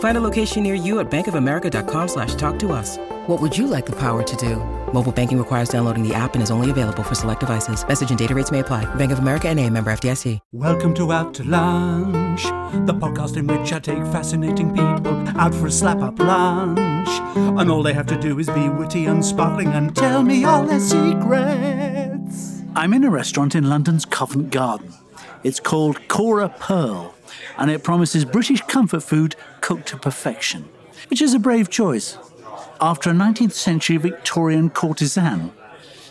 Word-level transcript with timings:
Find 0.00 0.16
a 0.16 0.20
location 0.20 0.62
near 0.64 0.74
you 0.74 0.98
at 1.00 1.08
bankofamerica.com 1.10 2.08
slash 2.08 2.34
talk 2.36 2.58
to 2.60 2.72
us. 2.72 2.98
What 3.28 3.40
would 3.40 3.56
you 3.56 3.66
like 3.68 3.86
the 3.86 3.96
power 3.96 4.22
to 4.22 4.36
do? 4.36 4.56
Mobile 4.92 5.12
banking 5.12 5.38
requires 5.38 5.68
downloading 5.68 6.02
the 6.02 6.14
app 6.14 6.34
and 6.34 6.42
is 6.42 6.50
only 6.50 6.70
available 6.70 7.02
for 7.02 7.14
select 7.14 7.40
devices. 7.40 7.86
Message 7.86 8.10
and 8.10 8.18
data 8.18 8.34
rates 8.34 8.50
may 8.50 8.60
apply. 8.60 8.92
Bank 8.94 9.12
of 9.12 9.18
America 9.18 9.48
and 9.48 9.60
a 9.60 9.68
member 9.68 9.92
FDIC. 9.92 10.38
Welcome 10.52 10.94
to 10.94 11.12
Out 11.12 11.34
to 11.34 11.44
Lunch, 11.44 12.44
the 12.86 12.94
podcast 12.94 13.36
in 13.36 13.46
which 13.46 13.72
I 13.72 13.80
take 13.80 14.02
fascinating 14.06 14.70
people 14.72 15.28
out 15.38 15.54
for 15.54 15.66
a 15.66 15.70
slap 15.70 16.00
up 16.00 16.18
lunch. 16.18 17.08
And 17.36 17.70
all 17.70 17.82
they 17.82 17.92
have 17.92 18.06
to 18.06 18.18
do 18.18 18.38
is 18.38 18.48
be 18.48 18.68
witty 18.68 19.04
and 19.06 19.24
sparkling 19.24 19.68
and 19.68 19.94
tell 19.94 20.22
me 20.22 20.44
all 20.44 20.64
their 20.64 20.80
secrets. 20.80 22.62
I'm 22.74 22.94
in 22.94 23.04
a 23.04 23.10
restaurant 23.10 23.54
in 23.54 23.68
London's 23.68 24.04
Covent 24.04 24.50
Garden. 24.50 24.94
It's 25.44 25.60
called 25.60 26.08
Cora 26.08 26.48
Pearl, 26.48 27.14
and 27.56 27.70
it 27.70 27.82
promises 27.82 28.24
British 28.24 28.60
comfort 28.62 29.02
food 29.02 29.36
cooked 29.60 29.88
to 29.88 29.96
perfection, 29.96 30.68
which 31.08 31.22
is 31.22 31.34
a 31.34 31.38
brave 31.38 31.68
choice 31.70 32.18
after 32.80 33.10
a 33.10 33.14
19th 33.14 33.52
century 33.52 33.96
Victorian 33.96 34.70
courtesan. 34.70 35.52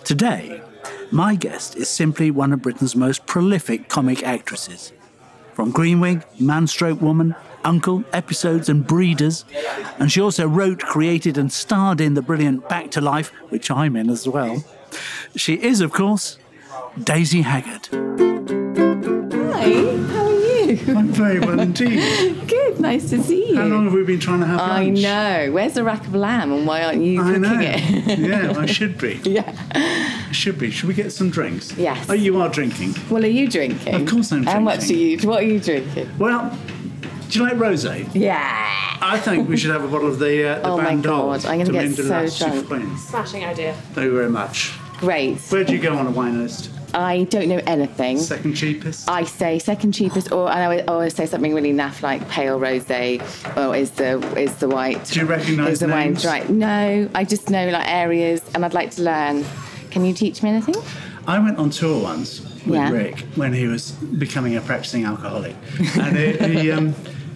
Today, 0.04 0.62
my 1.12 1.36
guest 1.36 1.76
is 1.76 1.90
simply 1.90 2.32
one 2.32 2.52
of 2.52 2.62
Britain's 2.62 2.96
most 2.96 3.26
prolific 3.26 3.90
comic 3.90 4.24
actresses. 4.24 4.92
From 5.54 5.72
Green 5.72 6.00
Wing, 6.00 6.24
Manstroke 6.40 7.02
Woman, 7.02 7.36
Uncle, 7.64 8.04
Episodes, 8.14 8.70
and 8.70 8.86
Breeders. 8.86 9.44
And 10.00 10.12
she 10.12 10.22
also 10.22 10.48
wrote, 10.48 10.80
created, 10.80 11.38
and 11.38 11.52
starred 11.52 12.00
in 12.00 12.14
the 12.14 12.22
brilliant 12.22 12.70
Back 12.70 12.92
to 12.92 13.02
Life, 13.02 13.32
which 13.50 13.72
I'm 13.72 13.96
in 13.96 14.10
as 14.10 14.28
well. 14.28 14.64
She 15.36 15.56
is, 15.56 15.82
of 15.82 15.92
course, 15.92 16.38
Daisy 17.04 17.42
Haggard. 17.42 17.88
Hi, 19.54 20.07
you? 20.68 20.96
I'm 20.98 21.08
very 21.08 21.40
well 21.40 21.60
indeed. 21.60 22.48
Good, 22.48 22.80
nice 22.80 23.10
to 23.10 23.22
see 23.24 23.50
you. 23.52 23.56
How 23.58 23.66
long 23.66 23.86
have 23.86 23.94
we 23.94 24.04
been 24.04 24.20
trying 24.20 24.40
to 24.42 24.46
have 24.46 24.58
lunch? 24.60 24.72
I 24.72 24.84
lunch? 24.86 25.02
know. 25.02 25.52
Where's 25.54 25.74
the 25.74 25.84
rack 25.84 26.06
of 26.06 26.14
lamb 26.16 26.52
and 26.52 26.68
why 26.68 26.84
aren't 26.84 27.02
you 27.04 27.22
I 27.22 27.26
cooking 27.26 27.42
know. 27.42 27.60
it? 27.62 28.20
yeah, 28.20 28.54
I 28.58 28.66
should 28.66 28.98
be. 28.98 29.20
yeah. 29.24 29.56
I 29.74 30.32
should 30.32 30.60
be. 30.60 30.70
Should 30.72 30.88
we 30.88 30.94
get 30.94 31.12
some 31.12 31.30
drinks? 31.30 31.74
Yes. 31.78 32.10
Oh, 32.10 32.14
you 32.14 32.40
are 32.42 32.50
drinking. 32.50 32.94
Well, 33.10 33.24
are 33.24 33.28
you 33.28 33.48
drinking? 33.50 33.96
Of 33.96 34.08
course 34.08 34.32
I'm 34.32 34.44
drinking. 34.44 34.54
How 34.54 34.60
much 34.60 34.90
are 34.90 34.94
you? 34.94 35.18
What 35.28 35.44
are 35.44 35.48
you 35.48 35.60
drinking? 35.60 36.10
Well, 36.18 36.58
do 37.30 37.40
you 37.40 37.46
like 37.46 37.56
rosé? 37.58 38.10
Yeah. 38.14 38.98
I 39.02 39.20
think 39.20 39.48
we 39.50 39.58
should 39.58 39.72
have 39.72 39.84
a 39.84 39.88
bottle 39.88 40.08
of 40.10 40.20
the, 40.20 40.48
uh, 40.48 40.60
the 40.60 40.68
Oh 40.70 40.78
my 40.78 40.96
God, 40.96 41.46
I'm 41.46 41.60
gonna 41.60 41.66
de 41.66 41.72
get 41.72 41.84
Maine 41.84 41.92
de 41.96 42.04
so 42.04 42.48
drunk. 42.48 42.66
Soufflane. 42.68 42.98
Smashing 42.98 43.44
idea. 43.46 43.74
Thank 43.94 44.06
you 44.06 44.14
very 44.16 44.30
much. 44.30 44.74
Great. 44.98 45.38
Where 45.50 45.64
do 45.64 45.74
you 45.74 45.80
go 45.80 45.96
on 45.96 46.08
a 46.08 46.12
wine 46.12 46.42
list? 46.42 46.72
I 46.94 47.24
don't 47.26 47.50
know 47.50 47.62
anything. 47.68 48.18
Second 48.18 48.54
cheapest? 48.56 49.10
I 49.10 49.24
say 49.24 49.60
second 49.60 49.92
cheapest, 49.92 50.32
or 50.32 50.50
and 50.50 50.60
I 50.60 50.68
would 50.68 50.90
always 50.90 51.14
say 51.14 51.26
something 51.26 51.54
really 51.54 51.74
naff 51.74 52.02
like 52.02 52.28
pale 52.30 52.60
rosé, 52.60 53.20
or 53.58 53.76
is 53.76 53.92
the 53.92 54.20
is 54.40 54.56
the 54.56 54.70
white. 54.70 55.06
Do 55.06 55.20
you 55.20 55.26
recognise 55.26 55.74
Is 55.74 55.80
the 55.80 55.88
wine 55.88 56.14
names? 56.14 56.50
No, 56.50 57.10
I 57.14 57.24
just 57.24 57.50
know 57.50 57.68
like 57.70 57.88
areas, 57.90 58.42
and 58.56 58.64
I'd 58.66 58.74
like 58.74 58.92
to 58.92 59.02
learn. 59.04 59.46
Can 59.92 60.06
you 60.06 60.14
teach 60.14 60.44
me 60.44 60.50
anything? 60.50 60.76
I 61.28 61.40
went 61.40 61.58
on 61.58 61.70
tour 61.72 62.02
once 62.02 62.42
with 62.42 62.76
Yeah. 62.76 62.90
Rick 62.92 63.20
when 63.36 63.54
he 63.54 63.68
was 63.68 63.92
becoming 63.92 64.56
a 64.56 64.62
practicing 64.62 65.04
alcoholic. 65.06 65.56
And 65.98 66.16
he, 66.18 66.60
he, 66.62 66.72
um, 66.72 66.94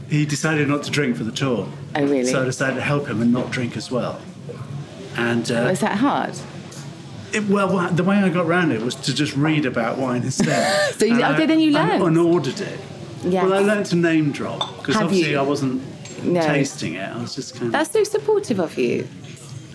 he 0.10 0.26
decided 0.26 0.68
not 0.70 0.84
to 0.84 0.92
drink 0.92 1.18
for 1.18 1.24
the 1.26 1.32
tour. 1.32 1.68
Oh, 1.96 2.04
really? 2.04 2.26
So 2.26 2.42
I 2.42 2.46
decided 2.46 2.76
to 2.76 2.82
help 2.82 3.08
him 3.08 3.22
and 3.22 3.34
not 3.34 3.52
drink 3.52 3.76
as 3.76 3.92
well. 3.92 4.22
And 5.18 5.50
uh, 5.52 5.66
Was 5.70 5.82
that 5.82 5.98
hard? 5.98 6.36
It, 7.34 7.48
well, 7.48 7.90
the 7.90 8.04
way 8.04 8.18
I 8.18 8.30
got 8.30 8.46
around 8.46 8.72
it 8.72 8.82
was 8.82 8.96
to 8.96 9.14
just 9.14 9.36
read 9.36 9.66
about 9.66 9.98
wine 9.98 10.24
instead. 10.24 10.94
So 11.00 11.06
you- 11.06 11.14
And 11.14 11.24
okay, 11.34 11.44
I- 11.44 11.46
then 11.46 11.60
you 11.60 11.72
learned. 11.72 12.02
unordered 12.04 12.60
it. 12.62 12.80
Yes. 13.24 13.44
Well, 13.44 13.54
I 13.54 13.60
learned 13.60 13.86
to 13.88 13.96
name 13.96 14.32
drop 14.32 14.78
because 14.80 14.96
obviously 14.98 15.32
you? 15.32 15.40
I 15.40 15.44
wasn't 15.44 15.82
No. 16.26 16.42
tasting 16.42 16.96
it. 16.96 17.08
I 17.08 17.22
was 17.22 17.36
just 17.36 17.54
kind 17.54 17.68
of. 17.68 17.72
That's 17.72 17.92
so 17.92 18.04
supportive 18.04 18.60
of 18.60 18.78
you. 18.78 19.08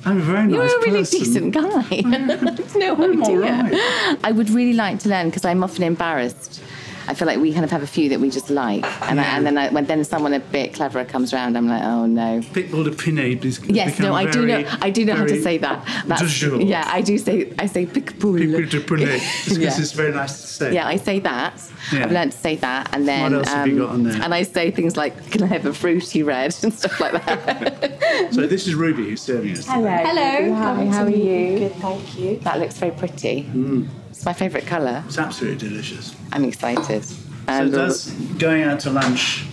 I'm 0.05 0.19
a 0.19 0.21
very 0.21 0.53
You're 0.53 0.62
nice 0.65 0.72
a 0.72 0.78
really 0.78 0.99
person. 1.00 1.19
decent 1.19 1.55
guy. 1.55 2.00
no 2.77 3.22
idea. 3.22 3.41
right. 3.41 4.19
I 4.23 4.31
would 4.33 4.50
really 4.50 4.73
like 4.73 4.99
to 5.00 5.09
learn 5.09 5.27
because 5.31 5.44
I'm 5.44 5.62
often 5.65 5.83
embarrassed. 5.84 6.61
I 7.09 7.15
feel 7.15 7.27
like 7.27 7.39
we 7.39 7.53
kind 7.53 7.65
of 7.65 7.71
have 7.71 7.83
a 7.83 7.87
few 7.87 8.09
that 8.09 8.21
we 8.21 8.31
just 8.31 8.50
like, 8.50 8.84
and, 9.03 9.21
I, 9.21 9.25
and 9.25 9.47
then 9.47 9.56
I, 9.59 9.69
when 9.71 9.87
then 9.87 10.03
someone 10.05 10.34
a 10.34 10.41
bit 10.41 10.75
cleverer 10.75 11.05
comes 11.05 11.33
around, 11.33 11.56
I'm 11.56 11.69
like, 11.69 11.83
oh 11.83 12.06
no. 12.06 12.41
Picpoul 12.53 12.84
de 12.84 12.91
Pinet. 12.91 13.44
has 13.44 13.61
Yes, 13.67 13.93
become 13.93 14.06
no, 14.06 14.15
I 14.15 14.31
do 14.31 14.47
know. 14.47 14.65
I 14.81 14.91
do 14.91 15.05
know 15.05 15.15
how 15.15 15.27
to 15.27 15.43
say 15.43 15.59
that. 15.59 15.84
de 16.06 16.27
jour. 16.27 16.61
yeah, 16.61 16.89
I 16.93 17.00
do 17.03 17.17
say. 17.19 17.53
I 17.59 17.67
say 17.67 17.87
Picpoul. 17.87 18.39
Picpoul 18.39 18.71
de 18.71 18.81
Pinet. 18.81 19.22
Because 19.47 19.59
yeah. 19.59 19.81
it's 19.81 19.93
very 19.93 20.12
nice 20.12 20.41
to 20.41 20.47
say. 20.47 20.75
Yeah, 20.75 20.87
I 20.87 20.97
say 20.97 21.21
that. 21.21 21.62
Yeah. 21.93 22.05
I've 22.05 22.12
learned 22.12 22.33
to 22.33 22.39
say 22.39 22.56
that, 22.56 22.93
and 22.93 23.06
then 23.06 23.23
what 23.23 23.33
else 23.33 23.49
have 23.49 23.67
you 23.69 23.78
got 23.78 23.91
on 23.91 23.94
um, 23.97 24.05
there? 24.05 24.23
and 24.23 24.34
I 24.34 24.43
say 24.43 24.71
things 24.71 24.97
like, 24.97 25.31
"Can 25.31 25.43
I 25.43 25.47
have 25.47 25.67
a 25.67 25.73
fruity 25.73 26.23
red?" 26.23 26.56
and 26.62 26.73
stuff 26.73 27.00
like 27.00 27.12
that. 27.25 28.03
So 28.33 28.47
this 28.47 28.67
is 28.67 28.75
Ruby 28.75 29.11
who's 29.11 29.23
serving 29.23 29.53
us. 29.53 29.67
Hello. 29.67 29.88
Hello. 29.88 30.55
Hi, 30.55 30.84
how 30.87 31.05
are 31.05 31.11
you? 31.11 31.59
Good, 31.59 31.75
thank 31.75 32.19
you. 32.19 32.38
That 32.41 32.59
looks 32.59 32.77
very 32.77 32.93
pretty. 32.93 33.43
Hmm. 33.43 33.87
It's 34.16 34.25
my 34.25 34.32
favourite 34.32 34.66
colour. 34.66 35.04
It's 35.06 35.19
absolutely 35.19 35.69
delicious. 35.69 36.16
I'm 36.32 36.44
excited. 36.44 37.04
So 37.04 37.16
And 37.49 37.71
does 37.71 38.10
going 38.38 38.62
out 38.62 38.81
to 38.81 38.91
lunch 38.91 39.44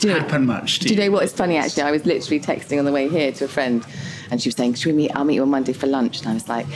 do, 0.00 0.08
you 0.08 0.14
know, 0.14 0.20
happen 0.20 0.46
much? 0.46 0.78
do 0.78 0.88
you 0.88 0.96
know 0.98 1.10
what 1.10 1.24
is 1.24 1.32
funny? 1.32 1.58
Actually, 1.58 1.82
I 1.84 1.90
was 1.90 2.06
literally 2.06 2.40
texting 2.40 2.78
on 2.78 2.86
the 2.86 2.90
way 2.92 3.06
here 3.08 3.32
to 3.32 3.44
a 3.44 3.48
friend, 3.48 3.84
and 4.30 4.40
she 4.42 4.48
was 4.48 4.56
saying, 4.56 4.74
"Should 4.74 4.86
we 4.92 4.92
meet? 4.96 5.10
I'll 5.14 5.24
meet 5.24 5.34
you 5.34 5.42
on 5.42 5.50
Monday 5.50 5.74
for 5.74 5.86
lunch." 5.86 6.20
And 6.20 6.28
I 6.28 6.34
was 6.34 6.48
like, 6.48 6.66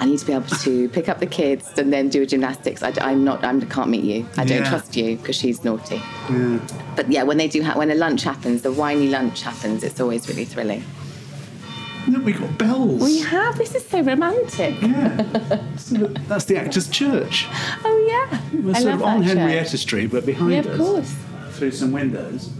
"I 0.00 0.06
need 0.06 0.18
to 0.18 0.24
be 0.26 0.32
able 0.32 0.46
to 0.48 0.88
pick 0.96 1.08
up 1.10 1.20
the 1.20 1.26
kids 1.26 1.70
and 1.78 1.92
then 1.92 2.08
do 2.08 2.22
a 2.22 2.26
gymnastics. 2.26 2.82
I, 2.82 2.90
am 3.12 3.22
not. 3.22 3.44
I'm, 3.44 3.60
I 3.62 3.66
can't 3.66 3.90
meet 3.90 4.04
you. 4.04 4.26
I 4.38 4.44
don't 4.46 4.62
Yeah. 4.62 4.68
trust 4.70 4.96
you 4.96 5.16
because 5.18 5.36
she's 5.36 5.62
naughty." 5.62 6.00
Yeah. 6.30 6.58
But 6.96 7.12
yeah, 7.12 7.22
when 7.22 7.36
they 7.36 7.48
do, 7.48 7.62
ha- 7.62 7.76
when 7.78 7.90
a 7.90 7.94
lunch 7.94 8.22
happens, 8.24 8.62
the 8.62 8.72
whiny 8.72 9.08
lunch 9.08 9.42
happens, 9.42 9.84
it's 9.84 10.00
always 10.00 10.26
really 10.28 10.46
thrilling. 10.46 10.82
Look, 12.08 12.24
we 12.24 12.32
got 12.32 12.58
bells. 12.58 13.02
We 13.02 13.20
have. 13.20 13.56
This 13.58 13.74
is 13.74 13.84
so 13.86 14.02
romantic. 14.02 14.80
Yeah. 14.82 15.60
So 15.76 15.96
That's 16.28 16.44
the 16.46 16.56
Actors' 16.58 16.88
Church. 16.88 17.46
Oh 17.84 18.28
yeah. 18.30 18.40
We're 18.62 18.74
I 18.74 18.80
sort 18.80 18.92
love 18.92 19.00
of 19.00 19.06
on 19.06 19.22
Henrietta 19.22 19.70
church. 19.72 19.80
Street, 19.80 20.06
but 20.10 20.24
behind 20.26 20.52
Yeah, 20.52 20.60
us, 20.60 20.66
of 20.66 20.78
course. 20.78 21.14
through 21.52 21.70
some 21.72 21.92
windows. 21.92 22.50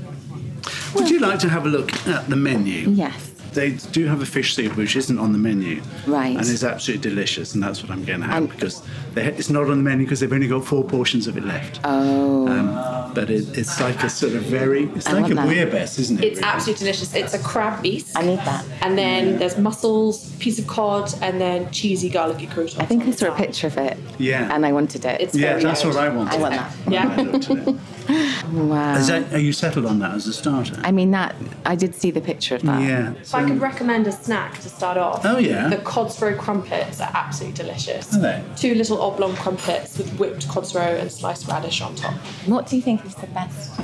Would 0.94 1.10
you 1.10 1.18
like 1.20 1.38
to 1.40 1.48
have 1.48 1.66
a 1.66 1.68
look 1.68 1.92
at 2.06 2.28
the 2.28 2.36
menu? 2.36 2.90
Yes. 2.90 3.33
They 3.54 3.70
do 3.92 4.06
have 4.06 4.20
a 4.20 4.26
fish 4.26 4.54
soup 4.54 4.76
which 4.76 4.96
isn't 4.96 5.18
on 5.18 5.32
the 5.32 5.38
menu, 5.38 5.80
Right. 6.06 6.36
And 6.36 6.40
it's 6.46 6.64
absolutely 6.64 7.08
delicious, 7.08 7.54
and 7.54 7.62
that's 7.62 7.82
what 7.82 7.90
I'm 7.92 8.04
going 8.04 8.20
to 8.20 8.26
have 8.26 8.36
And- 8.36 8.48
because 8.50 8.82
they, 9.14 9.24
it's 9.26 9.48
not 9.50 9.62
on 9.70 9.78
the 9.78 9.84
menu 9.90 10.04
because 10.04 10.20
they've 10.20 10.32
only 10.32 10.48
got 10.48 10.64
four 10.64 10.82
portions 10.84 11.26
of 11.26 11.36
it 11.36 11.44
left. 11.44 11.80
Oh. 11.84 12.48
Um, 12.48 13.14
but 13.14 13.30
it, 13.30 13.56
it's 13.56 13.80
like 13.80 14.02
a 14.02 14.10
sort 14.10 14.32
of 14.34 14.42
very, 14.42 14.84
it's 14.96 15.06
I 15.06 15.12
like 15.12 15.30
a 15.30 15.34
want 15.36 15.48
that. 15.48 15.98
isn't 15.98 16.18
it? 16.18 16.24
It's 16.24 16.40
really? 16.40 16.52
absolutely 16.52 16.80
delicious. 16.84 17.14
It's 17.14 17.32
a 17.34 17.38
crab 17.38 17.80
beast. 17.82 18.16
I 18.18 18.22
need 18.22 18.38
that. 18.40 18.64
And 18.82 18.98
then 18.98 19.38
there's 19.38 19.56
mussels, 19.56 20.32
piece 20.36 20.58
of 20.58 20.66
cod, 20.66 21.12
and 21.22 21.40
then 21.40 21.70
cheesy 21.70 22.08
garlicky 22.10 22.46
croutons. 22.48 22.78
I 22.80 22.86
think 22.86 23.04
on 23.04 23.08
I 23.08 23.10
saw 23.12 23.32
a 23.32 23.36
picture 23.36 23.68
of 23.68 23.76
it. 23.78 23.96
Yeah. 24.18 24.52
And 24.54 24.66
I 24.66 24.72
wanted 24.72 25.04
it. 25.04 25.20
It's 25.20 25.34
Yeah, 25.36 25.50
very 25.52 25.62
that's 25.62 25.82
good. 25.84 25.94
what 25.94 26.04
I 26.04 26.08
wanted. 26.08 26.34
I 26.34 26.38
want 26.38 26.54
that. 26.54 26.92
Yeah. 26.92 27.72
I 28.08 28.12
looked 28.12 28.44
at 28.46 28.52
it. 28.52 28.54
Wow. 28.54 28.94
Is 28.96 29.06
that, 29.08 29.32
are 29.32 29.38
you 29.38 29.52
settled 29.52 29.86
on 29.86 29.98
that 30.00 30.12
as 30.14 30.26
a 30.26 30.32
starter? 30.32 30.80
I 30.84 30.92
mean 30.92 31.10
that 31.12 31.34
I 31.64 31.74
did 31.76 31.94
see 31.94 32.10
the 32.10 32.20
picture 32.20 32.54
of 32.56 32.62
that. 32.62 32.82
yeah. 32.82 33.12
If 33.12 33.34
I 33.34 33.44
could 33.46 33.60
recommend 33.60 34.06
a 34.06 34.12
snack 34.12 34.60
to 34.60 34.68
start 34.68 34.96
off. 34.98 35.24
Oh, 35.24 35.38
yeah. 35.38 35.68
The 35.68 35.78
cod's 35.78 36.20
roe 36.20 36.34
crumpets 36.36 37.00
are 37.00 37.10
absolutely 37.14 37.56
delicious. 37.56 38.14
Are 38.14 38.20
they? 38.20 38.44
Two 38.56 38.74
little 38.74 39.00
oblong 39.00 39.34
crumpets 39.36 39.96
with 39.98 40.10
whipped 40.18 40.48
cod's 40.48 40.74
roe 40.74 40.82
and 40.82 41.10
sliced 41.10 41.48
radish 41.48 41.80
on 41.80 41.94
top. 41.94 42.14
What 42.46 42.66
do 42.66 42.76
you 42.76 42.82
think 42.82 43.04
is 43.04 43.14
the 43.14 43.26
best? 43.28 43.80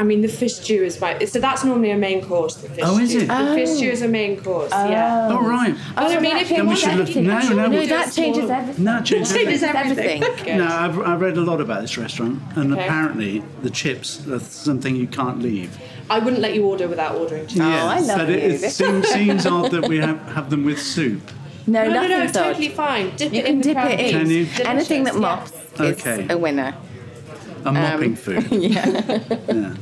I 0.00 0.02
mean, 0.02 0.22
the 0.22 0.28
fish 0.28 0.54
stew 0.54 0.82
is 0.82 0.98
my. 0.98 1.10
So 1.26 1.38
that's 1.40 1.62
normally 1.62 1.90
a 1.90 1.96
main 1.98 2.24
course. 2.24 2.54
The 2.54 2.70
fish 2.70 2.84
Oh, 2.86 2.98
is 2.98 3.10
stew. 3.10 3.20
it? 3.20 3.28
The 3.28 3.52
fish 3.54 3.68
oh. 3.68 3.76
stew 3.76 3.90
is 3.90 4.00
a 4.00 4.08
main 4.08 4.40
course. 4.40 4.70
Oh. 4.72 4.88
Yeah. 4.88 5.28
Oh, 5.30 5.46
right. 5.46 5.74
But 5.94 6.16
I 6.16 6.20
mean, 6.20 6.36
if 6.38 6.50
you 6.50 6.64
want 6.64 6.78
should 6.78 6.92
look. 6.94 7.00
everything, 7.10 7.26
No, 7.26 7.38
no, 7.50 7.68
we 7.68 7.80
we- 7.80 7.86
that 7.86 8.10
changes 8.14 8.44
small- 8.46 8.58
everything. 8.60 8.84
No, 8.84 9.02
change 9.02 9.28
Changes 9.30 9.62
everything. 9.62 10.22
everything. 10.22 10.56
No, 10.56 10.66
I've, 10.66 10.98
I've 11.00 11.20
read 11.20 11.36
a 11.36 11.42
lot 11.42 11.60
about 11.60 11.82
this 11.82 11.98
restaurant, 11.98 12.40
and 12.56 12.72
Okay. 12.72 12.82
apparently 12.86 13.42
the 13.62 13.68
chips 13.68 14.26
are 14.26 14.40
something 14.40 14.96
you 14.96 15.06
can't 15.06 15.40
leave. 15.42 15.70
I 16.08 16.18
wouldn't 16.18 16.40
let 16.40 16.54
you 16.54 16.64
order 16.64 16.88
without 16.88 17.16
ordering 17.16 17.42
chips. 17.46 17.56
yeah, 17.56 17.84
oh, 17.84 17.88
I 17.88 18.00
love 18.00 18.18
but 18.20 18.30
it, 18.30 18.42
you. 18.42 18.66
it 18.66 18.70
seems, 18.72 19.06
seems 19.18 19.44
odd 19.44 19.70
that 19.72 19.86
we 19.86 19.98
have, 19.98 20.18
have 20.36 20.48
them 20.48 20.64
with 20.64 20.80
soup. 20.80 21.20
No, 21.66 21.84
No, 21.84 21.88
no, 21.88 21.94
no, 21.94 22.08
nothing's 22.08 22.30
it's 22.30 22.38
odd. 22.38 22.42
totally 22.44 22.68
fine. 22.70 23.14
Dip 23.16 23.32
You 23.34 23.40
it 23.40 23.44
can 23.44 23.54
in 23.56 23.60
dip 23.60 23.74
crab 23.74 23.90
it 23.92 24.00
in. 24.00 24.10
Can 24.12 24.30
you? 24.30 24.46
Anything 24.64 25.04
that 25.04 25.14
yeah. 25.14 25.20
mops 25.20 25.52
Okay. 25.78 26.22
is 26.24 26.30
a 26.30 26.38
winner. 26.38 26.74
A 27.66 27.72
mopping 27.72 28.12
um, 28.12 28.16
food. 28.16 28.46
Yeah. 28.50 29.74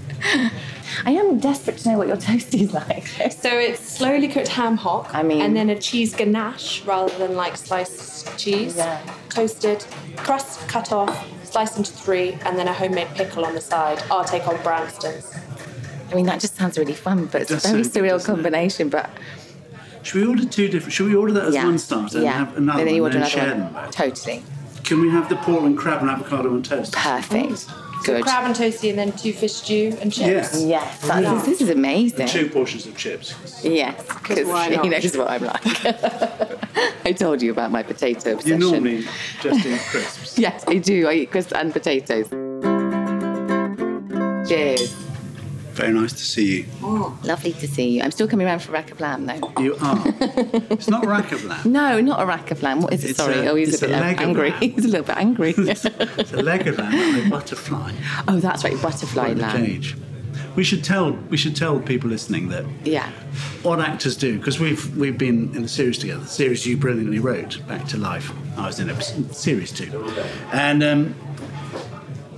I 1.05 1.13
am 1.13 1.39
desperate 1.39 1.79
to 1.79 1.91
know 1.91 1.99
what 1.99 2.09
your 2.09 2.17
toasties 2.17 2.73
like. 2.73 3.07
So 3.39 3.51
it's 3.51 3.81
slowly 3.81 4.29
cooked 4.29 4.49
ham 4.49 4.77
hock. 4.77 5.15
I 5.15 5.23
mean- 5.23 5.43
and 5.43 5.57
then 5.57 5.71
a 5.71 5.79
cheese 5.79 6.15
ganache 6.15 6.83
rather 6.85 7.17
than 7.19 7.37
like 7.37 7.57
sliced 7.57 8.37
cheese. 8.39 8.77
Yeah. 8.77 9.01
Toasted, 9.29 9.85
crust 10.17 10.67
cut 10.69 10.91
off, 10.93 11.27
sliced 11.45 11.77
into 11.77 11.93
three, 11.93 12.33
and 12.45 12.59
then 12.59 12.67
a 12.67 12.73
homemade 12.73 13.09
pickle 13.15 13.45
on 13.45 13.55
the 13.55 13.61
side. 13.61 14.03
I'll 14.11 14.25
take 14.25 14.47
on 14.49 14.61
Branston's. 14.63 15.33
I 16.11 16.15
mean, 16.15 16.27
that 16.27 16.41
just 16.41 16.57
sounds 16.57 16.79
really 16.79 16.95
fun, 16.95 17.27
but 17.27 17.43
it's 17.43 17.51
Does 17.51 17.65
a 17.65 17.69
very 17.69 17.85
sound 17.85 17.95
good, 17.95 18.03
surreal 18.03 18.09
doesn't 18.13 18.33
it? 18.33 18.35
combination. 18.37 18.89
But 18.89 19.11
Should 20.03 20.23
we 20.23 20.27
order 20.27 20.45
two 20.47 20.69
different? 20.69 20.93
Should 20.95 21.07
we 21.09 21.15
order 21.15 21.33
that 21.35 21.45
as 21.45 21.55
yeah, 21.55 21.65
one 21.65 21.79
starter 21.79 22.21
yeah. 22.23 22.31
and 22.39 22.47
have 22.49 22.57
another 22.57 22.79
and 22.81 22.89
then 22.89 22.95
you 22.97 23.03
one 23.03 23.13
order 23.17 23.25
and 23.25 23.31
then 23.33 23.39
another 23.39 23.53
share 23.55 23.63
one. 23.65 23.75
them 23.75 23.85
both? 23.85 23.95
Totally 23.95 24.43
Can 24.85 25.01
we 25.03 25.11
have 25.11 25.29
the 25.29 25.37
Portland 25.37 25.77
crab 25.79 26.01
and 26.01 26.11
avocado 26.11 26.51
on 26.53 26.63
toast? 26.63 26.95
perfect. 26.95 27.67
So 28.05 28.15
Good. 28.15 28.23
crab 28.23 28.45
and 28.45 28.55
toasty, 28.55 28.91
and 28.91 28.99
then 28.99 29.13
two 29.13 29.33
fish 29.33 29.55
stew 29.55 29.97
and 30.01 30.13
chips. 30.13 30.63
Yes. 30.63 30.63
Yes, 30.63 31.01
that, 31.09 31.45
this 31.45 31.61
is 31.61 31.69
amazing. 31.69 32.29
Two 32.29 32.49
portions 32.49 32.87
of 32.87 32.97
chips. 32.97 33.35
Yes, 33.65 33.97
because 34.07 34.47
why 34.47 34.71
he 34.77 34.89
knows 34.89 35.17
what 35.17 35.29
I'm 35.31 35.45
like. 35.45 35.63
I 37.05 37.13
told 37.13 37.43
you 37.43 37.51
about 37.51 37.71
my 37.71 37.83
potato 37.83 38.31
You 38.31 38.37
obsession. 38.37 38.61
normally 38.61 39.05
just 39.43 39.67
eat 39.67 39.81
crisps. 39.91 40.39
Yes, 40.39 40.65
I 40.69 40.77
do. 40.79 41.09
I 41.09 41.15
eat 41.15 41.31
crisps 41.31 41.53
and 41.53 41.73
potatoes. 41.73 42.29
Cheers. 44.49 45.08
Very 45.79 45.93
nice 45.93 46.13
to 46.13 46.25
see 46.25 46.59
you. 46.59 46.67
Lovely 47.23 47.53
to 47.53 47.69
see 47.69 47.89
you. 47.91 48.03
I'm 48.03 48.11
still 48.11 48.27
coming 48.27 48.47
around 48.49 48.61
for 48.63 48.73
rack 48.73 48.91
of 48.91 49.01
lamb 49.01 49.27
though. 49.27 49.53
You 49.61 49.77
are. 49.81 50.03
it's 50.71 50.89
not 50.89 51.07
rack 51.07 51.31
of 51.31 51.45
lamb. 51.45 51.73
No, 51.79 52.01
not 52.01 52.21
a 52.21 52.27
rack 52.27 52.51
of 52.51 52.63
lamb. 52.65 52.81
What 52.83 52.93
is 52.93 53.05
it? 53.05 53.11
It's 53.11 53.19
Sorry. 53.19 53.47
a- 53.47 53.51
oh, 53.51 53.55
he's 53.55 53.75
it's 53.75 53.83
a 53.83 53.87
bit 53.87 53.95
a 53.97 54.01
leg 54.01 54.17
of 54.21 54.29
angry. 54.29 54.51
He's 54.61 54.85
a 54.85 54.89
little 54.89 55.07
bit 55.07 55.17
angry. 55.17 55.55
It's 55.59 55.85
a 56.33 56.43
leg 56.43 56.67
of 56.67 56.79
lamb 56.79 56.95
and 56.95 57.27
a 57.27 57.31
butterfly. 57.31 57.93
oh, 58.27 58.41
that's 58.41 58.65
right. 58.65 58.81
Butterfly 58.83 59.35
lamb. 59.35 59.57
cage. 59.65 59.97
We 60.57 60.65
should 60.65 60.83
tell 60.83 61.13
we 61.31 61.37
should 61.37 61.55
tell 61.55 61.79
people 61.79 62.11
listening 62.11 62.49
that 62.49 62.65
Yeah. 62.85 63.09
what 63.63 63.79
actors 63.79 64.17
do 64.17 64.37
because 64.39 64.59
we've 64.59 64.97
we've 64.97 65.17
been 65.17 65.55
in 65.55 65.63
the 65.63 65.69
series 65.69 65.99
together. 65.99 66.23
The 66.23 66.27
series 66.29 66.67
you 66.67 66.77
brilliantly 66.77 67.21
wrote, 67.21 67.61
Back 67.69 67.87
to 67.89 67.97
Life. 67.99 68.33
I 68.57 68.67
was 68.67 68.81
in 68.81 68.91
episode, 68.91 69.33
series 69.33 69.71
two, 69.71 70.13
and 70.53 70.83
um, 70.83 71.15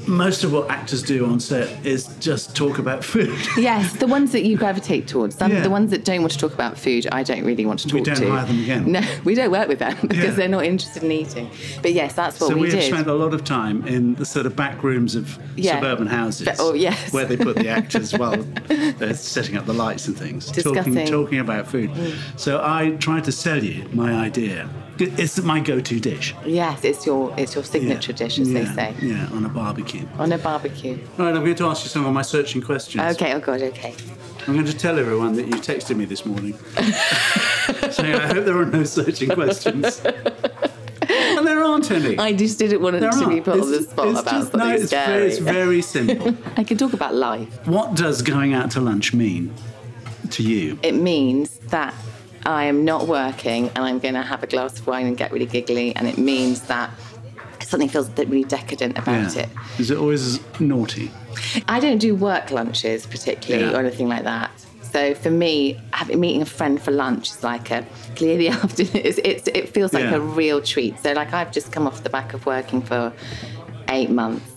most 0.07 0.45
of 0.45 0.53
what 0.53 0.71
actors 0.71 1.03
do 1.03 1.27
on 1.27 1.41
set 1.41 1.85
is 1.85 2.07
just 2.19 2.55
talk 2.57 2.79
about 2.79 3.05
food. 3.05 3.37
Yes, 3.61 3.93
the 3.97 4.07
ones 4.07 4.33
that 4.33 4.43
you 4.45 4.57
gravitate 4.57 5.07
towards. 5.07 5.41
Um, 5.41 5.53
yeah. 5.53 5.61
The 5.61 5.71
ones 5.71 5.91
that 5.91 6.05
don't 6.05 6.21
want 6.21 6.33
to 6.33 6.39
talk 6.39 6.55
about 6.55 6.79
food, 6.79 7.07
I 7.13 7.23
don't 7.23 7.45
really 7.45 7.67
want 7.67 7.81
to 7.81 7.89
talk 7.89 8.05
to. 8.05 8.11
We 8.11 8.17
don't 8.17 8.27
to. 8.27 8.31
hire 8.31 8.47
them 8.47 8.61
again. 8.63 8.93
No, 8.93 9.03
we 9.25 9.35
don't 9.35 9.51
work 9.51 9.69
with 9.69 9.81
them 9.81 9.97
because 10.03 10.25
Yeah. 10.25 10.31
they're 10.31 10.49
not 10.49 10.65
interested 10.65 11.03
in 11.03 11.13
eating. 11.13 11.51
But 11.83 11.93
yes, 11.93 12.15
that's 12.15 12.41
what 12.41 12.55
we 12.55 12.55
do. 12.55 12.55
so 12.55 12.55
we, 12.55 12.61
we, 12.63 12.71
have 12.71 12.81
did. 12.81 12.93
spent 12.93 13.07
a 13.09 13.15
lot 13.15 13.35
of 13.35 13.45
time 13.45 13.87
in 13.87 14.15
the 14.15 14.25
sort 14.25 14.47
of 14.47 14.57
back 14.57 14.83
rooms 14.83 15.15
of 15.15 15.39
Yeah. 15.57 15.75
suburban 15.75 16.07
houses. 16.07 16.47
But- 16.47 16.57
oh, 16.59 16.73
yes. 16.75 17.13
where 17.13 17.25
they 17.27 17.37
put 17.37 17.57
the 17.57 17.69
actors 17.81 18.13
while 18.17 18.43
they're 18.69 19.15
setting 19.15 19.57
up 19.57 19.67
the 19.67 19.75
lights 19.75 20.07
and 20.09 20.17
things, 20.17 20.51
Discussing. 20.51 21.07
talking 21.07 21.39
about 21.39 21.67
food. 21.67 21.91
Mm. 21.91 22.15
So 22.41 22.61
I 22.65 22.93
tried 22.99 23.25
to 23.25 23.33
sell 23.33 23.63
you 23.63 23.85
my 23.93 24.13
idea. 24.13 24.69
It's 25.01 25.41
my 25.43 25.61
go-to 25.61 25.99
dish. 26.01 26.35
Yes, 26.45 26.85
it's 26.85 27.07
your 27.07 27.33
it's 27.39 27.55
your 27.55 27.65
signature 27.65 28.13
dish, 28.13 28.39
as 28.39 28.51
yeah, 28.51 28.61
they 28.61 28.75
say, 28.75 28.95
Yeah, 29.01 29.29
on 29.33 29.45
a 29.45 29.49
barbecue. 29.49 30.07
on 30.19 30.33
a 30.33 30.39
barbecue. 30.39 30.99
Right, 31.17 31.35
I'm 31.35 31.43
going 31.45 31.55
to 31.57 31.67
ask 31.67 31.85
you 31.85 31.89
some 31.91 32.05
of 32.07 32.13
my 32.13 32.23
searching 32.23 32.63
questions. 32.63 33.03
Okay. 33.17 33.33
Oh 33.35 33.41
God. 33.41 33.63
Okay. 33.63 33.95
I'm 34.47 34.55
going 34.55 34.67
to 34.67 34.77
tell 34.77 34.99
everyone 34.99 35.35
that 35.35 35.47
you 35.47 35.55
texted 35.55 35.97
me 35.97 36.05
this 36.07 36.25
morning. 36.25 36.55
saying, 37.91 38.15
I 38.15 38.27
hope 38.33 38.45
there 38.45 38.57
are 38.57 38.65
no 38.65 38.85
searching 38.85 39.31
questions. 39.31 40.01
and 41.09 41.47
there 41.47 41.63
aren't 41.63 41.91
any. 41.91 42.19
I 42.19 42.33
just 42.33 42.59
didn't 42.59 42.81
want 42.81 42.97
it 42.97 43.01
there 43.01 43.11
to 43.11 43.19
be 43.19 43.25
aren't. 43.35 43.45
put 43.45 43.61
on 43.61 43.71
the 43.71 43.83
spot 43.83 44.09
it's 44.09 44.21
about 44.21 44.31
just- 44.33 44.51
something 44.53 44.61
no, 44.69 44.75
it's 44.75 44.87
scary. 44.87 45.19
Very, 45.19 45.29
it's 45.29 45.39
very 45.39 45.83
simple. 45.83 46.37
I 46.57 46.65
can 46.65 46.79
talk 46.79 46.93
about 46.93 47.15
life. 47.15 47.67
what 47.67 47.95
does 47.95 48.23
going 48.23 48.55
out 48.55 48.71
to 48.73 48.81
lunch 48.81 49.13
mean 49.13 49.53
to 50.31 50.43
you? 50.43 50.79
It 50.83 50.93
means 50.95 51.59
that 51.69 51.95
I 52.51 52.65
am 52.65 52.85
not 52.85 53.07
working 53.07 53.69
and 53.75 53.79
I'm 53.79 53.99
going 53.99 54.15
to 54.15 54.23
have 54.23 54.43
a 54.43 54.47
glass 54.47 54.79
of 54.79 54.87
wine 54.87 55.07
and 55.07 55.17
get 55.17 55.33
really 55.33 55.47
giggly, 55.47 55.95
and 55.97 56.07
it 56.09 56.19
means 56.19 56.63
that 56.63 56.91
something 57.63 57.89
feels 57.89 58.09
really 58.19 58.45
decadent 58.45 58.99
about 58.99 59.37
it. 59.37 59.49
Is 59.79 59.91
it 59.91 59.99
always 59.99 60.41
naughty? 60.61 61.11
I 61.69 61.79
don't 61.81 61.99
do 61.99 62.15
work 62.15 62.51
lunches 62.51 63.07
particularly 63.07 63.71
Yeah. 63.71 63.77
or 63.77 63.81
anything 63.81 64.09
like 64.09 64.25
that. 64.25 64.51
So 64.83 65.15
for 65.15 65.31
me, 65.31 65.81
having 65.93 66.19
meeting 66.19 66.43
a 66.43 66.47
friend 66.47 66.83
for 66.83 66.91
lunch 66.91 67.29
is 67.31 67.45
like 67.45 67.71
a 67.71 67.87
clearly 68.17 68.49
after 68.61 68.83
it's, 68.83 69.19
it's 69.25 69.47
it 69.47 69.69
feels 69.69 69.93
like 69.93 70.03
Yeah. 70.05 70.17
a 70.17 70.21
real 70.21 70.61
treat. 70.61 70.99
So 70.99 71.13
like 71.13 71.33
I've 71.33 71.53
just 71.53 71.71
come 71.71 71.87
off 71.87 72.03
the 72.03 72.11
back 72.11 72.35
of 72.35 72.45
working 72.45 72.83
for 72.83 73.13
eight 73.89 74.11
months. 74.11 74.50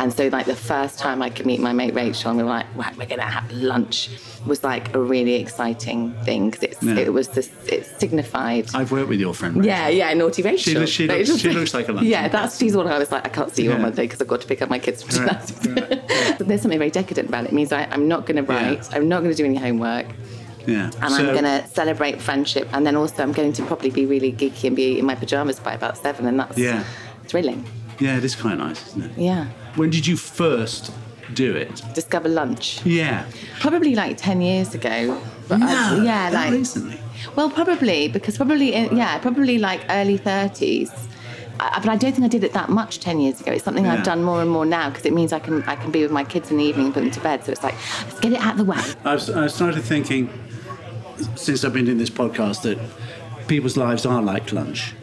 And 0.00 0.10
so, 0.12 0.28
like 0.28 0.46
the 0.46 0.56
first 0.56 0.98
time 0.98 1.20
I 1.20 1.28
could 1.28 1.44
meet 1.44 1.60
my 1.60 1.74
mate 1.74 1.94
Rachel, 1.94 2.30
and 2.30 2.38
we 2.38 2.42
were 2.42 2.48
like, 2.48 2.64
"Right, 2.74 2.96
we're 2.96 3.06
gonna 3.06 3.22
have 3.22 3.50
lunch," 3.52 4.08
was 4.46 4.64
like 4.64 4.94
a 4.94 4.98
really 4.98 5.34
exciting 5.34 6.14
thing 6.24 6.48
because 6.50 6.74
Yeah. 6.82 6.94
it 6.96 7.12
was 7.12 7.28
this 7.28 7.50
it 7.68 7.84
signified. 8.00 8.64
I've 8.74 8.90
worked 8.92 9.10
with 9.10 9.20
your 9.20 9.34
friend. 9.34 9.56
Rachel. 9.56 9.66
yeah, 9.68 9.88
yeah, 9.88 10.14
naughty 10.14 10.40
Rachel. 10.42 10.80
looks- 10.80 10.90
she 10.90 11.06
looks- 11.06 11.36
she 11.38 11.50
looks 11.50 11.74
like 11.74 11.88
a 11.90 11.92
lunch 11.92 12.06
Yeah, 12.06 12.28
that's 12.28 12.56
she's 12.58 12.74
one 12.74 12.86
I 12.88 12.98
was 12.98 13.12
like, 13.12 13.26
I 13.26 13.28
can't 13.28 13.54
see 13.54 13.64
you 13.64 13.72
on 13.72 13.82
Monday 13.82 14.04
because 14.04 14.22
I've 14.22 14.28
got 14.28 14.40
to 14.40 14.46
pick 14.46 14.62
up 14.62 14.70
my 14.70 14.78
kids 14.78 15.02
from 15.02 15.26
Right, 15.26 16.38
there's 16.38 16.62
something 16.62 16.78
very 16.78 16.90
decadent 16.90 17.28
about 17.28 17.44
it. 17.44 17.48
It 17.48 17.52
means 17.52 17.70
I, 17.70 17.84
I'm 17.90 18.08
not 18.08 18.24
going 18.26 18.36
to 18.36 18.42
write, 18.42 18.88
I'm 18.94 19.06
not 19.08 19.18
going 19.22 19.32
to 19.32 19.36
do 19.36 19.44
any 19.44 19.56
homework, 19.58 20.06
Yeah. 20.66 20.90
and 21.02 21.14
I'm 21.14 21.26
going 21.26 21.44
to 21.44 21.66
celebrate 21.68 22.22
friendship. 22.22 22.68
And 22.72 22.86
then 22.86 22.96
also, 22.96 23.22
I'm 23.22 23.32
going 23.32 23.52
to 23.52 23.62
probably 23.64 23.90
be 23.90 24.06
really 24.06 24.32
geeky 24.32 24.64
and 24.68 24.74
be 24.76 24.98
in 24.98 25.04
my 25.04 25.14
pajamas 25.14 25.60
by 25.60 25.74
about 25.74 25.98
seven, 25.98 26.26
and 26.26 26.40
that's 26.40 26.56
Yeah. 26.56 26.84
thrilling. 27.26 27.66
Yeah, 28.00 28.16
it 28.16 28.24
is 28.24 28.34
quite 28.34 28.58
nice, 28.58 28.86
isn't 28.88 29.04
it? 29.04 29.18
Yeah. 29.18 29.46
When 29.76 29.90
did 29.90 30.06
you 30.06 30.16
first 30.16 30.90
do 31.34 31.54
it? 31.54 31.82
Discover 31.94 32.28
lunch. 32.28 32.84
Yeah. 32.84 33.24
Probably 33.60 33.94
like 33.94 34.16
10 34.16 34.40
years 34.40 34.74
ago. 34.74 35.20
But 35.48 35.62
I- 35.62 35.96
No, 35.96 36.02
yeah, 36.02 36.30
that 36.30 36.46
like. 36.46 36.52
recently. 36.52 36.98
Well, 37.36 37.50
probably, 37.50 38.08
because 38.08 38.36
probably, 38.36 38.72
in, 38.72 38.96
yeah, 38.96 39.18
probably 39.18 39.58
like 39.58 39.82
early 39.90 40.18
30s. 40.18 40.90
I, 41.60 41.78
but 41.80 41.90
I 41.90 41.96
don't 41.96 42.12
think 42.12 42.24
I 42.24 42.28
did 42.28 42.42
it 42.42 42.54
that 42.54 42.70
much 42.70 43.00
10 43.00 43.20
years 43.20 43.40
ago. 43.40 43.52
It's 43.52 43.64
something 43.64 43.84
Yeah. 43.84 43.94
I've 43.94 44.02
done 44.04 44.22
more 44.24 44.40
and 44.40 44.50
more 44.50 44.64
now 44.64 44.88
because 44.88 45.04
it 45.04 45.12
means 45.12 45.30
I 45.32 45.38
can 45.40 45.62
I 45.64 45.76
can 45.76 45.90
be 45.90 46.00
with 46.02 46.10
my 46.10 46.24
kids 46.24 46.50
in 46.50 46.56
the 46.56 46.64
evening 46.64 46.86
and 46.86 46.94
put 46.94 47.00
them 47.02 47.10
to 47.10 47.20
bed. 47.20 47.44
So 47.44 47.52
it's 47.52 47.62
like, 47.62 47.74
let's 48.06 48.18
get 48.20 48.32
it 48.32 48.40
out 48.40 48.52
of 48.52 48.58
the 48.58 48.64
way. 48.64 48.78
I've, 49.04 49.28
I've 49.36 49.52
started 49.52 49.82
thinking, 49.82 50.30
since 51.36 51.62
I've 51.64 51.74
been 51.74 51.84
doing 51.84 51.98
this 51.98 52.08
podcast, 52.10 52.62
that 52.62 52.78
people's 53.46 53.76
lives 53.76 54.06
are 54.06 54.22
like 54.22 54.52
lunch. 54.52 54.94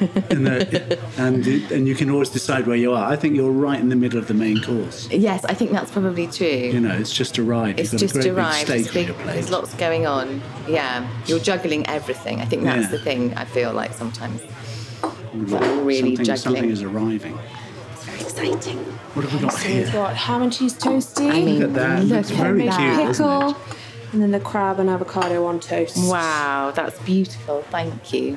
And, 0.00 0.46
the, 0.46 0.98
and, 1.18 1.46
and 1.46 1.86
you 1.88 1.94
can 1.94 2.10
always 2.10 2.28
decide 2.28 2.66
where 2.66 2.76
you 2.76 2.92
are. 2.92 3.10
I 3.10 3.16
think 3.16 3.36
you're 3.36 3.50
right 3.50 3.78
in 3.78 3.88
the 3.88 3.96
middle 3.96 4.18
of 4.18 4.26
the 4.28 4.34
main 4.34 4.60
course. 4.62 5.08
Yes, 5.10 5.44
I 5.44 5.54
think 5.54 5.70
that's 5.70 5.90
probably 5.90 6.26
true. 6.26 6.46
You 6.46 6.80
know, 6.80 6.94
it's 6.96 7.12
just 7.12 7.38
a 7.38 7.42
ride. 7.42 7.78
it's 7.78 7.92
You've 7.92 8.00
got 8.00 8.06
just 8.08 8.16
a 8.16 8.18
great 8.20 8.30
arrived. 8.32 8.66
big 8.68 8.80
It's 8.80 8.92
big, 8.94 9.10
on 9.10 9.14
your 9.14 9.22
plate. 9.24 9.34
there's 9.34 9.50
lots 9.50 9.74
going 9.74 10.06
on. 10.06 10.42
Yeah, 10.68 11.08
you're 11.26 11.38
juggling 11.38 11.86
everything. 11.86 12.40
I 12.40 12.44
think 12.44 12.64
that's 12.64 12.84
Yeah. 12.86 12.90
the 12.90 12.98
thing. 12.98 13.34
I 13.34 13.44
feel 13.44 13.72
like 13.72 13.92
sometimes 13.94 14.42
it's 14.42 15.52
like 15.52 15.60
really 15.84 16.16
something, 16.16 16.24
juggling. 16.24 16.36
something 16.38 16.70
is 16.70 16.82
arriving. 16.82 17.38
It's 17.92 18.04
very 18.04 18.20
exciting. 18.50 18.78
What 19.14 19.24
have 19.26 19.34
we 19.34 19.40
got 19.46 19.52
So 19.52 19.68
we've 19.68 19.84
here? 19.84 19.92
got 19.92 20.16
ham 20.16 20.42
and 20.42 20.52
cheese 20.52 20.74
toasty. 20.74 21.30
I 21.30 21.40
mean, 21.40 21.58
Look 21.60 21.68
at 21.70 21.74
that. 21.74 22.00
look 22.04 22.10
Looks 22.10 22.30
at 22.32 22.36
that. 22.38 22.56
cute, 22.56 22.66
doesn't 22.66 23.12
pickle, 23.26 23.50
it? 23.50 23.56
and 24.12 24.22
then 24.22 24.30
the 24.32 24.40
crab 24.40 24.80
and 24.80 24.90
avocado 24.90 25.44
on 25.46 25.60
toast. 25.60 25.96
Wow, 25.98 26.72
that's 26.74 26.98
beautiful. 27.00 27.62
Thank 27.70 28.12
you. 28.12 28.36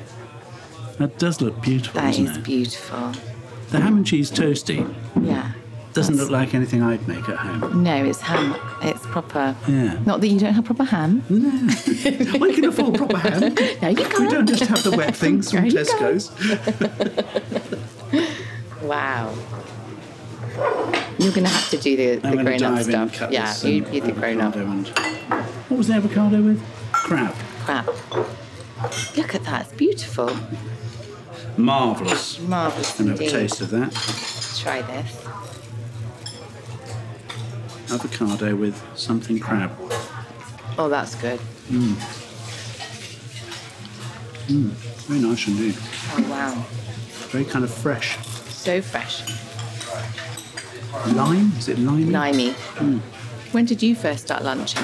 That 0.97 1.17
does 1.19 1.41
look 1.41 1.61
beautiful, 1.61 2.01
That 2.01 2.17
is 2.17 2.37
it? 2.37 2.43
beautiful. 2.43 3.11
The 3.69 3.79
ham 3.79 3.97
and 3.97 4.05
cheese 4.05 4.31
toasty 4.31 4.93
Yeah. 5.21 5.51
doesn't 5.93 6.15
look 6.17 6.29
like 6.29 6.53
anything 6.55 6.81
I'd 6.81 7.07
make 7.07 7.27
at 7.29 7.35
home. 7.37 7.83
No, 7.83 8.03
it's 8.03 8.21
ham. 8.21 8.55
It's 8.81 9.05
proper. 9.07 9.55
Yeah. 9.67 9.99
Not 10.05 10.21
that 10.21 10.27
you 10.27 10.39
don't 10.39 10.53
have 10.53 10.65
proper 10.65 10.85
ham. 10.85 11.23
No. 11.29 11.49
we 12.39 12.53
can 12.55 12.65
afford 12.65 12.95
proper 12.95 13.17
ham. 13.17 13.41
No, 13.81 13.89
you 13.89 13.95
can't. 13.95 14.19
We 14.19 14.27
don't 14.29 14.47
just 14.47 14.63
have 14.65 14.83
the 14.83 14.91
wet 14.95 15.15
things 15.15 15.51
from 15.51 15.65
No, 15.67 15.69
Tesco's. 15.69 16.31
Wow. 18.81 19.33
You're 21.19 21.31
going 21.31 21.43
to 21.43 21.49
have 21.49 21.69
to 21.71 21.77
do 21.77 21.95
the, 21.97 22.15
the 22.17 22.31
grown 22.31 22.47
up 22.53 22.59
dive 22.59 22.89
in 22.89 22.95
and 22.95 23.11
stuff. 23.13 23.31
Yeah, 23.31 23.45
this 23.47 23.63
you, 23.65 23.83
um, 23.85 23.93
you 23.93 24.01
the 24.01 24.11
grown 24.11 24.39
up 24.39 24.55
and- 24.55 24.87
What 25.67 25.77
was 25.77 25.87
the 25.87 25.95
avocado 25.95 26.41
with? 26.41 26.63
Crab. 26.91 27.33
Crab. 27.65 27.85
Look 29.17 29.33
at 29.35 29.43
that. 29.45 29.63
It's 29.65 29.73
beautiful. 29.73 30.29
Marvellous. 31.57 32.39
Marvellous 32.39 32.95
Can 32.95 33.07
have 33.07 33.19
a 33.19 33.29
taste 33.29 33.61
of 33.61 33.69
that. 33.71 33.91
Try 34.59 34.81
this. 34.83 35.25
avocado 37.91 38.55
with 38.55 38.81
something 38.95 39.39
crab. 39.39 39.71
Oh, 40.77 40.89
that's 40.89 41.15
good. 41.15 41.39
Mm. 41.69 41.95
Mm, 44.47 44.69
very 45.07 45.19
nice 45.19 45.47
indeed. 45.47 45.75
Oh, 45.79 46.27
wow. 46.29 46.65
Very 47.29 47.45
kind 47.45 47.65
of 47.65 47.73
fresh. 47.73 48.17
So 48.49 48.81
fresh. 48.81 49.23
Lime? 51.13 51.51
Is 51.57 51.67
it 51.69 51.79
limey? 51.79 52.05
Limey. 52.05 52.51
Mm. 52.75 52.99
When 53.51 53.65
did 53.65 53.81
you 53.81 53.95
first 53.95 54.25
start 54.25 54.43
lunching? 54.43 54.83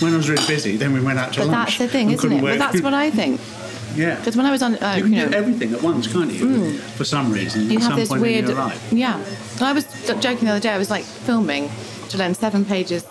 When 0.00 0.14
I 0.14 0.16
was 0.16 0.28
really 0.30 0.46
busy, 0.46 0.76
then 0.76 0.92
we 0.92 1.00
went 1.00 1.18
out 1.18 1.32
to 1.34 1.40
But 1.40 1.48
lunch. 1.48 1.78
that's 1.78 1.78
the 1.78 1.88
thing, 1.88 2.10
isn't 2.10 2.32
it? 2.32 2.42
Work. 2.42 2.58
that's 2.58 2.80
what 2.80 2.94
I 2.94 3.10
think. 3.10 3.40
yeah. 3.94 4.16
Because 4.16 4.36
when 4.36 4.46
I 4.46 4.50
was 4.50 4.62
on, 4.62 4.74
uh, 4.76 4.94
You 4.96 5.04
can 5.04 5.12
you 5.12 5.24
do 5.24 5.30
know, 5.30 5.36
everything 5.38 5.72
at 5.74 5.82
once, 5.82 6.06
can't 6.12 6.30
you? 6.32 6.72
For 6.96 7.04
some 7.04 7.32
reason, 7.32 7.70
you 7.70 7.76
at 7.76 7.82
have 7.82 7.90
some 7.92 7.98
this 8.00 8.08
point 8.08 8.22
weird. 8.22 8.44
in 8.44 8.50
your 8.50 8.58
life. 8.58 8.92
Yeah. 8.92 9.16
And 9.54 9.62
I 9.62 9.72
was 9.72 9.84
joking 10.20 10.44
the 10.46 10.50
other 10.52 10.60
day. 10.60 10.70
I 10.70 10.78
was 10.78 10.90
like 10.90 11.04
filming 11.04 11.70
to 12.10 12.18
learn 12.18 12.34
seven 12.34 12.64
pages 12.64 13.04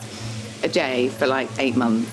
a 0.64 0.68
day 0.68 1.10
for 1.10 1.28
like 1.28 1.50
eight 1.60 1.76
months. 1.76 2.12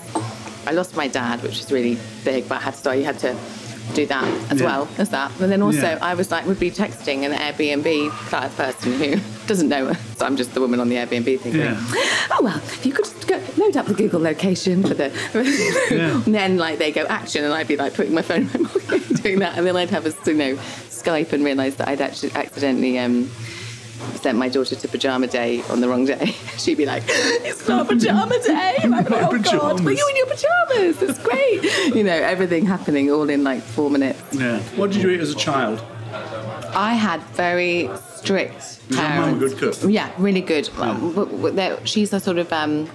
I 0.66 0.73
lost 0.73 0.96
my 0.96 1.08
dad, 1.08 1.42
which 1.42 1.58
was 1.58 1.70
really 1.70 1.99
big, 2.25 2.49
but 2.49 2.56
I 2.58 2.61
had 2.61 2.73
to 2.75 2.78
start. 2.78 2.99
You 2.99 3.04
had 3.04 3.18
to 3.20 3.37
do 3.95 4.07
that 4.07 4.25
as 4.50 4.61
Yeah. 4.61 4.66
well 4.66 4.88
as 4.99 5.11
that. 5.11 5.31
And 5.40 5.50
then 5.50 5.62
also, 5.62 5.81
Yeah. 5.81 5.99
I 6.02 6.14
was 6.14 6.31
like, 6.31 6.47
would 6.47 6.61
be 6.61 6.71
texting 6.71 7.23
an 7.25 7.33
Airbnb 7.33 8.11
person 8.57 8.93
who 8.93 9.16
doesn't 9.47 9.69
know. 9.69 9.93
So 10.16 10.26
I'm 10.26 10.37
just 10.37 10.55
the 10.55 10.61
woman 10.61 10.81
on 10.81 10.88
the 10.88 10.97
Airbnb 10.97 11.40
thinking, 11.40 11.61
Yeah. 11.61 11.76
oh 12.33 12.40
well, 12.43 12.57
if 12.57 12.85
you 12.85 12.93
could 12.93 13.05
just 13.05 13.26
go 13.26 13.40
load 13.57 13.76
up 13.76 13.87
the 13.87 13.95
Google 13.95 14.21
location 14.21 14.83
for 14.83 14.95
the. 14.95 15.12
And 16.26 16.35
then 16.35 16.59
like 16.59 16.78
they 16.78 16.93
go 16.93 17.05
action, 17.07 17.45
and 17.45 17.52
I'd 17.55 17.69
be 17.69 17.76
like 17.76 17.95
putting 17.95 18.14
my 18.14 18.23
phone 18.23 18.49
in 18.52 18.62
my 18.64 18.69
pocket 18.88 19.23
doing 19.23 19.38
that, 19.40 19.57
and 19.57 19.66
then 19.66 19.76
I'd 19.76 19.90
have 19.90 20.07
a 20.07 20.14
you 20.31 20.37
know 20.37 20.55
Skype 20.90 21.33
and 21.33 21.45
realise 21.45 21.76
that 21.76 21.88
I'd 21.88 22.00
actually 22.00 22.33
accidentally. 22.35 22.99
Um, 22.99 23.31
Sent 24.17 24.38
my 24.38 24.49
daughter 24.49 24.75
to 24.76 24.88
pajama 24.88 25.26
day 25.26 25.62
on 25.71 25.81
the 25.81 25.88
wrong 25.88 26.05
day. 26.05 26.26
She'd 26.59 26.76
be 26.76 26.87
like, 26.87 27.05
"It's 27.07 27.67
not 27.69 27.88
pajama 27.88 28.38
day." 28.43 28.76
And 28.83 28.95
I'm 28.95 29.05
like, 29.05 29.11
My 29.11 29.19
"Oh 29.21 29.31
God, 29.33 29.43
pyjamas." 29.43 29.83
were 29.83 29.93
you 29.93 30.09
in 30.11 30.17
your 30.17 30.26
pajamas? 30.26 31.03
It's 31.03 31.19
great." 31.19 31.95
you 31.95 32.03
know, 32.05 32.12
everything 32.12 32.67
happening 32.67 33.11
all 33.11 33.29
in 33.31 33.45
like 33.45 33.62
four 33.62 33.91
minutes. 33.91 34.21
Yeah. 34.33 34.61
What 34.76 34.91
did 34.93 35.03
you 35.03 35.11
eat 35.11 35.21
as 35.21 35.31
a 35.31 35.37
child? 35.37 35.83
I 36.75 36.95
had 36.95 37.23
very 37.35 37.88
strict 38.17 38.81
Was 38.88 38.99
your 38.99 39.09
mum 39.09 39.35
a 39.35 39.38
good 39.38 39.59
cook? 39.59 39.76
Yeah, 39.87 40.11
really 40.19 40.41
good. 40.43 40.69
Um, 40.79 41.15
w- 41.15 41.50
w- 41.50 41.76
she's 41.85 42.12
a 42.12 42.21
sort 42.21 42.38
of. 42.38 42.53
Um, 42.53 42.88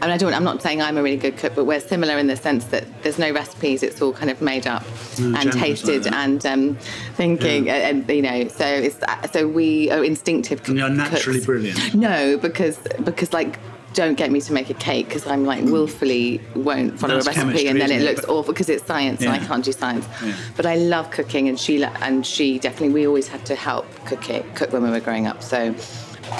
I 0.00 0.06
mean, 0.06 0.12
I 0.12 0.16
don't. 0.18 0.34
I'm 0.34 0.44
not 0.44 0.60
saying 0.62 0.82
I'm 0.82 0.98
a 0.98 1.02
really 1.02 1.16
good 1.16 1.38
cook, 1.38 1.54
but 1.54 1.64
we're 1.64 1.80
similar 1.80 2.18
in 2.18 2.26
the 2.26 2.36
sense 2.36 2.66
that 2.66 2.84
there's 3.02 3.18
no 3.18 3.32
recipes. 3.32 3.82
It's 3.82 4.02
all 4.02 4.12
kind 4.12 4.30
of 4.30 4.42
made 4.42 4.66
up 4.66 4.84
and 5.18 5.34
generous 5.34 5.54
like 5.54 5.54
tasted 5.54 6.06
and 6.12 6.44
um, 6.44 6.76
thinking, 7.14 7.70
and, 7.70 8.02
and, 8.02 8.16
you 8.16 8.22
know. 8.22 8.48
So 8.48 8.66
it's 8.66 8.98
so 9.32 9.48
we 9.48 9.90
are 9.90 10.04
instinctive. 10.04 10.68
And 10.68 10.76
you're 10.78 10.88
cooks. 10.88 10.98
naturally 10.98 11.40
brilliant. 11.44 11.94
No, 11.94 12.36
because 12.36 12.78
because 13.04 13.32
like. 13.32 13.58
Don't 13.94 14.16
get 14.18 14.30
me 14.30 14.42
to 14.42 14.52
make 14.52 14.68
a 14.68 14.74
cake 14.74 15.08
because 15.08 15.26
I'm 15.26 15.46
like 15.46 15.64
willfully 15.64 16.38
won't 16.54 17.00
follow 17.00 17.14
That's 17.14 17.28
a 17.28 17.46
recipe 17.46 17.66
and 17.66 17.80
then 17.80 17.90
it 17.90 18.02
it? 18.02 18.04
looks 18.04 18.26
awful 18.26 18.52
because 18.52 18.68
it's 18.68 18.84
science 18.84 19.22
and 19.22 19.30
I 19.30 19.38
can't 19.38 19.64
do 19.64 19.72
science. 19.72 20.06
Yeah. 20.22 20.34
But 20.54 20.66
I 20.66 20.76
love 20.76 21.10
cooking, 21.10 21.48
and 21.48 21.58
she 21.58 21.82
and 21.82 22.26
she 22.26 22.58
definitely. 22.58 22.92
We 22.92 23.06
always 23.06 23.26
had 23.26 23.46
to 23.46 23.54
help 23.54 23.86
cook 24.04 24.28
it, 24.28 24.54
cook 24.54 24.70
when 24.74 24.82
we 24.82 24.90
were 24.90 25.00
growing 25.00 25.26
up. 25.26 25.42
So, 25.42 25.74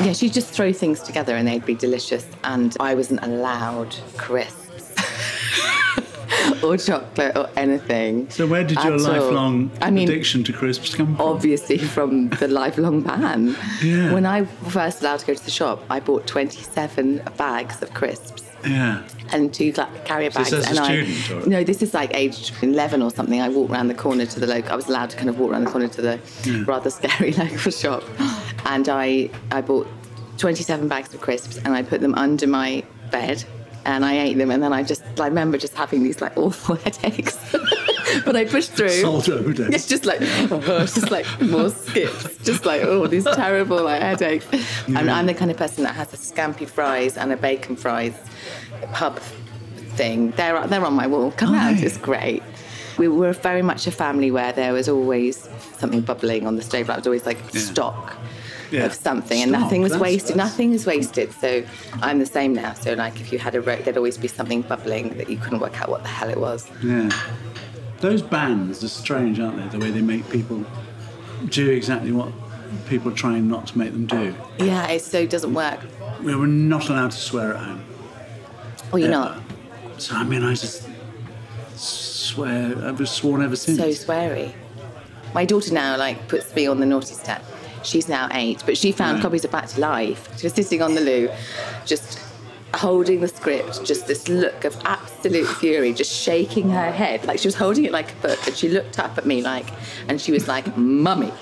yeah, 0.00 0.12
she'd 0.12 0.32
just 0.32 0.48
throw 0.50 0.72
things 0.72 1.00
together, 1.00 1.34
and 1.36 1.46
they'd 1.48 1.64
be 1.66 1.74
delicious. 1.74 2.26
And 2.44 2.76
I 2.80 2.94
wasn't 2.94 3.22
allowed 3.22 3.94
crisps 4.16 4.94
or 6.62 6.76
chocolate 6.76 7.36
or 7.36 7.48
anything. 7.56 8.28
So 8.30 8.46
where 8.46 8.64
did 8.64 8.82
your 8.82 8.98
lifelong 8.98 9.70
I 9.80 9.90
mean, 9.90 10.08
addiction 10.08 10.44
to 10.44 10.52
crisps 10.52 10.94
come 10.94 11.16
from? 11.16 11.26
obviously 11.26 11.78
from 11.78 12.28
the 12.30 12.48
lifelong 12.48 13.02
ban. 13.02 13.56
Yeah. 13.82 14.12
When 14.12 14.26
I 14.26 14.42
was 14.42 14.50
first 14.72 15.00
allowed 15.02 15.20
to 15.20 15.26
go 15.26 15.34
to 15.34 15.44
the 15.44 15.50
shop, 15.50 15.82
I 15.90 16.00
bought 16.00 16.26
27 16.26 17.22
bags 17.36 17.82
of 17.82 17.92
crisps 17.94 18.42
Yeah. 18.64 19.02
and 19.32 19.52
two 19.52 19.72
carrier 20.04 20.30
So 20.30 20.38
bags. 20.40 20.52
a 20.52 20.56
and 20.56 20.66
student, 20.66 21.30
I 21.30 21.34
or- 21.34 21.48
no, 21.48 21.64
this 21.64 21.82
is 21.82 21.94
like 21.94 22.14
age 22.14 22.52
11 22.62 23.02
or 23.02 23.10
something. 23.10 23.40
I 23.40 23.48
walked 23.48 23.70
around 23.72 23.88
the 23.88 23.94
corner 23.94 24.26
to 24.26 24.40
the 24.40 24.46
local. 24.46 24.72
I 24.72 24.76
was 24.76 24.88
allowed 24.88 25.10
to 25.10 25.16
kind 25.16 25.28
of 25.28 25.38
walk 25.38 25.50
around 25.52 25.64
the 25.64 25.70
corner 25.70 25.88
to 25.88 26.02
the 26.02 26.64
rather 26.66 26.90
scary 26.90 27.32
local 27.44 27.70
shop, 27.70 28.02
and 28.66 28.88
I 28.88 29.30
I 29.50 29.60
bought 29.62 29.86
27 30.38 30.86
bags 30.88 31.14
of 31.14 31.20
crisps 31.20 31.56
and 31.58 31.68
I 31.68 31.82
put 31.82 32.00
them 32.00 32.14
under 32.14 32.46
my 32.46 32.84
bed. 33.10 33.44
And 33.88 34.04
I 34.04 34.18
ate 34.18 34.36
them, 34.36 34.50
and 34.50 34.60
then 34.60 34.72
I 34.72 34.82
just 34.82 35.04
I 35.20 35.28
remember 35.28 35.56
just 35.58 35.74
having 35.74 36.02
these 36.02 36.20
like 36.20 36.36
awful 36.36 36.74
headaches, 36.84 37.38
but 38.24 38.34
I 38.34 38.44
pushed 38.44 38.72
through. 38.72 38.88
Salt 38.88 39.28
overdose. 39.28 39.72
It's 39.72 39.86
just 39.86 40.04
like, 40.04 40.18
oh, 40.22 40.80
it's 40.82 40.94
just 41.00 41.12
like 41.12 41.24
more 41.40 41.70
skips, 41.70 42.36
just 42.38 42.66
like, 42.66 42.82
oh, 42.82 43.06
these 43.06 43.22
terrible 43.22 43.84
like 43.84 44.02
headaches. 44.02 44.44
And 44.88 45.08
I'm 45.08 45.26
the 45.26 45.34
kind 45.34 45.52
of 45.52 45.56
person 45.56 45.84
that 45.84 45.94
has 45.94 46.12
a 46.12 46.16
scampi 46.16 46.66
fries 46.68 47.16
and 47.16 47.30
a 47.32 47.36
bacon 47.36 47.76
fries 47.76 48.14
pub 48.92 49.20
thing. 49.94 50.32
They're, 50.32 50.66
they're 50.66 50.84
on 50.84 50.94
my 50.94 51.06
wall. 51.06 51.30
Come 51.36 51.52
round, 51.52 51.78
they? 51.78 51.86
it's 51.86 51.96
great. 51.96 52.42
We 52.98 53.06
were 53.06 53.34
very 53.34 53.62
much 53.62 53.86
a 53.86 53.92
family 53.92 54.32
where 54.32 54.52
there 54.52 54.72
was 54.72 54.88
always 54.88 55.48
something 55.78 56.00
bubbling 56.00 56.44
on 56.44 56.56
the 56.56 56.62
stove. 56.62 56.88
Like, 56.88 56.96
it 56.96 57.00
was 57.02 57.06
always 57.06 57.26
like 57.26 57.38
Yeah. 57.54 57.60
stock. 57.60 58.16
Yeah. 58.70 58.86
Of 58.86 58.94
something, 58.94 59.40
and 59.42 59.52
nothing 59.52 59.82
was 59.82 59.92
that's- 59.92 60.02
wasted. 60.10 60.36
that's- 60.36 60.50
Nothing 60.52 60.72
is 60.72 60.86
wasted. 60.86 61.32
So 61.40 61.62
I'm 62.02 62.18
the 62.18 62.26
same 62.26 62.52
now. 62.52 62.72
So 62.74 62.94
like, 62.94 63.20
if 63.20 63.32
you 63.32 63.38
had 63.38 63.54
a 63.54 63.60
rope, 63.60 63.84
there'd 63.84 63.96
always 63.96 64.18
be 64.18 64.28
something 64.28 64.62
bubbling 64.62 65.16
that 65.18 65.30
you 65.30 65.36
couldn't 65.36 65.60
work 65.60 65.80
out 65.80 65.88
what 65.88 66.02
the 66.02 66.08
hell 66.08 66.28
it 66.28 66.38
was. 66.38 66.68
Yeah. 66.82 67.10
Those 68.00 68.22
bands 68.22 68.82
are 68.82 68.88
strange, 68.88 69.38
aren't 69.40 69.56
they? 69.56 69.78
The 69.78 69.84
way 69.84 69.90
they 69.90 70.02
make 70.02 70.28
people 70.30 70.64
do 71.48 71.70
exactly 71.70 72.10
what 72.12 72.32
people 72.88 73.12
are 73.12 73.14
trying 73.14 73.48
not 73.48 73.68
to 73.68 73.78
make 73.78 73.92
them 73.92 74.06
do. 74.06 74.34
Yeah, 74.58 74.88
it 74.88 75.02
so 75.02 75.26
doesn't 75.26 75.54
work. 75.54 75.80
We 76.22 76.34
were 76.34 76.46
not 76.46 76.88
allowed 76.88 77.12
to 77.12 77.16
swear 77.18 77.54
at 77.54 77.64
home. 77.64 77.84
Or 78.92 78.98
you're 78.98 79.08
ever. 79.12 79.16
not. 79.16 79.42
So 79.98 80.14
I 80.16 80.24
mean, 80.24 80.42
I 80.42 80.50
just 80.54 80.88
swear. 81.76 82.74
I've 82.86 82.98
just 82.98 83.14
sworn 83.14 83.42
ever 83.42 83.56
since. 83.56 83.78
so 83.78 83.88
sweary. 83.88 84.52
My 85.34 85.44
daughter 85.44 85.72
now 85.72 85.96
like 85.96 86.28
puts 86.28 86.54
me 86.54 86.66
on 86.66 86.80
the 86.80 86.86
naughty 86.86 87.14
step. 87.14 87.44
She's 87.86 88.08
now 88.08 88.28
eight, 88.32 88.62
but 88.66 88.76
she 88.76 88.92
found 88.92 89.16
Right. 89.16 89.22
copies 89.22 89.44
of 89.44 89.50
Back 89.52 89.68
to 89.68 89.80
Life. 89.80 90.28
She 90.38 90.46
was 90.46 90.54
sitting 90.54 90.82
on 90.82 90.94
the 90.94 91.00
loo, 91.00 91.28
just 91.84 92.18
holding 92.74 93.20
the 93.20 93.28
script, 93.28 93.84
just 93.84 94.06
this 94.06 94.28
look 94.28 94.64
of 94.64 94.76
absolute 95.16 95.46
fury, 95.56 95.92
just 95.92 96.12
shaking 96.12 96.70
her 96.70 96.90
head 96.90 97.24
like 97.24 97.38
she 97.38 97.48
was 97.48 97.54
holding 97.54 97.84
it 97.84 97.92
like 97.92 98.12
a 98.12 98.16
book. 98.16 98.46
And 98.46 98.56
she 98.56 98.68
looked 98.68 98.98
up 98.98 99.16
at 99.18 99.26
me 99.26 99.42
like, 99.42 99.66
and 100.08 100.20
she 100.20 100.32
was 100.32 100.46
like, 100.48 100.76
"Mummy, 100.76 101.32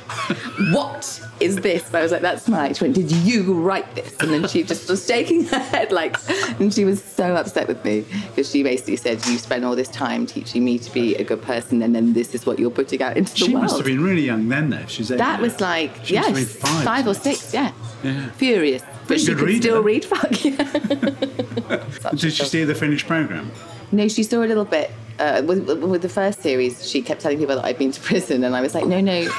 what 0.73 1.21
is 1.40 1.57
this?" 1.57 1.87
And 1.88 1.97
I 1.97 2.02
was 2.02 2.12
like, 2.12 2.23
"That's 2.23 2.49
right." 2.49 2.76
She 2.76 2.85
went, 2.85 2.95
"Did 2.95 3.11
you 3.11 3.54
write 3.54 3.95
this?" 3.95 4.16
And 4.21 4.33
then 4.33 4.49
she 4.49 4.62
just 4.62 4.88
was 4.88 5.07
shaking 5.07 5.45
her 5.47 5.59
head 5.59 5.93
like, 5.93 6.16
and 6.61 6.73
she 6.73 6.85
was 6.85 7.02
so 7.02 7.35
upset 7.35 7.69
with 7.69 7.85
me 7.85 8.04
because 8.28 8.50
she 8.50 8.62
basically 8.62 8.97
said, 8.97 9.25
"You 9.26 9.38
spent 9.38 9.64
all 9.64 9.76
this 9.76 9.88
time 9.88 10.26
teaching 10.26 10.64
me 10.64 10.78
to 10.78 10.93
be 10.93 11.14
a 11.16 11.25
good 11.25 11.43
person, 11.43 11.83
and 11.83 11.95
then 11.95 12.12
this 12.12 12.35
is 12.35 12.47
what 12.47 12.59
you're 12.59 12.71
putting 12.71 13.02
out 13.02 13.16
into 13.16 13.35
the 13.35 13.40
world. 13.40 13.49
she 13.49 13.54
world." 13.54 13.62
must 13.64 13.76
have 13.76 13.87
been 13.87 14.02
really 14.02 14.23
young 14.23 14.49
then, 14.49 14.71
though. 14.71 14.87
She's 14.87 15.09
That 15.09 15.40
was 15.40 15.61
like, 15.61 16.04
She 16.04 16.14
yes, 16.14 16.57
five. 16.57 16.85
five 16.85 17.07
or 17.07 17.14
six, 17.14 17.52
yeah. 17.52 17.73
Yeah. 18.02 18.31
Furious. 18.33 18.83
But 19.04 19.08
Pretty 19.08 19.23
she 19.23 19.26
good 19.28 19.38
could 19.38 19.46
reader. 19.49 19.62
still 19.62 19.82
read 19.82 20.04
fuck, 20.04 20.44
yeah. 20.44 22.11
Did 22.14 22.32
she 22.32 22.44
see 22.44 22.64
the 22.64 22.75
finished 22.75 23.06
program? 23.06 23.50
No, 23.92 24.08
she 24.08 24.23
saw 24.23 24.42
a 24.42 24.46
little 24.46 24.64
bit. 24.64 24.90
Uh, 25.16 25.42
with, 25.46 25.68
with 25.84 26.02
the 26.02 26.08
first 26.08 26.40
series, 26.42 26.88
she 26.90 27.00
kept 27.00 27.20
telling 27.20 27.38
people 27.38 27.54
that 27.54 27.64
I'd 27.64 27.78
been 27.78 27.92
to 27.92 28.00
prison, 28.00 28.42
and 28.42 28.56
I 28.56 28.61
was 28.61 28.75
like, 28.75 28.84
no, 28.87 29.00
no, 29.00 29.12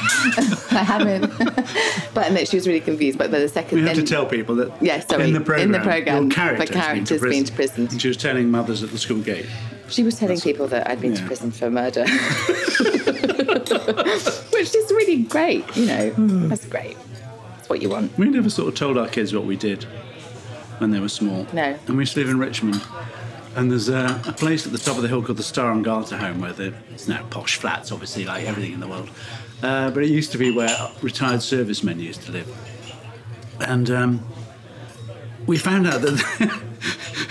I 0.71 0.83
haven't. 0.85 1.27
but 2.13 2.27
and 2.27 2.37
that 2.37 2.47
she 2.47 2.55
was 2.55 2.65
really 2.65 2.79
confused. 2.79 3.17
But 3.17 3.31
the 3.31 3.49
second, 3.49 3.79
We 3.79 3.85
have 3.87 3.95
then, 3.97 4.05
to 4.05 4.09
tell 4.09 4.25
people 4.25 4.55
that 4.55 4.71
Yeah, 4.81 5.01
sorry, 5.01 5.25
in 5.25 5.33
the 5.33 5.41
program, 5.41 5.75
in 5.75 5.81
program, 5.81 5.81
the 5.81 5.89
programme, 5.89 6.15
your 6.23 6.29
the 6.29 6.35
character's 6.35 6.69
character's 6.69 7.21
been, 7.21 7.29
been 7.31 7.43
to 7.43 7.49
to 7.51 7.55
prison. 7.55 7.75
prison. 7.75 7.87
And 7.95 8.01
she 8.01 8.07
was 8.07 8.15
telling 8.17 8.49
mothers 8.49 8.83
at 8.83 8.91
the 8.91 8.97
school 8.97 9.19
gate. 9.19 9.47
she 9.89 10.03
was 10.03 10.17
telling 10.17 10.39
people 10.39 10.67
that 10.67 10.87
I'd 10.89 11.01
been 11.01 11.13
to 11.15 11.23
prison 11.25 11.51
for 11.51 11.69
murder, 11.69 12.05
which 14.51 14.75
is 14.75 14.91
really 14.91 15.23
great. 15.23 15.65
You 15.75 15.85
know, 15.87 16.09
that's 16.47 16.65
great. 16.65 16.95
That's 17.65 17.71
what 17.71 17.81
you 17.81 17.89
want. 17.89 18.15
We 18.15 18.29
never 18.29 18.47
sort 18.47 18.67
of 18.67 18.75
told 18.75 18.95
our 18.95 19.07
kids 19.07 19.33
what 19.33 19.45
we 19.45 19.55
did 19.55 19.85
when 20.77 20.91
they 20.91 20.99
were 20.99 21.09
small. 21.09 21.47
No. 21.51 21.75
And 21.87 21.97
we 21.97 22.03
used 22.03 22.13
to 22.13 22.19
live 22.19 22.29
in 22.29 22.37
Richmond. 22.37 22.79
And 23.55 23.71
there's 23.71 23.89
a, 23.89 24.21
a 24.27 24.33
place 24.33 24.67
at 24.67 24.71
the 24.71 24.77
top 24.77 24.97
of 24.97 25.01
the 25.01 25.07
hill 25.07 25.23
called 25.23 25.39
the 25.39 25.43
Star 25.43 25.71
and 25.71 25.83
Garter 25.83 26.15
Home 26.15 26.41
where 26.41 26.53
the, 26.53 26.75
it's 26.91 27.07
now 27.07 27.25
posh 27.31 27.55
flats, 27.55 27.91
obviously, 27.91 28.23
like 28.23 28.45
everything 28.45 28.73
in 28.73 28.81
the 28.81 28.87
world. 28.87 29.09
Uh, 29.63 29.89
but 29.89 30.03
it 30.03 30.11
used 30.11 30.31
to 30.33 30.37
be 30.37 30.51
where 30.51 30.69
retired 31.01 31.41
servicemen 31.41 31.99
used 31.99 32.21
to 32.21 32.31
live. 32.31 32.55
And 33.61 33.89
um, 33.89 34.23
we 35.47 35.57
found 35.57 35.87
out 35.87 36.01
that 36.01 36.61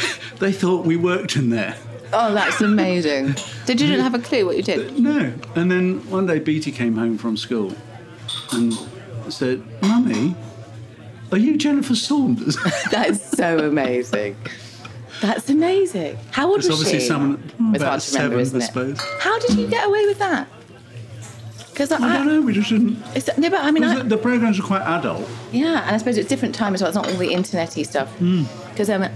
they 0.40 0.50
thought 0.50 0.84
we 0.84 0.96
worked 0.96 1.36
in 1.36 1.50
there. 1.50 1.76
Oh, 2.12 2.34
that's 2.34 2.60
amazing. 2.60 3.36
Did 3.66 3.80
you 3.80 3.86
didn't 3.86 4.02
have 4.02 4.14
a 4.14 4.18
clue 4.18 4.46
what 4.46 4.56
you 4.56 4.64
did? 4.64 4.98
No. 4.98 5.32
And 5.54 5.70
then 5.70 6.10
one 6.10 6.26
day 6.26 6.40
Beattie 6.40 6.72
came 6.72 6.96
home 6.96 7.18
from 7.18 7.36
school 7.36 7.76
and 8.50 8.72
said, 9.38 9.62
Mummy, 9.82 10.34
are 11.32 11.38
you 11.38 11.56
Jennifer 11.56 11.94
Saunders? 11.94 12.56
That 12.90 13.10
is 13.10 13.22
so 13.22 13.58
amazing. 13.58 14.36
That's 15.20 15.48
amazing. 15.48 16.18
How 16.32 16.48
old 16.48 16.58
It's 16.58 16.68
was 16.68 16.78
obviously 16.78 17.00
she? 17.00 17.06
someone 17.06 17.42
It's 17.74 17.82
about 17.82 17.88
hard 17.88 18.00
to 18.02 18.12
remember, 18.12 18.36
seven, 18.36 18.40
isn't 18.40 18.60
I 18.60 18.64
it? 18.64 18.66
suppose. 18.66 19.00
How 19.20 19.38
did 19.38 19.56
you 19.58 19.66
get 19.68 19.86
away 19.86 20.04
with 20.06 20.18
that? 20.18 20.48
Because 21.70 21.90
I 21.90 21.98
don't 21.98 22.26
know. 22.26 22.40
We 22.40 22.52
just 22.52 22.68
didn't. 22.70 22.98
No, 23.38 23.50
but 23.50 23.60
I 23.64 23.70
mean, 23.72 23.82
I, 23.82 23.96
the, 23.96 24.04
the 24.04 24.16
programs 24.18 24.60
are 24.60 24.62
quite 24.62 24.82
adult. 24.82 25.28
yeah, 25.50 25.82
and 25.86 25.94
I 25.94 25.98
suppose 25.98 26.16
it's 26.18 26.28
different 26.28 26.54
time 26.54 26.72
as 26.74 26.80
well. 26.82 26.88
It's 26.88 26.94
not 26.94 27.08
all 27.08 27.14
the 27.16 27.28
internety 27.30 27.84
stuff. 27.84 28.08
Hmm. 28.18 28.44
Because 28.70 28.88
um, 28.90 29.08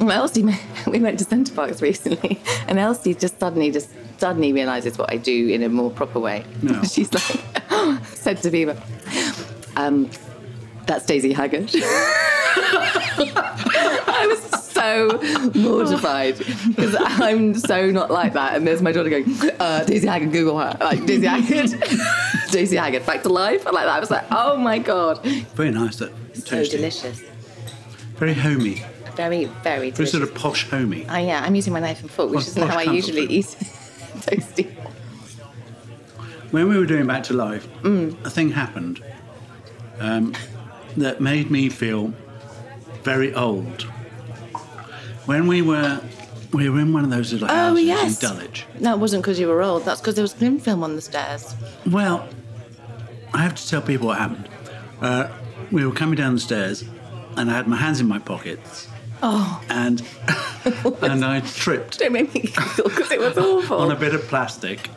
well, 0.00 0.10
Elsie, 0.10 0.42
we 0.88 0.98
went 0.98 1.20
to 1.20 1.24
Center 1.24 1.54
Parcs 1.54 1.80
recently, 1.80 2.40
and 2.66 2.80
Elsie 2.80 3.14
just 3.14 3.38
suddenly 3.38 3.70
just 3.70 3.90
suddenly 4.18 4.52
realizes 4.52 4.98
what 4.98 5.12
I 5.12 5.18
do 5.18 5.48
in 5.50 5.62
a 5.62 5.68
more 5.68 5.90
proper 5.90 6.18
way. 6.18 6.44
No. 6.62 6.82
She's 6.94 7.12
like 7.12 8.02
said 8.06 8.38
to 8.42 8.50
Viva, 8.50 8.80
um, 9.76 10.10
"That's 10.86 11.04
Daisy 11.06 11.32
Haggard." 11.32 11.70
I 12.56 14.26
was 14.28 14.40
so 14.62 15.18
mortified 15.54 16.38
because 16.38 16.96
I'm 16.98 17.54
so 17.54 17.90
not 17.90 18.10
like 18.10 18.32
that. 18.34 18.54
And 18.56 18.66
there's 18.66 18.82
my 18.82 18.92
daughter 18.92 19.10
going, 19.10 19.26
uh, 19.60 19.84
Daisy 19.84 20.06
Haggard, 20.06 20.32
Google 20.32 20.58
her. 20.58 20.76
Like, 20.80 21.04
Daisy 21.06 21.26
Haggard, 21.26 21.70
Daisy 22.50 22.76
Haggard, 22.76 23.06
back 23.06 23.22
to 23.22 23.28
life. 23.28 23.64
Like 23.64 23.74
that. 23.74 23.88
I 23.88 24.00
was 24.00 24.10
like, 24.10 24.24
oh 24.30 24.56
my 24.56 24.78
God. 24.78 25.22
Very 25.54 25.70
nice. 25.70 25.96
That 25.96 26.12
So 26.34 26.56
toasty. 26.56 26.70
delicious. 26.72 27.22
Very 28.16 28.34
homey. 28.34 28.82
Very, 29.16 29.44
very 29.44 29.52
Very 29.62 29.90
delicious. 29.90 30.10
sort 30.10 30.22
of 30.24 30.34
posh 30.34 30.68
homey. 30.68 31.06
Oh, 31.08 31.16
yeah, 31.16 31.42
I'm 31.44 31.54
using 31.54 31.72
my 31.72 31.80
knife 31.80 32.00
and 32.02 32.10
fork, 32.10 32.30
which 32.30 32.36
Well, 32.38 32.46
isn't 32.48 32.68
how 32.68 32.78
I 32.78 32.82
usually 32.82 33.26
comfort 33.26 33.32
eat 33.32 33.46
toasty. 34.26 34.74
When 36.50 36.68
we 36.68 36.78
were 36.78 36.86
doing 36.86 37.06
Back 37.06 37.22
to 37.24 37.34
Life, 37.34 37.66
Mm. 37.82 38.24
a 38.24 38.30
thing 38.30 38.50
happened 38.50 39.02
um, 40.00 40.34
that 40.96 41.20
made 41.20 41.50
me 41.50 41.68
feel 41.68 42.12
very 43.02 43.34
old. 43.34 43.82
When 45.26 45.46
we 45.46 45.62
were 45.62 46.00
we 46.52 46.68
were 46.68 46.78
in 46.78 46.92
one 46.92 47.02
of 47.04 47.10
those 47.10 47.32
little 47.32 47.48
Oh, 47.50 47.54
houses 47.54 47.84
yes. 47.84 48.22
in 48.22 48.28
Dulwich. 48.28 48.64
No, 48.78 48.94
it 48.94 48.98
wasn't 48.98 49.22
because 49.22 49.40
you 49.40 49.48
were 49.48 49.62
old. 49.62 49.84
That's 49.84 50.00
because 50.00 50.14
there 50.14 50.22
was 50.22 50.34
cling 50.34 50.60
film 50.60 50.84
on 50.84 50.94
the 50.94 51.00
stairs. 51.02 51.54
Well, 51.90 52.28
I 53.32 53.38
have 53.42 53.54
to 53.56 53.68
tell 53.68 53.82
people 53.82 54.06
what 54.08 54.18
happened. 54.18 54.48
Uh, 55.00 55.28
we 55.72 55.84
were 55.84 55.92
coming 55.92 56.16
down 56.16 56.34
the 56.34 56.40
stairs, 56.40 56.84
and 57.36 57.50
I 57.50 57.54
had 57.54 57.66
my 57.66 57.76
hands 57.76 58.00
in 58.00 58.06
my 58.06 58.18
pockets, 58.20 58.86
Oh, 59.22 59.60
and 59.68 60.02
and 61.02 61.24
I 61.24 61.40
tripped 61.40 61.98
don't 61.98 62.12
make 62.12 62.32
me 62.34 62.40
giggle 62.42 62.84
because 62.84 63.10
it 63.10 63.18
was 63.18 63.36
awful. 63.36 63.78
on 63.80 63.90
a 63.90 63.96
bit 63.96 64.14
of 64.14 64.22
plastic. 64.28 64.88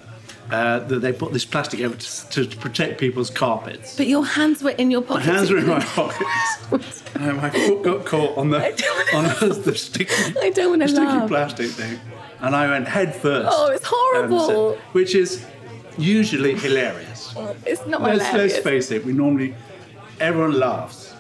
Uh, 0.50 0.80
that 0.80 1.00
they 1.00 1.12
put 1.12 1.34
this 1.34 1.44
plastic 1.44 1.82
over 1.82 1.96
to, 1.96 2.46
to 2.46 2.56
protect 2.58 2.98
people's 3.02 3.30
carpets. 3.30 3.98
but 3.98 4.08
your 4.08 4.26
hands 4.26 4.64
were 4.64 4.70
in 4.72 4.90
your 4.90 5.02
pockets. 5.02 5.28
My 5.28 5.34
hands 5.34 5.52
were 5.52 5.58
in 5.58 5.68
my 5.68 5.80
pockets. 5.96 7.04
and 7.16 7.36
my 7.42 7.50
foot 7.50 7.84
got 7.84 8.06
caught 8.06 8.38
on 8.38 8.50
the 8.52 8.60
on 9.14 9.24
the, 9.26 9.62
the 9.66 9.76
sticky, 9.76 10.14
I 10.42 10.50
don't 10.52 10.70
wanna 10.70 10.86
the 10.86 10.90
sticky 10.92 11.06
laugh. 11.06 11.28
plastic 11.28 11.70
thing, 11.72 12.00
and 12.40 12.56
I 12.56 12.70
went 12.70 12.88
head 12.88 13.14
first. 13.14 13.50
Oh, 13.52 13.72
it's 13.72 13.84
horrible. 13.86 14.72
And 14.74 14.80
which 14.94 15.16
is 15.16 15.46
usually 15.98 16.56
hilarious. 16.56 17.36
It's 17.66 17.86
not 17.86 18.02
Let's, 18.02 18.26
hilarious. 18.28 18.54
let's 18.54 18.64
face 18.64 18.92
it. 18.92 19.04
We 19.06 19.12
normally 19.12 19.54
everyone 20.22 20.58
laughs. 20.58 21.14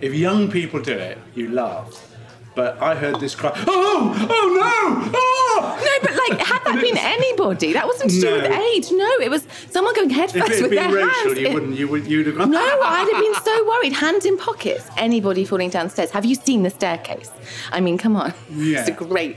If 0.00 0.14
young 0.14 0.50
people 0.50 0.80
do 0.80 0.92
it, 0.92 1.18
you 1.34 1.50
laugh. 1.50 2.13
But 2.54 2.80
I 2.80 2.94
heard 2.94 3.18
this 3.18 3.34
cry. 3.34 3.52
Oh! 3.66 4.14
Oh 4.30 4.48
no! 4.54 5.10
Oh! 5.14 5.76
No, 5.84 5.92
but 6.02 6.12
like, 6.28 6.46
had 6.46 6.60
that 6.64 6.80
been 6.80 6.96
anybody, 6.96 7.72
that 7.72 7.84
wasn't 7.86 8.10
to 8.12 8.20
do 8.20 8.30
No. 8.30 8.36
with 8.36 8.44
age. 8.52 8.90
No, 8.92 9.10
it 9.20 9.28
was 9.30 9.46
someone 9.70 9.94
going 9.94 10.10
If 10.10 10.16
first 10.16 10.36
it 10.36 10.42
had 10.42 10.50
with 10.62 10.70
been 10.70 10.92
their 10.92 11.04
Rachel, 11.04 11.10
hands. 11.24 11.40
you 11.40 11.46
in- 11.48 11.54
wouldn't. 11.54 11.76
You 11.78 11.88
would. 11.88 12.06
You'd 12.06 12.26
have 12.28 12.36
gone. 12.36 12.50
No, 12.52 12.60
I'd 12.60 13.08
have 13.12 13.20
been 13.22 13.34
so 13.44 13.66
worried. 13.68 13.92
Hands 13.92 14.24
in 14.24 14.38
pockets. 14.38 14.88
Anybody 14.96 15.44
falling 15.44 15.70
downstairs. 15.70 16.10
Have 16.12 16.24
you 16.24 16.36
seen 16.36 16.62
the 16.62 16.70
staircase? 16.70 17.30
I 17.72 17.80
mean, 17.80 17.98
come 17.98 18.14
on. 18.16 18.32
Yeah. 18.54 18.80
It's 18.80 18.88
a 18.88 18.92
great. 18.92 19.36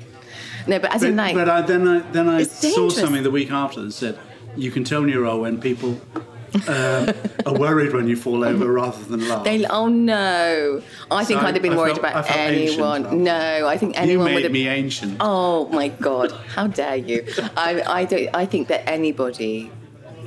No, 0.68 0.78
but 0.80 0.94
as 0.94 1.02
But, 1.02 1.10
in 1.10 1.16
like, 1.16 1.34
but 1.34 1.50
I, 1.50 1.62
then 1.62 1.88
I 1.88 2.00
then 2.12 2.28
I 2.30 2.42
It's 2.42 2.52
saw 2.52 2.68
dangerous. 2.68 2.96
something 2.98 3.24
the 3.24 3.32
week 3.32 3.50
after 3.52 3.82
that 3.82 3.92
said 3.94 4.20
you 4.56 4.70
can 4.70 4.84
tell 4.84 5.02
when 5.02 5.10
you're 5.10 5.26
old 5.26 5.42
when 5.42 5.60
people 5.62 6.00
um, 6.68 7.14
are 7.46 7.54
worried 7.54 7.94
when 7.94 8.08
you 8.08 8.16
fall 8.16 8.44
over 8.44 8.72
rather 8.72 9.04
than 9.04 9.28
laugh. 9.28 9.44
they. 9.44 9.66
Oh 9.66 9.88
no! 9.88 10.82
I 11.12 11.24
think 11.26 11.42
So 11.42 11.46
I'd 11.48 11.54
have 11.56 11.62
been 11.64 11.74
I 11.74 11.78
worried 11.78 11.98
felt- 11.98 12.16
about 12.16 12.32
anyone. 12.32 13.24
No, 13.24 13.68
I 13.68 13.78
think 13.78 14.00
anyone 14.00 14.26
would 14.28 14.36
made 14.36 14.44
have. 14.44 14.52
me 14.52 14.68
ancient. 14.68 15.18
Oh 15.20 15.68
my 15.70 15.90
god! 15.90 16.32
How 16.56 16.68
dare 16.68 16.96
you? 16.96 17.26
I, 17.58 17.82
I 17.82 18.06
don't. 18.06 18.30
I 18.34 18.46
think 18.46 18.68
that 18.70 18.88
anybody 18.90 19.72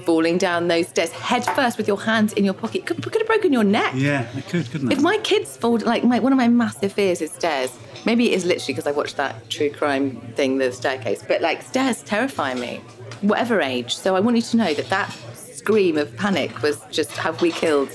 falling 0.04 0.38
down 0.38 0.66
those 0.68 0.88
stairs 0.88 1.10
head 1.12 1.44
first 1.44 1.76
with 1.76 1.86
your 1.86 2.00
hands 2.00 2.32
in 2.32 2.42
your 2.42 2.54
pocket 2.54 2.86
could, 2.86 3.02
could 3.02 3.14
have 3.20 3.26
broken 3.26 3.52
your 3.52 3.62
neck. 3.64 3.92
Yeah, 3.94 4.26
it 4.34 4.46
could, 4.48 4.70
couldn't 4.70 4.88
I? 4.88 4.92
If 4.92 5.02
my 5.02 5.18
kids 5.18 5.56
fall, 5.56 5.78
like 5.78 6.04
my 6.04 6.18
one 6.20 6.32
of 6.32 6.38
my 6.38 6.48
massive 6.48 6.92
fears 6.92 7.20
is 7.20 7.30
stairs. 7.32 7.70
Maybe 8.06 8.30
it 8.32 8.34
is 8.34 8.46
literally 8.46 8.72
because 8.72 8.86
I 8.86 8.92
watched 8.92 9.16
that 9.18 9.50
true 9.50 9.70
crime 9.70 10.20
thing, 10.34 10.56
the 10.56 10.72
staircase. 10.72 11.22
But 11.26 11.42
like 11.42 11.60
stairs 11.62 12.02
terrify 12.02 12.54
me, 12.54 12.80
whatever 13.20 13.60
age. 13.60 13.94
So 13.94 14.16
I 14.16 14.20
want 14.20 14.36
you 14.36 14.42
to 14.42 14.56
know 14.56 14.72
that 14.72 14.88
that 14.88 15.14
scream 15.60 15.96
of 15.98 16.08
panic 16.16 16.50
was 16.62 16.76
just 16.90 17.10
have 17.24 17.36
we 17.42 17.50
killed 17.52 17.90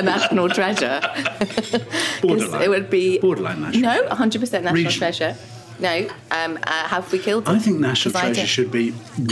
a 0.00 0.02
national 0.02 0.48
treasure? 0.48 1.00
Borderline. 2.22 2.62
It 2.62 2.70
would 2.70 2.88
be 2.90 3.18
Borderline 3.18 3.60
national. 3.62 3.82
No, 3.82 4.08
100% 4.08 4.40
national 4.40 4.72
Regional. 4.74 4.92
treasure. 4.98 5.36
No, 5.78 5.94
um, 6.30 6.58
uh, 6.62 6.88
have 6.88 7.10
we 7.12 7.18
killed? 7.18 7.46
I 7.48 7.56
it? 7.56 7.62
think 7.62 7.78
national 7.80 8.12
'Cause 8.12 8.22
I 8.22 8.24
treasure 8.26 8.40
don't- 8.40 8.46
should 8.48 8.70
be 8.72 8.90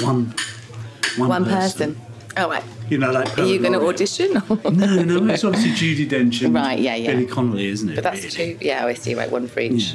one 0.08 0.34
one, 1.16 1.28
one 1.28 1.44
person. 1.46 1.96
Oh 2.36 2.50
right. 2.50 2.64
You 2.90 2.98
know, 2.98 3.10
like 3.12 3.38
Are 3.38 3.44
you 3.46 3.58
going 3.60 3.72
to 3.72 3.86
audition? 3.86 4.28
No, 4.34 5.02
no, 5.10 5.32
it's 5.32 5.44
obviously 5.44 5.70
Judi 5.80 6.06
Dench 6.06 6.44
and 6.44 6.52
Right, 6.62 6.78
yeah, 6.78 6.96
yeah. 6.96 7.12
Billy 7.12 7.26
Connolly, 7.26 7.66
isn't 7.68 7.88
it? 7.88 7.94
but 7.94 8.04
that's 8.04 8.22
really? 8.36 8.56
two. 8.56 8.66
Yeah, 8.70 8.84
I 8.84 8.92
see. 8.94 9.14
Right, 9.14 9.30
one 9.30 9.46
for 9.48 9.60
each. 9.60 9.94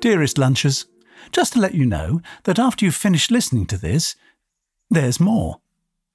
Dearest 0.00 0.36
lunchers, 0.36 0.86
just 1.32 1.54
to 1.54 1.58
let 1.58 1.74
you 1.74 1.86
know 1.86 2.20
that 2.44 2.58
after 2.58 2.84
you've 2.84 2.94
finished 2.94 3.30
listening 3.30 3.66
to 3.66 3.78
this, 3.78 4.14
there's 4.90 5.18
more. 5.18 5.60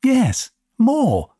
Yes, 0.03 0.51
more. 0.77 1.31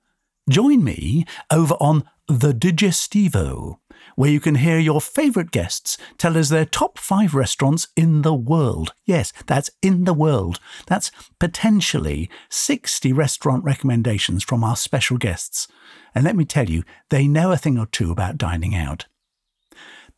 Join 0.49 0.84
me 0.84 1.25
over 1.51 1.75
on 1.75 2.04
The 2.27 2.51
Digestivo, 2.51 3.77
where 4.15 4.32
you 4.32 4.39
can 4.39 4.56
hear 4.56 4.80
your 4.80 4.99
favourite 4.99 5.51
guests 5.51 5.97
tell 6.17 6.36
us 6.38 6.49
their 6.49 6.65
top 6.65 6.97
five 6.97 7.36
restaurants 7.36 7.88
in 7.95 8.23
the 8.23 8.34
world. 8.34 8.93
Yes, 9.06 9.32
that's 9.45 9.69
in 9.82 10.06
the 10.06 10.13
world. 10.13 10.60
That's 10.88 11.12
potentially 11.39 12.30
60 12.49 13.13
restaurant 13.13 13.63
recommendations 13.63 14.43
from 14.43 14.63
our 14.63 14.75
special 14.75 15.17
guests. 15.17 15.67
And 16.15 16.23
let 16.23 16.36
me 16.36 16.45
tell 16.45 16.69
you, 16.69 16.84
they 17.10 17.27
know 17.27 17.51
a 17.51 17.58
thing 17.58 17.77
or 17.77 17.86
two 17.86 18.12
about 18.12 18.38
dining 18.38 18.75
out. 18.75 19.06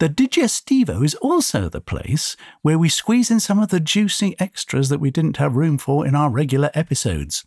The 0.04 0.10
Digestivo 0.10 1.02
is 1.06 1.16
also 1.22 1.70
the 1.70 1.80
place 1.80 2.36
where 2.62 2.78
we 2.78 2.90
squeeze 2.90 3.32
in 3.32 3.40
some 3.40 3.60
of 3.60 3.70
the 3.70 3.80
juicy 3.80 4.36
extras 4.38 4.90
that 4.90 5.00
we 5.00 5.10
didn't 5.10 5.38
have 5.38 5.56
room 5.56 5.78
for 5.78 6.06
in 6.06 6.14
our 6.14 6.30
regular 6.30 6.70
episodes. 6.74 7.46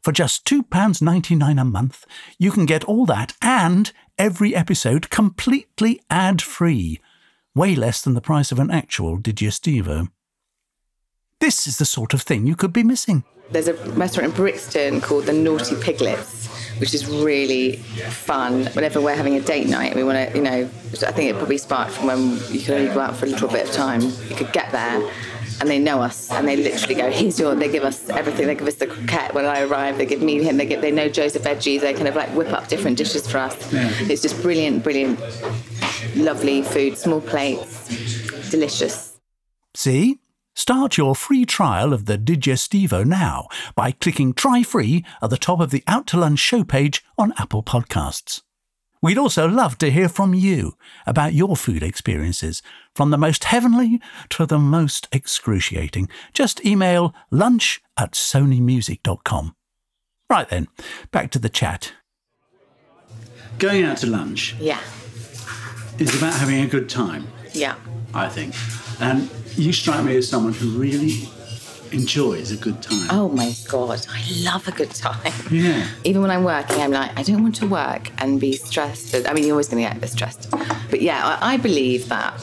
For 0.00 0.10
just 0.10 0.46
£2.99 0.46 1.60
a 1.60 1.64
month, 1.66 2.06
you 2.38 2.50
can 2.50 2.64
get 2.64 2.82
all 2.84 3.04
that 3.04 3.34
and 3.42 3.92
every 4.16 4.56
episode 4.56 5.10
completely 5.10 6.00
ad 6.08 6.40
free. 6.40 6.98
Way 7.54 7.74
less 7.74 8.00
than 8.00 8.14
the 8.14 8.22
price 8.22 8.50
of 8.50 8.58
an 8.58 8.70
actual 8.70 9.18
Digestivo. 9.18 10.08
This 11.40 11.66
is 11.66 11.76
the 11.76 11.84
sort 11.84 12.14
of 12.14 12.22
thing 12.22 12.46
you 12.46 12.56
could 12.56 12.72
be 12.72 12.82
missing. 12.82 13.24
There's 13.50 13.68
a 13.68 13.74
restaurant 13.74 14.30
in 14.30 14.34
Brixton 14.34 15.02
called 15.02 15.26
the 15.26 15.34
Naughty 15.34 15.76
Piglets, 15.76 16.48
which 16.80 16.94
is 16.94 17.06
really 17.06 17.76
fun. 17.76 18.66
Whenever 18.66 19.00
we're 19.00 19.14
having 19.14 19.36
a 19.36 19.40
date 19.40 19.68
night, 19.68 19.94
we 19.94 20.04
want 20.04 20.30
to, 20.30 20.36
you 20.36 20.42
know, 20.42 20.62
I 21.06 21.12
think 21.12 21.30
it 21.30 21.36
probably 21.36 21.58
sparked 21.58 21.92
from 21.92 22.06
when 22.06 22.38
you 22.52 22.60
could 22.60 22.74
only 22.74 22.92
go 22.92 23.00
out 23.00 23.16
for 23.16 23.26
a 23.26 23.28
little 23.28 23.48
bit 23.48 23.68
of 23.68 23.74
time. 23.74 24.02
You 24.02 24.36
could 24.36 24.52
get 24.52 24.70
there, 24.72 25.10
and 25.60 25.68
they 25.68 25.78
know 25.78 26.00
us, 26.00 26.30
and 26.30 26.46
they 26.46 26.56
literally 26.56 26.94
go, 26.94 27.10
"Here's 27.10 27.38
your." 27.38 27.54
They 27.54 27.68
give 27.68 27.84
us 27.84 28.08
everything. 28.10 28.46
They 28.46 28.54
give 28.54 28.68
us 28.68 28.76
the 28.76 28.86
croquette 28.86 29.34
when 29.34 29.44
I 29.44 29.62
arrive. 29.62 29.98
They 29.98 30.06
give 30.06 30.22
me 30.22 30.42
him. 30.42 30.56
They 30.56 30.66
give. 30.66 30.80
They 30.80 30.92
know 30.92 31.08
Joseph 31.08 31.42
veggies. 31.42 31.80
They 31.80 31.94
kind 31.94 32.08
of 32.08 32.16
like 32.16 32.28
whip 32.30 32.52
up 32.52 32.68
different 32.68 32.96
dishes 32.96 33.26
for 33.26 33.38
us. 33.38 33.56
It's 34.08 34.22
just 34.22 34.40
brilliant, 34.40 34.84
brilliant, 34.84 35.18
lovely 36.14 36.62
food. 36.62 36.96
Small 36.96 37.20
plates, 37.20 38.50
delicious. 38.50 39.18
See? 39.74 40.18
Start 40.58 40.96
your 40.96 41.14
free 41.14 41.46
trial 41.46 41.92
of 41.92 42.06
the 42.06 42.18
Digestivo 42.18 43.04
now 43.04 43.46
by 43.76 43.92
clicking 43.92 44.34
Try 44.34 44.64
Free 44.64 45.04
at 45.22 45.30
the 45.30 45.36
top 45.36 45.60
of 45.60 45.70
the 45.70 45.84
Out 45.86 46.08
to 46.08 46.18
Lunch 46.18 46.40
show 46.40 46.64
page 46.64 47.04
on 47.16 47.32
Apple 47.38 47.62
Podcasts. 47.62 48.42
We'd 49.00 49.18
also 49.18 49.46
love 49.46 49.78
to 49.78 49.88
hear 49.88 50.08
from 50.08 50.34
you 50.34 50.72
about 51.06 51.32
your 51.32 51.56
food 51.56 51.84
experiences, 51.84 52.60
from 52.92 53.10
the 53.10 53.16
most 53.16 53.44
heavenly 53.44 54.00
to 54.30 54.46
the 54.46 54.58
most 54.58 55.06
excruciating. 55.12 56.08
Just 56.34 56.66
email 56.66 57.14
lunch 57.30 57.80
at 57.96 58.14
sonymusic.com. 58.14 59.54
Right 60.28 60.48
then, 60.48 60.66
back 61.12 61.30
to 61.30 61.38
the 61.38 61.48
chat. 61.48 61.92
Going 63.60 63.84
out 63.84 63.98
to 63.98 64.08
lunch 64.08 64.56
Yeah, 64.58 64.80
is 66.00 66.18
about 66.18 66.34
having 66.34 66.62
a 66.62 66.66
good 66.66 66.88
time, 66.88 67.28
yeah. 67.52 67.76
I 68.12 68.28
think. 68.28 68.56
And 69.00 69.30
you 69.58 69.72
strike 69.72 70.04
me 70.04 70.16
as 70.16 70.28
someone 70.28 70.52
who 70.52 70.70
really 70.70 71.28
enjoys 71.92 72.52
a 72.52 72.56
good 72.56 72.80
time. 72.82 73.08
Oh 73.10 73.28
my 73.28 73.54
god, 73.68 74.06
I 74.10 74.22
love 74.44 74.68
a 74.68 74.72
good 74.72 74.90
time. 74.90 75.32
Yeah. 75.50 75.86
Even 76.04 76.22
when 76.22 76.30
I'm 76.30 76.44
working, 76.44 76.80
I'm 76.80 76.92
like, 76.92 77.18
I 77.18 77.22
don't 77.22 77.42
want 77.42 77.56
to 77.56 77.66
work 77.66 78.10
and 78.18 78.40
be 78.40 78.52
stressed. 78.52 79.14
I 79.14 79.32
mean, 79.32 79.44
you're 79.44 79.54
always 79.54 79.68
going 79.68 79.82
to 79.82 79.88
get 79.88 79.96
a 79.96 80.00
bit 80.00 80.10
stressed. 80.10 80.50
But 80.90 81.02
yeah, 81.02 81.38
I, 81.40 81.54
I 81.54 81.56
believe 81.56 82.08
that. 82.08 82.34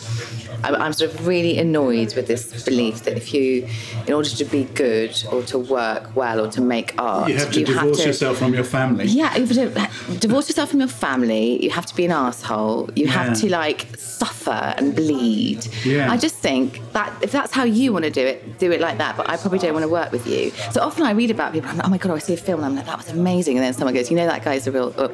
I'm, 0.65 0.75
I'm 0.83 0.93
sort 0.93 1.11
of 1.13 1.27
really 1.27 1.57
annoyed 1.57 2.15
with 2.15 2.27
this 2.27 2.63
belief 2.63 3.03
that 3.05 3.15
if 3.17 3.33
you, 3.33 3.67
in 4.07 4.13
order 4.13 4.29
to 4.29 4.45
be 4.45 4.63
good 4.85 5.13
or 5.31 5.41
to 5.43 5.57
work 5.59 6.15
well 6.15 6.37
or 6.43 6.49
to 6.51 6.61
make 6.61 6.93
art, 7.01 7.29
You 7.29 7.35
have 7.37 7.51
to 7.51 7.63
divorce 7.63 8.05
yourself 8.05 8.37
from 8.37 8.53
your 8.53 8.63
family. 8.63 9.05
Yeah, 9.05 9.35
you 9.37 9.45
have 9.45 9.55
to 9.55 10.17
divorce 10.19 10.47
yourself 10.49 10.69
from 10.71 10.79
your 10.79 10.87
family. 10.89 11.63
You 11.63 11.69
have 11.71 11.85
to 11.85 11.95
be 11.95 12.05
an 12.05 12.11
asshole. 12.11 12.89
You 12.95 13.05
Yeah. 13.05 13.11
have 13.11 13.39
to 13.41 13.49
like 13.49 13.87
suffer 13.97 14.73
and 14.77 14.95
bleed. 14.95 15.67
Yeah. 15.85 16.11
I 16.11 16.17
just 16.17 16.35
think 16.47 16.81
that 16.93 17.11
if 17.21 17.31
that's 17.31 17.51
how 17.51 17.63
you 17.63 17.93
want 17.93 18.05
to 18.05 18.11
do 18.11 18.21
it, 18.25 18.57
do 18.59 18.71
it 18.71 18.79
like 18.81 18.97
that. 18.99 19.17
But 19.17 19.29
I 19.29 19.37
probably 19.37 19.59
don't 19.59 19.73
want 19.73 19.83
to 19.83 19.89
work 19.99 20.11
with 20.11 20.25
you. 20.27 20.51
So 20.71 20.81
often 20.81 21.03
I 21.03 21.11
read 21.11 21.31
about 21.31 21.53
people. 21.53 21.69
I'm 21.69 21.77
like, 21.77 21.85
oh 21.87 21.89
my 21.89 21.97
god, 21.97 22.11
I 22.15 22.19
see 22.19 22.33
a 22.33 22.37
film. 22.37 22.59
And 22.61 22.67
I'm 22.67 22.75
like, 22.75 22.85
that 22.85 22.97
was 22.97 23.09
amazing. 23.09 23.57
And 23.57 23.63
then 23.65 23.73
someone 23.73 23.93
goes, 23.93 24.09
you 24.09 24.15
know, 24.17 24.25
that 24.27 24.43
guy's 24.43 24.65
a 24.67 24.71
real 24.71 24.93
uh, 24.97 25.09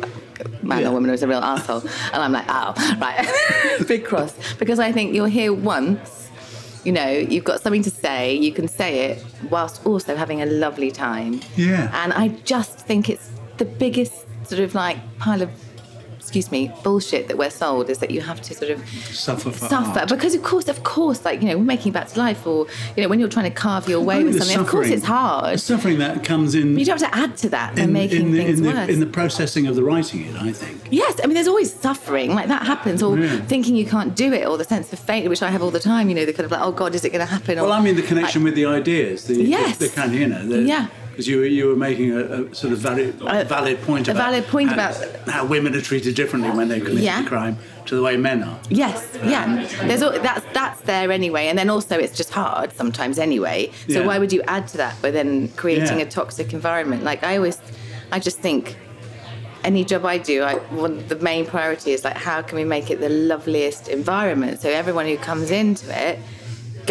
man 0.62 0.82
Yeah. 0.82 0.90
or 0.90 0.94
woman 0.94 1.10
who's 1.10 1.24
a 1.24 1.28
real 1.28 1.40
asshole. 1.40 1.82
And 2.14 2.22
I'm 2.24 2.32
like, 2.32 2.46
oh, 2.48 2.74
right, 3.00 3.26
big 3.88 4.06
cross. 4.06 4.34
Because 4.60 4.80
I 4.80 4.92
think 4.92 5.14
you're 5.16 5.28
here 5.28 5.41
once. 5.50 6.30
You 6.84 6.92
know, 6.92 7.10
you've 7.10 7.44
got 7.44 7.62
something 7.62 7.84
to 7.84 7.92
say. 7.92 8.36
You 8.36 8.52
can 8.52 8.68
say 8.68 9.12
it 9.12 9.26
whilst 9.50 9.86
also 9.86 10.16
having 10.16 10.42
a 10.42 10.46
lovely 10.46 10.90
time. 10.92 11.42
Yeah. 11.56 11.92
And 11.94 12.12
I 12.14 12.30
just 12.30 12.80
think 12.80 13.10
it's 13.10 13.30
the 13.58 13.66
biggest 13.66 14.26
sort 14.48 14.62
of 14.62 14.74
like 14.74 14.98
pile 15.20 15.42
of, 15.42 15.50
excuse 16.32 16.50
me, 16.50 16.72
bullshit 16.82 17.28
that 17.28 17.38
we're 17.38 17.50
sold 17.50 17.90
is 17.90 17.98
that 17.98 18.10
you 18.10 18.22
have 18.22 18.42
to 18.42 18.54
sort 18.54 18.72
of 18.72 18.80
Suffer 19.12 19.52
for 19.52 19.68
suffer 19.68 20.00
art. 20.00 20.08
because 20.08 20.34
of 20.34 20.42
course, 20.44 20.70
of 20.70 20.82
course, 20.86 21.26
like 21.26 21.42
you 21.42 21.50
know, 21.50 21.58
we're 21.58 21.66
making 21.66 21.92
back 21.92 22.08
to 22.08 22.18
life, 22.18 22.48
or 22.48 22.68
you 22.96 23.04
know, 23.04 23.10
when 23.10 23.20
you're 23.20 23.28
trying 23.28 23.52
to 23.52 23.56
carve 23.56 23.90
your 23.90 24.00
way 24.00 24.24
with 24.24 24.38
something, 24.38 24.58
of 24.58 24.68
course 24.68 24.88
it's 24.88 25.04
hard. 25.04 25.56
The 25.56 25.58
suffering 25.58 25.98
that 26.00 26.24
comes 26.24 26.56
in 26.56 26.80
you 26.80 26.86
don't 26.86 27.02
have 27.02 27.12
to 27.12 27.18
add 27.18 27.36
to 27.40 27.50
that 27.50 27.78
in, 27.78 27.92
making 27.92 28.28
in 28.28 28.32
the, 28.32 28.38
things 28.46 28.60
in, 28.60 28.66
the, 28.66 28.72
worse. 28.72 28.90
in 28.90 29.00
the 29.02 29.06
processing 29.08 29.68
of 29.68 29.76
the 29.76 29.84
writing 29.84 30.22
it, 30.26 30.36
I 30.38 30.54
think. 30.54 30.80
Yes, 30.90 31.20
I 31.22 31.28
mean, 31.28 31.34
there's 31.34 31.50
always 31.50 31.74
suffering 31.74 32.34
like 32.34 32.48
that 32.48 32.66
happens, 32.66 33.04
or 33.04 33.18
Yeah. 33.18 33.42
thinking 33.42 33.76
you 33.76 33.86
can't 33.86 34.16
do 34.16 34.32
it, 34.32 34.48
or 34.48 34.58
the 34.58 34.64
sense 34.64 34.94
of 34.94 35.00
failure, 35.00 35.28
which 35.28 35.44
I 35.44 35.50
have 35.50 35.62
all 35.62 35.72
the 35.72 35.80
time. 35.82 36.08
You 36.08 36.16
know, 36.16 36.24
the 36.26 36.32
kind 36.32 36.46
of 36.46 36.52
like, 36.52 36.62
oh 36.62 36.72
God, 36.72 36.96
is 36.96 37.04
it 37.04 37.10
going 37.10 37.20
to 37.28 37.32
happen? 37.34 37.60
Or, 37.60 37.64
Well, 37.64 37.74
I 37.74 37.82
mean 37.82 37.98
the 37.98 38.04
connection 38.04 38.42
like, 38.44 38.54
with 38.54 38.56
the 38.56 38.68
ideas, 38.68 39.26
the, 39.26 39.36
Yes. 39.44 39.78
the, 39.80 39.88
the 39.88 39.94
kind 39.94 40.14
of, 40.14 40.20
you 40.22 40.28
know, 40.28 40.46
the, 40.48 40.62
Yeah. 40.62 40.88
Because 41.22 41.30
you, 41.30 41.38
were- 41.38 41.46
you 41.46 41.68
were 41.68 41.76
making 41.76 42.12
a, 42.14 42.20
a 42.20 42.56
sort 42.56 42.74
of 42.74 42.80
valid, 42.80 43.14
A- 43.22 43.44
valid 43.46 43.80
point 43.84 44.08
a 44.08 44.12
about 44.12 44.32
valid 44.32 44.48
point 44.48 44.70
how, 44.70 44.74
about- 44.74 45.28
how 45.28 45.46
women 45.46 45.76
are 45.76 45.82
treated 45.82 46.16
differently 46.16 46.50
when 46.50 46.68
they 46.68 46.80
commit 46.80 47.04
Yeah. 47.04 47.24
a 47.24 47.28
crime 47.28 47.60
to 47.86 47.96
the 47.96 48.02
way 48.02 48.18
men 48.18 48.42
are. 48.42 48.60
Yes, 48.70 49.08
yeah. 49.24 49.68
There's 49.84 50.02
al- 50.02 50.20
that's 50.20 50.44
that's 50.54 50.82
there 50.82 51.12
anyway, 51.12 51.46
and 51.50 51.60
then 51.60 51.70
also 51.70 51.96
it's 52.00 52.18
just 52.18 52.32
hard 52.32 52.74
sometimes 52.74 53.20
anyway. 53.20 53.70
So 53.88 54.00
Yeah. 54.00 54.08
why 54.08 54.18
would 54.18 54.34
you 54.34 54.42
add 54.48 54.68
to 54.70 54.78
that 54.78 55.00
by 55.04 55.12
then 55.12 55.50
creating 55.50 56.00
Yeah. 56.00 56.06
a 56.08 56.10
toxic 56.10 56.54
environment? 56.54 57.04
Like 57.04 57.24
I 57.24 57.36
always, 57.38 57.60
I 58.12 58.18
just 58.18 58.40
think 58.40 58.76
any 59.64 59.86
job 59.86 60.04
I 60.08 60.18
do, 60.18 60.42
I 60.42 60.56
one 60.86 61.06
the 61.08 61.18
main 61.18 61.46
priority 61.46 61.92
is 61.92 62.04
like 62.04 62.18
how 62.18 62.42
can 62.42 62.56
we 62.58 62.64
make 62.64 62.90
it 62.90 63.00
the 63.00 63.10
loveliest 63.10 63.90
environment 63.90 64.60
so 64.60 64.70
everyone 64.70 65.06
who 65.06 65.18
comes 65.18 65.52
into 65.52 65.86
it 66.08 66.18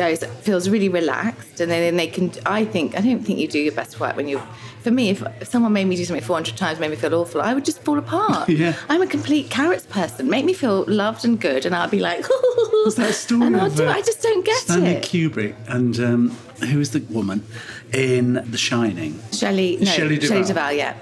goes 0.03 0.19
feels 0.49 0.65
really 0.75 0.89
relaxed 0.89 1.61
and 1.61 1.69
then 1.71 1.97
they 2.01 2.07
can 2.17 2.27
I 2.47 2.65
think 2.65 2.97
I 2.99 3.01
don't 3.07 3.23
think 3.27 3.39
you 3.39 3.49
do 3.49 3.59
your 3.69 3.75
best 3.83 4.01
work 4.01 4.15
when 4.17 4.29
you 4.33 4.39
for 4.85 4.91
me 4.99 5.05
if, 5.15 5.19
if 5.43 5.49
someone 5.49 5.73
made 5.79 5.87
me 5.87 5.95
do 5.97 6.05
something 6.07 6.25
400 6.25 6.57
times 6.57 6.79
made 6.81 6.91
me 6.91 6.97
feel 6.97 7.15
awful 7.15 7.41
I 7.43 7.53
would 7.55 7.65
just 7.71 7.81
fall 7.85 7.99
apart 7.99 8.49
Yeah. 8.63 8.75
I'm 8.89 9.03
a 9.03 9.07
complete 9.07 9.51
carrots 9.51 9.87
person 9.99 10.31
make 10.37 10.45
me 10.51 10.55
feel 10.63 10.85
loved 11.03 11.25
and 11.27 11.39
good 11.49 11.67
and 11.67 11.75
I'll 11.75 11.89
be 11.99 12.01
like 12.01 12.25
What's 12.85 12.97
that 12.97 13.15
story 13.15 13.47
and 13.47 13.57
I'll 13.61 13.71
do 13.71 13.83
it. 13.85 13.89
uh, 13.89 13.93
I 13.99 14.03
just 14.11 14.23
don't 14.23 14.45
get 14.45 14.57
Stanley 14.57 14.91
it 14.93 15.03
Kubrick 15.05 15.55
and 15.69 15.99
um, 16.01 16.31
who 16.71 16.79
was 16.79 16.91
the 16.93 17.01
woman 17.19 17.45
in 17.93 18.35
The 18.51 18.59
Shining? 18.59 19.13
Shelley 19.33 19.77
no 19.79 19.85
Shelley 19.87 20.19
Duvall. 20.19 20.73
yeah 20.73 20.95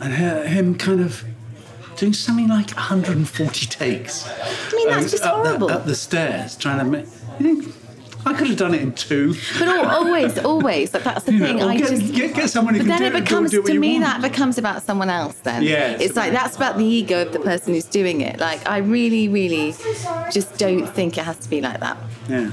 And 0.00 0.12
her, 0.12 0.46
him 0.46 0.76
kind 0.76 1.00
of 1.00 1.24
doing 1.96 2.12
something 2.12 2.48
like 2.48 2.70
140 2.72 3.66
takes. 3.66 4.28
I 4.28 4.76
mean 4.76 4.88
that's 4.90 5.10
just 5.10 5.22
up 5.24 5.42
the- 5.42 5.48
horrible 5.48 5.70
up 5.70 5.86
the 5.86 5.94
stairs, 5.94 6.54
trying 6.56 6.78
to 6.80 6.84
make. 6.84 7.06
You 7.40 7.44
think, 7.62 7.74
I 8.26 8.32
could 8.34 8.48
have 8.48 8.56
done 8.58 8.74
it 8.74 8.82
in 8.82 8.92
two. 8.92 9.34
But 9.58 9.68
al- 9.68 9.86
always, 10.04 10.36
always, 10.38 10.92
like 10.92 11.04
that's 11.04 11.24
the 11.24 11.32
You 11.32 11.38
thing. 11.38 11.62
or 11.62 11.70
I 11.70 11.76
get- 11.76 11.88
just 11.90 12.12
get- 12.12 12.34
get 12.34 12.50
someone 12.50 12.74
who 12.74 12.80
But 12.80 12.88
then 12.88 13.02
it 13.04 13.12
becomes 13.24 13.52
to 13.52 13.78
me 13.78 13.92
want. 14.00 14.04
that 14.04 14.20
becomes 14.30 14.58
about 14.58 14.82
someone 14.82 15.08
else. 15.10 15.36
Then 15.36 15.62
Yeah, 15.62 15.92
it's, 15.92 16.02
it's 16.06 16.16
like 16.16 16.30
about- 16.30 16.42
that's 16.44 16.56
about 16.56 16.76
the 16.78 16.84
ego 16.84 17.22
of 17.22 17.32
the 17.32 17.38
person 17.38 17.74
who's 17.74 17.84
doing 17.84 18.20
it. 18.22 18.40
Like 18.40 18.68
I 18.68 18.78
really, 18.78 19.28
really 19.28 19.74
just 20.32 20.58
don't 20.58 20.86
think 20.86 21.16
it 21.18 21.24
has 21.24 21.36
to 21.38 21.48
be 21.48 21.60
like 21.60 21.80
that. 21.80 21.96
Yeah. 22.28 22.50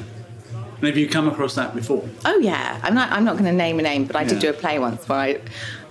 And 0.78 0.88
have 0.90 0.98
you 0.98 1.08
come 1.08 1.28
across 1.28 1.56
that 1.56 1.74
before? 1.74 2.08
Oh 2.26 2.38
yeah, 2.40 2.80
I'm 2.84 2.94
not. 2.94 3.10
I'm 3.12 3.24
not 3.24 3.34
going 3.34 3.46
to 3.46 3.54
name 3.54 3.80
a 3.80 3.82
name, 3.84 4.04
but 4.06 4.16
I 4.18 4.26
did 4.26 4.40
do 4.40 4.50
a 4.50 4.54
play 4.54 4.80
once 4.80 5.08
where 5.08 5.18
I, 5.18 5.40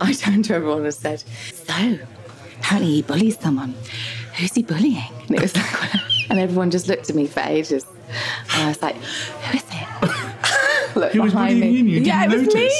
I 0.01 0.13
turned 0.25 0.45
to 0.47 0.55
everyone 0.55 0.85
and 0.85 0.95
said, 0.95 1.25
"So, 1.53 1.99
apparently 2.61 2.93
he 2.97 3.03
bullies 3.03 3.39
someone. 3.39 3.75
Who's 4.37 4.55
he 4.55 4.63
bullying?" 4.63 5.03
And 5.29 5.37
it 5.37 5.41
was 5.41 5.57
like, 5.57 5.95
and 6.31 6.39
everyone 6.39 6.71
just 6.71 6.89
looked 6.89 7.09
at 7.09 7.17
me 7.17 7.27
for 7.27 7.41
ages, 7.41 7.87
and 8.55 8.63
I 8.63 8.69
was 8.69 8.83
like, 8.83 8.97
"Who 8.97 9.57
is 9.59 9.65
it?" 9.71 9.89
Look 10.97 11.13
He 11.13 11.21
was 11.21 11.33
behind 11.33 11.61
bullying 11.61 11.73
me. 11.87 11.93
you 11.93 11.97
and 11.99 12.07
you 12.07 12.13
yeah, 12.13 12.27
didn't 12.27 12.43
it 12.43 12.47
was 12.47 12.55
me. 12.55 12.61
notice? 12.65 12.77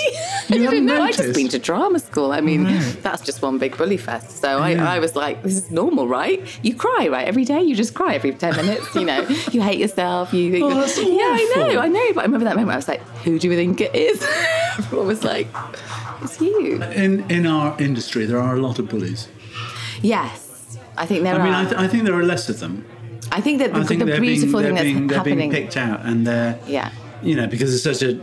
I 0.51 0.55
You 0.55 0.59
didn't 0.59 0.65
hadn't 0.67 0.85
know. 0.87 1.03
I 1.03 1.07
just 1.09 1.19
noticed? 1.21 1.37
been 1.39 1.49
to 1.49 1.59
drama 1.59 1.99
school. 1.99 2.31
I 2.33 2.41
mean, 2.43 2.65
Right. 2.65 2.97
that's 3.03 3.23
just 3.23 3.41
one 3.41 3.57
big 3.59 3.77
bully 3.79 3.97
fest. 3.97 4.39
So 4.43 4.59
I, 4.59 4.71
Yeah. 4.73 4.93
I 4.93 4.99
was 4.99 5.17
like, 5.17 5.43
"This 5.43 5.57
is 5.57 5.71
normal, 5.71 6.07
right? 6.07 6.39
You 6.63 6.75
cry, 6.75 7.09
right? 7.11 7.27
Every 7.27 7.45
day, 7.47 7.63
you 7.63 7.75
just 7.75 7.95
cry 7.95 8.15
every 8.15 8.33
ten 8.33 8.55
minutes. 8.57 8.95
You 8.95 9.07
know, 9.07 9.27
you 9.51 9.63
hate 9.63 9.79
yourself. 9.79 10.35
You 10.35 10.53
think, 10.53 10.65
Oh, 10.65 10.75
that's 10.75 10.99
yeah, 10.99 11.05
I 11.41 11.53
know. 11.57 11.81
I 11.81 11.89
know. 11.89 12.07
But 12.15 12.21
I 12.21 12.25
remember 12.25 12.45
that 12.45 12.57
moment. 12.57 12.73
I 12.73 12.77
was 12.77 12.89
like, 12.89 13.01
"Who 13.25 13.39
do 13.39 13.49
you 13.49 13.57
think 13.57 13.81
it 13.81 13.95
is?" 13.95 14.23
Everyone 14.79 15.07
was 15.07 15.25
like, 15.25 15.47
"It's 16.23 16.39
you." 16.41 16.83
In 16.83 17.25
in 17.31 17.47
our 17.47 17.75
industry, 17.81 18.27
there 18.27 18.39
are 18.39 18.55
a 18.57 18.61
lot 18.61 18.79
of 18.79 18.89
bullies. 18.91 19.29
Yes, 20.03 20.77
I 20.99 21.07
think 21.07 21.23
there 21.23 21.35
I 21.35 21.39
mean, 21.45 21.55
are. 21.55 21.63
I, 21.63 21.65
th- 21.65 21.81
I 21.81 21.89
think 21.89 22.05
there 22.05 22.15
are 22.15 22.25
less 22.25 22.49
of 22.51 22.61
them. 22.61 22.85
I 23.33 23.41
think 23.41 23.59
that 23.61 23.73
the, 23.73 23.81
I 23.81 23.85
think 23.85 24.01
the 24.01 24.07
being, 24.07 24.21
beautiful 24.23 24.61
they're 24.61 24.69
thing 24.75 24.75
that's 24.75 24.85
being, 24.85 25.07
they're 25.09 25.37
being 25.37 25.51
picked 25.51 25.77
out, 25.77 26.01
and 26.05 26.27
they're 26.27 26.59
Yeah. 26.67 26.91
you 27.23 27.35
know, 27.35 27.47
because 27.47 27.75
it's 27.75 27.83
such 27.85 28.03
a 28.03 28.19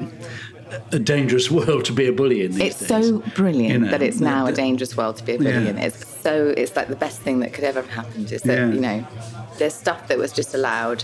a 0.91 0.99
dangerous 0.99 1.49
world 1.57 1.83
to 1.85 1.93
be 1.93 2.05
a 2.05 2.11
bully 2.11 2.45
in 2.45 2.51
these 2.53 2.61
It's 2.61 2.79
days. 2.87 3.07
so 3.07 3.23
brilliant 3.35 3.73
You 3.73 3.79
know, 3.79 3.91
that 3.91 4.03
it's 4.03 4.19
now 4.19 4.45
the- 4.45 4.51
a 4.53 4.55
dangerous 4.55 4.95
world 4.95 5.17
to 5.17 5.23
be 5.23 5.33
a 5.33 5.37
bully 5.37 5.49
Yeah. 5.51 5.69
in. 5.71 5.77
It's 5.79 6.05
so 6.21 6.53
it's 6.55 6.75
like 6.75 6.89
the 6.89 6.95
best 6.95 7.21
thing 7.21 7.39
that 7.39 7.53
could 7.53 7.63
ever 7.63 7.81
have 7.81 7.89
happened 7.89 8.31
is 8.31 8.41
that 8.43 8.57
Yeah. 8.57 8.69
you 8.75 8.79
know 8.87 9.07
there's 9.57 9.73
stuff 9.73 10.07
that 10.09 10.17
was 10.17 10.31
just 10.31 10.53
allowed 10.53 11.03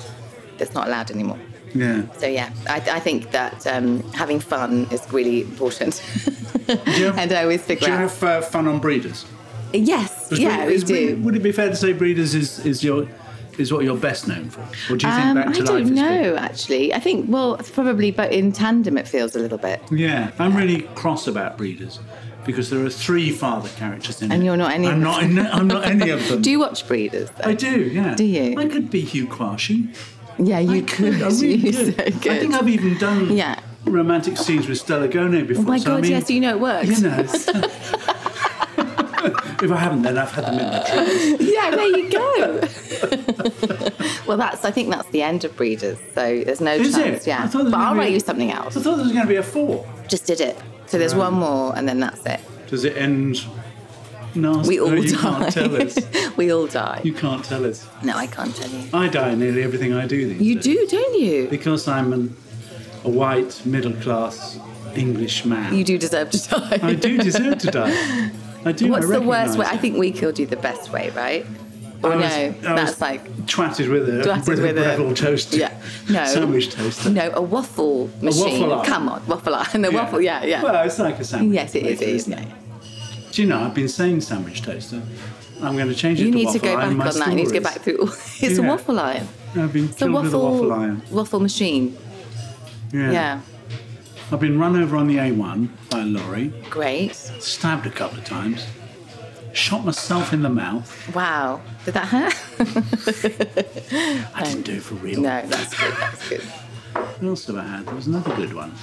that's 0.57 0.73
not 0.75 0.87
allowed 0.87 1.09
anymore. 1.11 1.39
Yeah. 1.73 2.03
So 2.19 2.27
yeah, 2.27 2.49
I, 2.69 2.75
I 2.97 2.99
think 2.99 3.31
that 3.31 3.65
um, 3.67 4.03
having 4.13 4.39
fun 4.39 4.87
is 4.91 5.01
really 5.11 5.41
important. 5.41 5.93
Do 6.67 6.73
have, 6.73 7.17
and 7.17 7.31
I 7.33 7.41
always 7.43 7.61
figure 7.61 7.87
do 7.87 7.93
figure 7.93 8.01
you 8.03 8.07
have 8.09 8.23
uh, 8.23 8.41
fun 8.41 8.67
on 8.67 8.79
breeders? 8.79 9.25
yes, 9.73 10.31
Is 10.31 10.39
yeah, 10.39 10.65
we 10.67 10.77
do. 10.77 11.17
Would 11.23 11.35
it 11.35 11.43
be 11.43 11.51
fair 11.51 11.69
to 11.69 11.75
say 11.75 11.91
breeders 11.91 12.33
is, 12.33 12.65
is 12.65 12.81
your 12.83 13.07
is 13.57 13.71
what 13.73 13.83
you're 13.83 13.97
best 13.97 14.27
known 14.27 14.49
for, 14.49 14.61
or 14.93 14.97
do 14.97 15.07
you 15.07 15.13
think 15.13 15.25
Um, 15.25 15.35
Back 15.35 15.47
I 15.47 15.51
to 15.53 15.59
Life 15.59 15.67
don't 15.67 15.81
is 15.83 15.89
good? 15.89 15.95
know 15.95 16.35
actually. 16.37 16.93
I 16.93 16.99
think 16.99 17.25
well, 17.29 17.57
probably, 17.73 18.11
but 18.11 18.31
in 18.31 18.51
tandem 18.51 18.97
it 18.97 19.07
feels 19.07 19.35
a 19.35 19.39
little 19.39 19.57
bit. 19.57 19.81
Yeah, 19.91 20.31
I'm 20.39 20.55
really 20.55 20.83
cross 20.95 21.27
about 21.27 21.57
breeders 21.57 21.99
because 22.45 22.69
there 22.69 22.83
are 22.85 22.89
three 22.89 23.31
father 23.31 23.69
characters 23.77 24.21
in 24.21 24.31
it. 24.31 24.35
And 24.35 24.45
you're 24.45 24.57
not 24.57 24.71
any 24.71 24.87
of 24.87 24.93
I'm 24.93 24.99
them. 25.01 25.09
not. 25.11 25.23
In, 25.23 25.39
I'm 25.39 25.67
not 25.67 25.85
any 25.85 26.09
of 26.11 26.27
them. 26.27 26.41
Do 26.43 26.51
you 26.51 26.59
watch 26.59 26.87
Breeders? 26.87 27.29
Though? 27.31 27.49
I 27.49 27.53
do. 27.55 27.81
Yeah. 27.81 28.13
Do 28.15 28.23
you? 28.23 28.59
I 28.59 28.67
could 28.67 28.91
be 28.91 29.01
Hugh 29.01 29.27
Quarshie. 29.27 29.87
Yeah, 30.37 30.59
you 30.59 30.77
I 30.77 30.81
could. 30.81 31.21
I 31.23 31.27
really 31.41 31.71
could. 31.71 31.95
so 31.95 32.03
I 32.03 32.37
think 32.39 32.53
I've 32.53 32.67
even 32.69 32.97
done 32.99 33.35
Yeah. 33.35 33.59
romantic 33.85 34.37
scenes 34.37 34.67
with 34.67 34.77
Stella 34.77 35.07
Gonet 35.07 35.47
before. 35.47 35.63
Oh 35.63 35.67
my 35.67 35.77
so 35.77 35.91
I 35.91 35.95
god, 35.95 36.01
mean, 36.03 36.11
yes, 36.11 36.29
you 36.29 36.39
know 36.41 36.49
it 36.55 36.59
works. 36.59 36.87
You 37.01 37.07
know. 37.09 37.23
it's- 39.55 39.63
if 39.63 39.71
I 39.71 39.77
haven't, 39.77 40.01
then 40.03 40.17
I've 40.17 40.31
had 40.31 40.45
them 40.45 40.59
in 40.59 40.67
my 40.69 40.79
treatment. 40.87 41.41
yeah, 41.41 41.71
there 41.71 41.87
you 41.97 42.11
go. 42.11 42.61
well, 44.27 44.37
that's 44.37 44.63
I 44.65 44.71
think 44.71 44.89
that's 44.89 45.09
the 45.09 45.21
end 45.23 45.43
of 45.43 45.55
Breeders. 45.55 45.97
So 46.13 46.43
there's 46.43 46.61
no 46.61 46.73
Is 46.73 46.95
chance. 46.95 47.23
it? 47.23 47.27
Yeah, 47.27 47.43
I 47.43 47.47
thought 47.47 47.51
there 47.59 47.63
was 47.65 47.71
but 47.71 47.79
I'll 47.79 47.95
write 47.95 48.07
be- 48.07 48.13
you 48.13 48.19
something 48.19 48.51
else. 48.51 48.75
I 48.77 48.81
thought 48.81 48.95
there 48.97 49.05
was 49.05 49.13
going 49.13 49.25
to 49.25 49.29
be 49.29 49.35
a 49.37 49.43
four. 49.43 49.87
Just 50.07 50.25
did 50.25 50.41
it. 50.41 50.57
So 50.87 50.97
there's 50.97 51.15
one 51.15 51.33
more, 51.33 51.75
and 51.75 51.87
then 51.87 51.99
that's 51.99 52.25
it. 52.25 52.39
Does 52.67 52.83
it 52.85 52.95
end 52.97 53.43
nasty? 54.35 54.69
We 54.69 54.79
all 54.79 54.89
no, 54.89 54.95
you 54.95 55.15
die. 55.15 55.21
can't 55.21 55.53
tell 55.53 55.81
us. 55.81 55.97
we 56.37 56.51
all 56.53 56.67
die. 56.67 57.01
You 57.03 57.13
can't 57.13 57.43
tell 57.43 57.65
us. 57.65 57.87
No, 58.03 58.15
I 58.15 58.27
can't 58.27 58.55
tell 58.55 58.69
you. 58.69 58.89
I 58.93 59.07
die 59.07 59.31
in 59.31 59.39
nearly 59.39 59.63
everything 59.63 59.93
I 59.93 60.05
do 60.07 60.27
these 60.27 60.41
You 60.41 60.55
days. 60.55 60.63
do, 60.63 60.87
don't 60.97 61.19
you? 61.19 61.47
Because 61.47 61.87
I'm 61.87 62.13
an 62.13 62.35
a 63.03 63.09
white 63.09 63.63
middle 63.65 63.93
class 63.93 64.59
English 64.95 65.45
man. 65.45 65.73
You 65.75 65.83
do 65.83 65.97
deserve 65.97 66.31
to 66.31 66.49
die. 66.49 66.79
I 66.81 66.93
do 66.95 67.17
deserve 67.17 67.57
to 67.59 67.67
die. 67.71 68.31
I 68.65 68.71
do. 68.71 68.89
What's 68.89 69.05
I 69.09 69.19
the 69.19 69.21
worst 69.21 69.57
way? 69.57 69.65
I 69.65 69.77
think 69.77 69.97
we 69.97 70.11
killed 70.11 70.39
you 70.39 70.45
the 70.45 70.55
best 70.57 70.91
way, 70.91 71.11
right? 71.11 71.45
Or 72.03 72.11
I 72.11 72.15
no, 72.15 72.21
was- 72.21 72.33
I 72.65 72.75
that's 72.75 72.91
was 72.91 73.01
like 73.01 73.23
twatted 73.45 73.89
with 73.89 74.09
a 74.09 74.23
Twatted 74.23 74.47
with, 74.47 74.61
with 74.61 74.77
a 74.77 75.13
toaster. 75.15 75.57
yeah, 75.57 75.81
no 76.09 76.25
sandwich 76.25 76.69
toaster. 76.71 77.09
No, 77.09 77.31
a 77.33 77.41
waffle 77.41 78.09
machine. 78.21 78.63
A 78.65 78.67
waffle. 78.69 78.85
Come 78.93 79.09
on, 79.09 79.25
waffle 79.27 79.55
iron. 79.55 79.81
The 79.81 79.91
waffle, 79.91 80.21
yeah, 80.21 80.43
yeah. 80.43 80.61
Well, 80.63 80.85
it's 80.85 80.99
like 80.99 81.19
a 81.19 81.23
sandwich. 81.23 81.53
yes, 81.55 81.73
it 81.75 81.85
is. 81.85 82.01
It 82.01 82.05
maker, 82.05 82.15
is. 82.15 82.27
isn't 82.27 82.33
Yeah. 82.39 82.55
Do 83.31 83.41
you 83.41 83.47
know? 83.47 83.59
I've 83.63 83.73
been 83.73 83.87
saying 83.89 84.21
sandwich 84.21 84.61
toaster. 84.61 85.01
I'm 85.61 85.75
going 85.77 85.87
to 85.87 85.95
change 85.95 86.19
it 86.19 86.25
You 86.25 86.31
to 86.31 86.37
need 86.37 86.49
to 86.51 86.59
go 86.59 86.75
back 86.75 86.85
on 86.87 86.97
that. 86.97 87.27
You 87.29 87.35
need 87.35 87.47
to 87.47 87.53
go 87.53 87.59
back 87.61 87.79
through. 87.79 88.09
It's 88.41 88.57
a 88.57 88.63
waffle 88.63 88.99
iron. 88.99 89.27
I've 89.55 89.71
been 89.71 89.85
It's 89.85 89.95
a 89.95 90.05
killed 90.05 90.23
with 90.23 90.33
a 90.33 90.37
waffle 90.37 90.51
waffle 90.51 90.73
iron. 90.73 91.01
waffle 91.11 91.39
machine. 91.39 91.97
Yeah. 92.93 93.11
Yeah, 93.11 93.41
I've 94.31 94.39
been 94.39 94.59
run 94.59 94.75
over 94.75 94.97
on 94.97 95.07
the 95.07 95.17
A1 95.17 95.69
by 95.89 96.01
a 96.01 96.05
lorry, 96.05 96.47
great. 96.69 97.13
stabbed 97.15 97.85
a 97.85 97.91
couple 97.91 98.17
of 98.17 98.25
times, 98.25 98.65
shot 99.53 99.85
myself 99.85 100.33
in 100.33 100.41
the 100.41 100.49
mouth. 100.49 101.15
Wow, 101.15 101.61
did 101.85 101.93
that 101.93 102.07
hurt? 102.07 102.33
I 104.35 104.43
didn't 104.43 104.63
do 104.63 104.73
it 104.73 104.83
for 104.83 104.95
real. 104.95 105.21
no, 105.21 105.41
that's 105.45 105.79
good. 105.79 105.93
That's 105.93 106.29
good. 106.29 106.41
What 107.19 107.29
else 107.29 107.45
have 107.47 107.55
I 107.57 107.63
had? 107.63 107.85
There 107.85 107.95
was 107.95 108.07
another 108.07 108.35
good 108.35 108.53
one. 108.53 108.73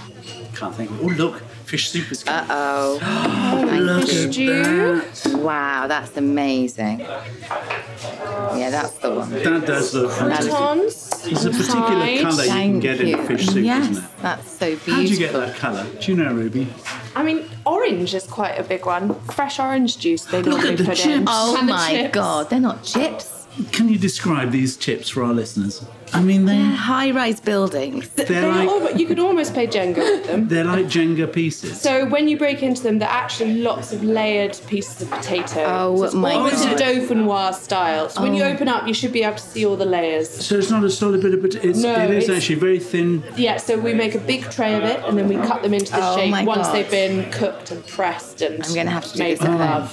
Can't 0.55 0.75
think. 0.75 0.91
of 0.91 1.03
Oh, 1.03 1.07
look, 1.09 1.41
fish 1.65 1.91
soup 1.91 2.11
is 2.11 2.23
Uh 2.27 2.45
coming. 2.47 2.47
oh. 2.51 3.79
look 3.81 4.09
fish 4.09 4.39
at 4.39 5.25
that. 5.35 5.39
Wow, 5.43 5.87
that's 5.87 6.17
amazing. 6.17 7.01
Yeah, 7.01 8.71
that's 8.71 8.93
the 8.99 9.15
one. 9.15 9.31
That 9.31 9.67
does 9.67 9.95
look 9.95 10.11
fantastic. 10.13 10.51
Croutons. 10.51 11.11
There's 11.23 11.45
a 11.45 11.51
particular 11.51 12.07
Tide. 12.07 12.21
colour 12.23 12.43
you 12.45 12.49
can 12.51 12.81
Thank 12.81 12.83
get 12.83 13.01
in 13.01 13.07
you. 13.09 13.19
a 13.19 13.27
fish 13.27 13.47
soup, 13.47 13.65
yes, 13.65 13.91
isn't 13.91 14.05
it? 14.05 14.11
that's 14.23 14.51
so 14.51 14.67
beautiful. 14.71 14.95
How 14.95 15.01
do 15.03 15.07
you 15.09 15.19
get 15.19 15.33
that 15.35 15.57
colour? 15.57 15.87
Do 16.01 16.13
you 16.13 16.17
know, 16.23 16.33
Ruby? 16.33 16.69
I 17.15 17.23
mean, 17.23 17.45
orange 17.67 18.15
is 18.15 18.25
quite 18.27 18.55
a 18.59 18.63
big 18.65 18.87
one. 18.87 19.15
Fresh 19.27 19.61
orange 19.61 19.99
juice 19.99 20.25
they 20.25 20.43
normally 20.43 20.71
at 20.71 20.79
the 20.79 20.85
put 20.85 21.05
in. 21.07 21.19
chips. 21.21 21.25
Oh 21.31 21.57
And 21.59 21.69
the 21.69 21.73
my 21.75 21.91
chips. 21.91 22.15
god, 22.15 22.51
they're 22.51 22.61
not 22.61 22.83
chips. 22.83 23.42
Can 23.71 23.89
you 23.89 23.99
describe 23.99 24.51
these 24.51 24.77
chips 24.79 25.11
for 25.11 25.23
our 25.23 25.35
listeners? 25.35 25.85
I 26.15 26.23
mean, 26.23 26.45
they're 26.47 26.71
High-rise 26.73 27.41
buildings. 27.41 28.09
they're 28.11 28.25
They're 28.27 28.49
like 28.49 28.69
almo- 28.69 28.91
you 28.91 29.07
could 29.07 29.19
almost 29.19 29.53
play 29.55 29.67
Jenga 29.67 29.97
with 29.97 30.27
them. 30.27 30.49
they're 30.53 30.65
like 30.65 30.87
Jenga 30.87 31.31
pieces. 31.33 31.81
So 31.81 32.07
when 32.07 32.29
you 32.29 32.37
break 32.39 32.63
into 32.63 32.83
them, 32.83 32.99
they're 32.99 33.09
actually 33.09 33.55
lots 33.63 33.93
of 33.93 34.03
layered 34.05 34.59
pieces 34.69 35.03
of 35.03 35.11
potato. 35.11 35.65
Oh, 35.67 35.97
so 35.97 36.05
it's 36.05 36.15
my 36.15 36.35
almost 36.35 36.65
God. 36.65 36.81
a 36.81 36.85
dauphinoise 36.85 37.55
style. 37.55 38.09
So 38.11 38.23
when 38.23 38.35
you 38.35 38.43
Oh. 38.43 38.49
open 38.49 38.69
up, 38.69 38.87
you 38.87 38.95
should 38.95 39.13
be 39.13 39.23
able 39.23 39.37
to 39.37 39.43
see 39.43 39.65
all 39.67 39.77
the 39.77 39.87
layers. 39.87 40.29
So 40.31 40.57
it's 40.57 40.71
not 40.71 40.85
a 40.85 40.91
solid 40.91 41.21
bit 41.23 41.35
of 41.35 41.41
potato. 41.43 41.69
It's, 41.69 41.79
No, 41.83 41.95
it 41.95 42.11
is 42.11 42.25
it's- 42.25 42.39
actually 42.39 42.57
very 42.57 42.79
thin. 42.79 43.23
Yeah, 43.37 43.57
so 43.59 43.79
we 43.79 43.93
make 43.95 44.15
a 44.15 44.19
big 44.21 44.51
tray 44.51 44.75
of 44.75 44.85
it 44.85 45.03
and 45.07 45.17
then 45.19 45.29
we 45.29 45.37
cut 45.37 45.63
them 45.63 45.73
into 45.75 45.93
the 45.93 46.01
Oh 46.03 46.17
shape 46.17 46.47
once 46.47 46.67
God. 46.69 46.75
they've 46.75 46.91
been 46.91 47.31
cooked 47.31 47.71
and 47.71 47.87
pressed 47.87 48.41
and 48.43 48.65
I'm 48.65 48.75
gonna 48.75 48.91
have 48.91 49.05
to 49.07 49.13
do 49.15 49.19
made 49.19 49.39
this 49.39 49.47
at 49.47 49.51
with 49.51 49.61
home. 49.61 49.89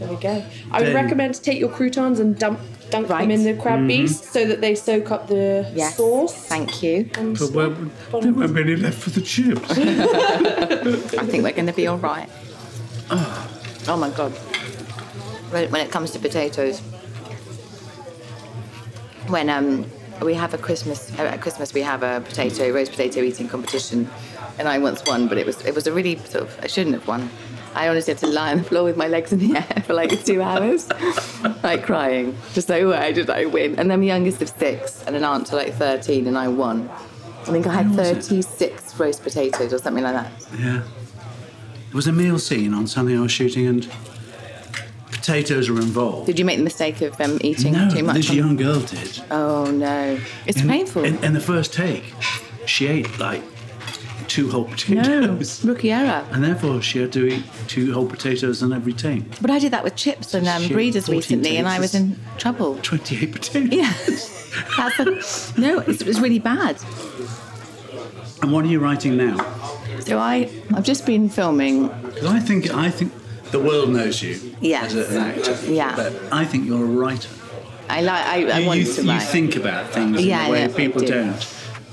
Love. 0.00 0.08
There 0.08 0.08
we 0.08 0.22
go. 0.22 0.44
I 0.72 0.78
would 0.80 0.88
Then- 0.88 0.94
recommend 0.94 1.34
to 1.34 1.42
take 1.42 1.58
your 1.58 1.68
croutons 1.70 2.20
and 2.20 2.38
dump 2.38 2.60
dunk 2.90 3.08
Right. 3.08 3.22
them 3.22 3.32
in 3.32 3.42
the 3.42 3.54
crab 3.60 3.80
Mm-hmm. 3.80 3.88
beast 3.88 4.32
so 4.32 4.46
that 4.46 4.60
they 4.60 4.76
soak 4.76 5.10
up 5.10 5.26
the 5.26 5.66
Yes. 5.74 5.96
sauce. 5.96 6.32
Thank 6.34 6.84
you. 6.84 7.10
And 7.18 7.36
But 7.36 7.50
where, 7.50 7.70
there 8.22 8.32
won't 8.32 8.54
be 8.54 8.60
any 8.60 8.76
left 8.76 8.98
for 8.98 9.10
the 9.10 9.20
chips. 9.22 9.70
I 9.72 11.26
think 11.26 11.42
we're 11.42 11.50
going 11.50 11.66
to 11.66 11.72
be 11.72 11.88
all 11.88 11.98
right. 11.98 12.28
Oh 13.10 13.96
my 13.98 14.10
god. 14.10 14.30
When, 15.50 15.68
when 15.72 15.80
it 15.80 15.90
comes 15.90 16.12
to 16.12 16.18
potatoes, 16.20 16.80
when 19.28 19.48
um 19.50 19.84
we 20.22 20.34
have 20.34 20.54
a 20.54 20.58
Christmas 20.58 21.10
uh, 21.18 21.22
at 21.22 21.40
Christmas 21.40 21.74
we 21.74 21.82
have 21.82 22.02
a 22.02 22.20
potato 22.20 22.70
roast 22.72 22.92
potato 22.92 23.20
eating 23.20 23.48
competition, 23.48 24.08
and 24.58 24.68
I 24.68 24.78
once 24.78 25.04
won, 25.04 25.28
but 25.28 25.38
it 25.38 25.46
was 25.46 25.60
it 25.64 25.74
was 25.74 25.86
a 25.86 25.92
really 25.92 26.16
sort 26.18 26.44
of 26.44 26.58
I 26.62 26.66
shouldn't 26.68 26.94
have 26.94 27.06
won. 27.08 27.28
I 27.76 27.88
honestly 27.88 28.12
had 28.14 28.18
to 28.20 28.26
lie 28.26 28.52
on 28.52 28.58
the 28.58 28.64
floor 28.64 28.84
with 28.84 28.96
my 28.96 29.06
legs 29.06 29.32
in 29.32 29.38
the 29.38 29.56
air 29.56 29.82
for 29.86 29.94
like 29.94 30.24
two 30.24 30.40
hours, 30.42 30.88
like 31.62 31.82
crying. 31.84 32.34
Just 32.54 32.68
like, 32.68 32.84
why 32.84 33.12
did 33.12 33.28
I 33.30 33.44
win? 33.46 33.78
And 33.78 33.90
then 33.90 34.00
my 34.00 34.06
youngest 34.06 34.40
of 34.42 34.48
six 34.48 35.04
and 35.04 35.14
an 35.14 35.22
aunt 35.24 35.46
to 35.48 35.56
like 35.56 35.74
13, 35.74 36.26
and 36.26 36.36
I 36.38 36.48
won. 36.48 36.88
I 37.42 37.50
think 37.52 37.66
I 37.66 37.74
had 37.74 37.88
When 37.90 37.98
was 37.98 38.08
it? 38.10 38.14
36 38.24 38.98
roast 38.98 39.22
potatoes 39.22 39.72
or 39.72 39.78
something 39.78 40.02
like 40.02 40.14
that. 40.14 40.32
yeah. 40.58 40.82
There 40.82 41.94
was 41.94 42.06
a 42.08 42.12
meal 42.12 42.38
scene 42.38 42.74
on 42.74 42.86
something 42.86 43.16
I 43.16 43.20
was 43.20 43.30
shooting, 43.30 43.66
and 43.66 43.88
potatoes 45.12 45.68
were 45.70 45.78
involved. 45.80 46.26
Did 46.26 46.38
you 46.38 46.44
make 46.44 46.58
the 46.58 46.64
mistake 46.64 47.00
of 47.02 47.20
um, 47.20 47.38
eating 47.42 47.72
no, 47.74 47.90
too 47.90 48.02
much? 48.02 48.16
this 48.16 48.30
young 48.32 48.56
girl 48.56 48.80
did. 48.80 49.22
Oh 49.30 49.70
no, 49.70 50.18
it's 50.46 50.60
In- 50.60 50.68
painful. 50.68 51.04
In, 51.04 51.22
in 51.24 51.32
the 51.34 51.40
first 51.40 51.72
take, 51.72 52.04
she 52.66 52.86
ate 52.86 53.18
like 53.18 53.42
two 54.36 54.50
whole 54.50 54.64
potatoes. 54.64 55.64
no, 55.64 55.72
rookie 55.72 55.90
error. 55.90 56.22
And 56.30 56.44
therefore, 56.44 56.82
she 56.82 56.98
had 57.00 57.10
to 57.14 57.26
eat 57.26 57.44
two 57.68 57.94
whole 57.94 58.06
potatoes 58.06 58.62
on 58.62 58.70
every 58.72 58.92
take. 58.92 59.40
But 59.40 59.50
I 59.50 59.58
did 59.58 59.72
that 59.72 59.82
with 59.82 59.96
chips 59.96 60.34
and 60.34 60.46
um, 60.46 60.68
breeders 60.68 61.08
recently, 61.08 61.56
and 61.56 61.66
I 61.66 61.80
was 61.80 61.94
in 61.94 62.18
trouble. 62.36 62.78
28 62.82 63.32
potatoes. 63.32 63.72
Yeah, 63.72 63.92
that's 64.76 64.98
a, 65.56 65.60
no, 65.60 65.78
it's, 65.80 66.02
it's 66.02 66.18
really 66.20 66.38
bad. 66.38 66.76
And 68.42 68.52
what 68.52 68.64
are 68.66 68.68
you 68.68 68.78
writing 68.78 69.16
now? 69.16 69.38
So 70.00 70.18
I, 70.18 70.50
I've 70.74 70.84
just 70.84 71.06
been 71.06 71.28
filming. 71.30 71.88
'Cause 71.88 72.26
I 72.26 72.38
think 72.40 72.70
I 72.74 72.90
think 72.90 73.12
the 73.50 73.58
world 73.58 73.88
knows 73.90 74.22
you 74.22 74.38
Yes. 74.60 74.94
as 74.94 75.14
an 75.16 75.22
actor. 75.22 75.56
Yeah. 75.72 75.96
But 75.96 76.12
I 76.30 76.44
think 76.44 76.66
you're 76.66 76.82
a 76.84 76.86
writer. 77.00 77.30
I 77.88 78.02
like. 78.02 78.26
I, 78.26 78.34
I 78.50 78.58
you, 78.58 78.66
want 78.66 78.80
you, 78.80 78.92
to 78.92 79.02
you 79.02 79.08
write. 79.08 79.22
think 79.22 79.56
about 79.56 79.90
things 79.92 80.22
Yeah, 80.24 80.42
in 80.44 80.48
a 80.48 80.52
way 80.52 80.60
yeah, 80.66 80.76
people 80.76 81.00
do. 81.00 81.24
not 81.26 81.42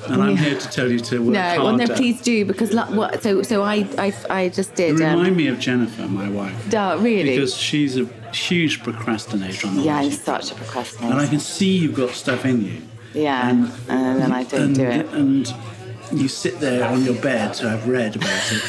And 0.07 0.21
I'm 0.21 0.35
here 0.37 0.57
to 0.59 0.67
tell 0.69 0.91
you 0.91 0.99
to 0.99 1.19
work 1.23 1.33
no, 1.33 1.41
harder. 1.41 1.63
well, 1.63 1.77
no, 1.77 1.87
please 1.95 2.21
do 2.21 2.45
because 2.45 2.73
lo- 2.73 2.85
what? 2.91 3.21
So, 3.23 3.41
so 3.41 3.63
I, 3.63 3.87
I, 3.97 4.13
I 4.29 4.49
just 4.49 4.71
You 4.71 4.75
did. 4.97 4.99
remind 4.99 5.27
Um, 5.29 5.35
me 5.37 5.47
of 5.47 5.59
Jennifer, 5.59 6.03
my 6.07 6.29
wife. 6.29 6.73
oh, 6.73 6.97
really? 6.99 7.35
Because 7.35 7.55
she's 7.55 7.97
a 7.97 8.05
huge 8.33 8.83
procrastinator 8.83 9.67
on 9.67 9.79
yeah, 9.79 9.97
I'm 9.97 10.11
such 10.11 10.51
a 10.51 10.55
procrastinator. 10.55 11.13
And 11.13 11.21
I 11.21 11.27
can 11.27 11.39
see 11.39 11.77
you've 11.77 11.95
got 11.95 12.11
stuff 12.11 12.45
in 12.45 12.65
you. 12.65 12.81
Yeah, 13.13 13.49
And, 13.49 13.71
and 13.89 14.21
then 14.21 14.31
I 14.31 14.43
don't 14.43 14.61
and, 14.61 14.75
do 14.75 14.83
it. 14.85 15.05
And 15.13 15.53
you 16.11 16.27
sit 16.27 16.59
there 16.59 16.83
on 16.89 17.03
your 17.05 17.15
bed, 17.21 17.55
so 17.55 17.69
I've 17.69 17.87
read 17.87 18.15
about 18.15 18.51
it. 18.51 18.61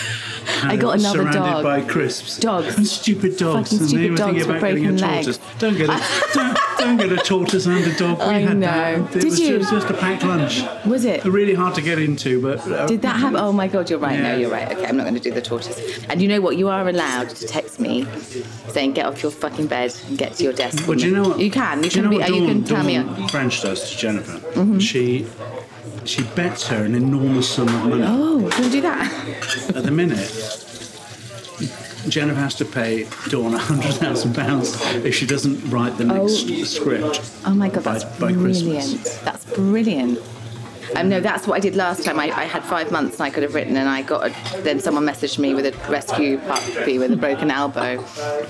I 0.63 0.77
got 0.77 0.99
another 0.99 1.19
surrounded 1.21 1.39
dog. 1.41 1.63
by 1.65 1.81
crisps. 1.83 2.39
Dogs. 2.39 2.77
And 2.77 2.87
stupid 2.87 3.37
dogs. 3.37 3.71
Fucking 3.71 3.79
and 3.79 3.89
stupid 3.89 4.05
they 4.05 4.11
were 4.11 4.17
thinking 4.17 4.35
dogs 4.35 4.47
with 4.47 4.57
about 4.57 4.61
getting 4.69 4.85
a 4.85 4.89
broken 4.91 4.97
legs. 5.25 5.39
Don't 5.59 5.77
get 5.77 5.89
a, 5.91 6.03
don't, 6.35 6.59
don't 6.79 6.97
get 6.97 7.13
a 7.13 7.17
tortoise 7.17 7.67
and 7.67 7.87
a 7.87 7.97
dog. 7.97 8.19
We 8.19 8.25
I 8.25 8.39
had 8.41 8.57
know. 8.59 8.67
that. 8.67 9.17
It 9.17 9.21
Did 9.21 9.25
was 9.25 9.41
you? 9.41 9.59
Just, 9.59 9.71
just 9.73 9.91
a 9.91 9.95
packed 9.95 10.23
lunch. 10.25 10.63
Was 10.87 11.05
it? 11.05 11.25
Really 11.25 11.55
hard 11.55 11.75
to 11.77 11.83
get 11.83 11.99
into, 11.99 12.41
but. 12.43 12.61
Uh, 12.71 12.87
Did 12.87 13.03
that 13.03 13.17
happen? 13.17 13.37
Oh 13.37 13.53
my 13.53 13.69
god, 13.69 13.89
you're 13.91 13.99
right. 13.99 14.19
Yeah. 14.19 14.33
No, 14.33 14.37
you're 14.37 14.51
right. 14.51 14.71
Okay, 14.73 14.87
I'm 14.87 14.97
not 14.97 15.05
going 15.05 15.15
to 15.15 15.21
do 15.21 15.31
the 15.31 15.43
tortoise. 15.43 16.05
And 16.09 16.21
you 16.21 16.29
know 16.29 16.41
what? 16.41 16.57
You 16.57 16.69
are 16.69 16.89
allowed 16.89 17.31
to 17.31 17.47
text 17.47 17.81
me 17.81 18.07
saying 18.69 18.93
get 18.93 19.07
off 19.07 19.23
your 19.23 19.33
fucking 19.33 19.67
bed 19.67 19.95
and 20.09 20.19
get 20.19 20.35
to 20.35 20.45
your 20.45 20.53
desk. 20.53 20.87
Well, 20.87 20.99
do 20.99 21.07
you 21.09 21.15
know 21.15 21.29
what? 21.31 21.39
You 21.39 21.51
can. 21.51 21.83
You 21.83 21.91
do 21.91 22.03
can 22.03 22.05
know 22.05 22.11
be. 22.11 22.23
uh, 22.23 22.29
you 22.29 22.47
can 22.47 22.65
tell 22.65 22.85
me. 22.85 23.29
French 23.29 23.63
does 23.63 23.91
to 23.91 23.97
Jennifer. 23.97 24.39
Mm-hmm. 24.51 24.79
She 24.79 25.27
she 26.09 26.23
bets 26.35 26.67
her 26.69 26.85
an 26.85 26.95
enormous 26.95 27.49
sum 27.49 27.69
of 27.69 27.89
money. 27.89 28.05
Oh, 28.07 28.49
can 28.53 28.65
we 28.65 28.71
do 28.71 28.81
that? 28.83 29.75
At 29.75 29.85
the 29.85 29.91
minute, 29.91 30.31
Jennifer 32.09 32.39
has 32.39 32.55
to 32.57 32.65
pay 32.65 33.07
Dawn 33.29 33.53
hundred 33.53 33.95
thousand 33.95 34.35
pounds 34.35 34.81
if 34.97 35.15
she 35.15 35.27
doesn't 35.27 35.71
write 35.71 35.97
the 35.97 36.05
next 36.05 36.51
oh. 36.51 36.65
script. 36.65 37.21
Oh 37.47 37.55
my 37.55 37.69
god, 37.69 37.85
By- 37.85 37.99
that's 37.99 38.05
by 38.19 38.33
brilliant. 38.33 39.01
Christmas. 39.01 39.19
That's 39.21 39.45
brilliant. 39.55 40.19
Um, 40.97 41.09
no, 41.09 41.21
that's 41.21 41.47
what 41.47 41.55
I 41.57 41.61
did 41.61 41.75
last 41.77 42.05
time. 42.05 42.19
I, 42.19 42.25
I 42.37 42.45
had 42.45 42.63
five 42.65 42.91
months 42.93 43.15
and 43.17 43.23
I 43.23 43.31
could 43.31 43.43
have 43.43 43.55
written, 43.55 43.77
and 43.77 43.89
I 43.89 44.03
got. 44.03 44.27
A, 44.31 44.63
then 44.63 44.81
someone 44.81 45.05
messaged 45.05 45.39
me 45.39 45.55
with 45.55 45.67
a 45.67 45.91
rescue 45.91 46.39
puppy 46.39 46.99
with 46.99 47.13
a 47.13 47.17
broken 47.17 47.51
elbow. 47.51 48.03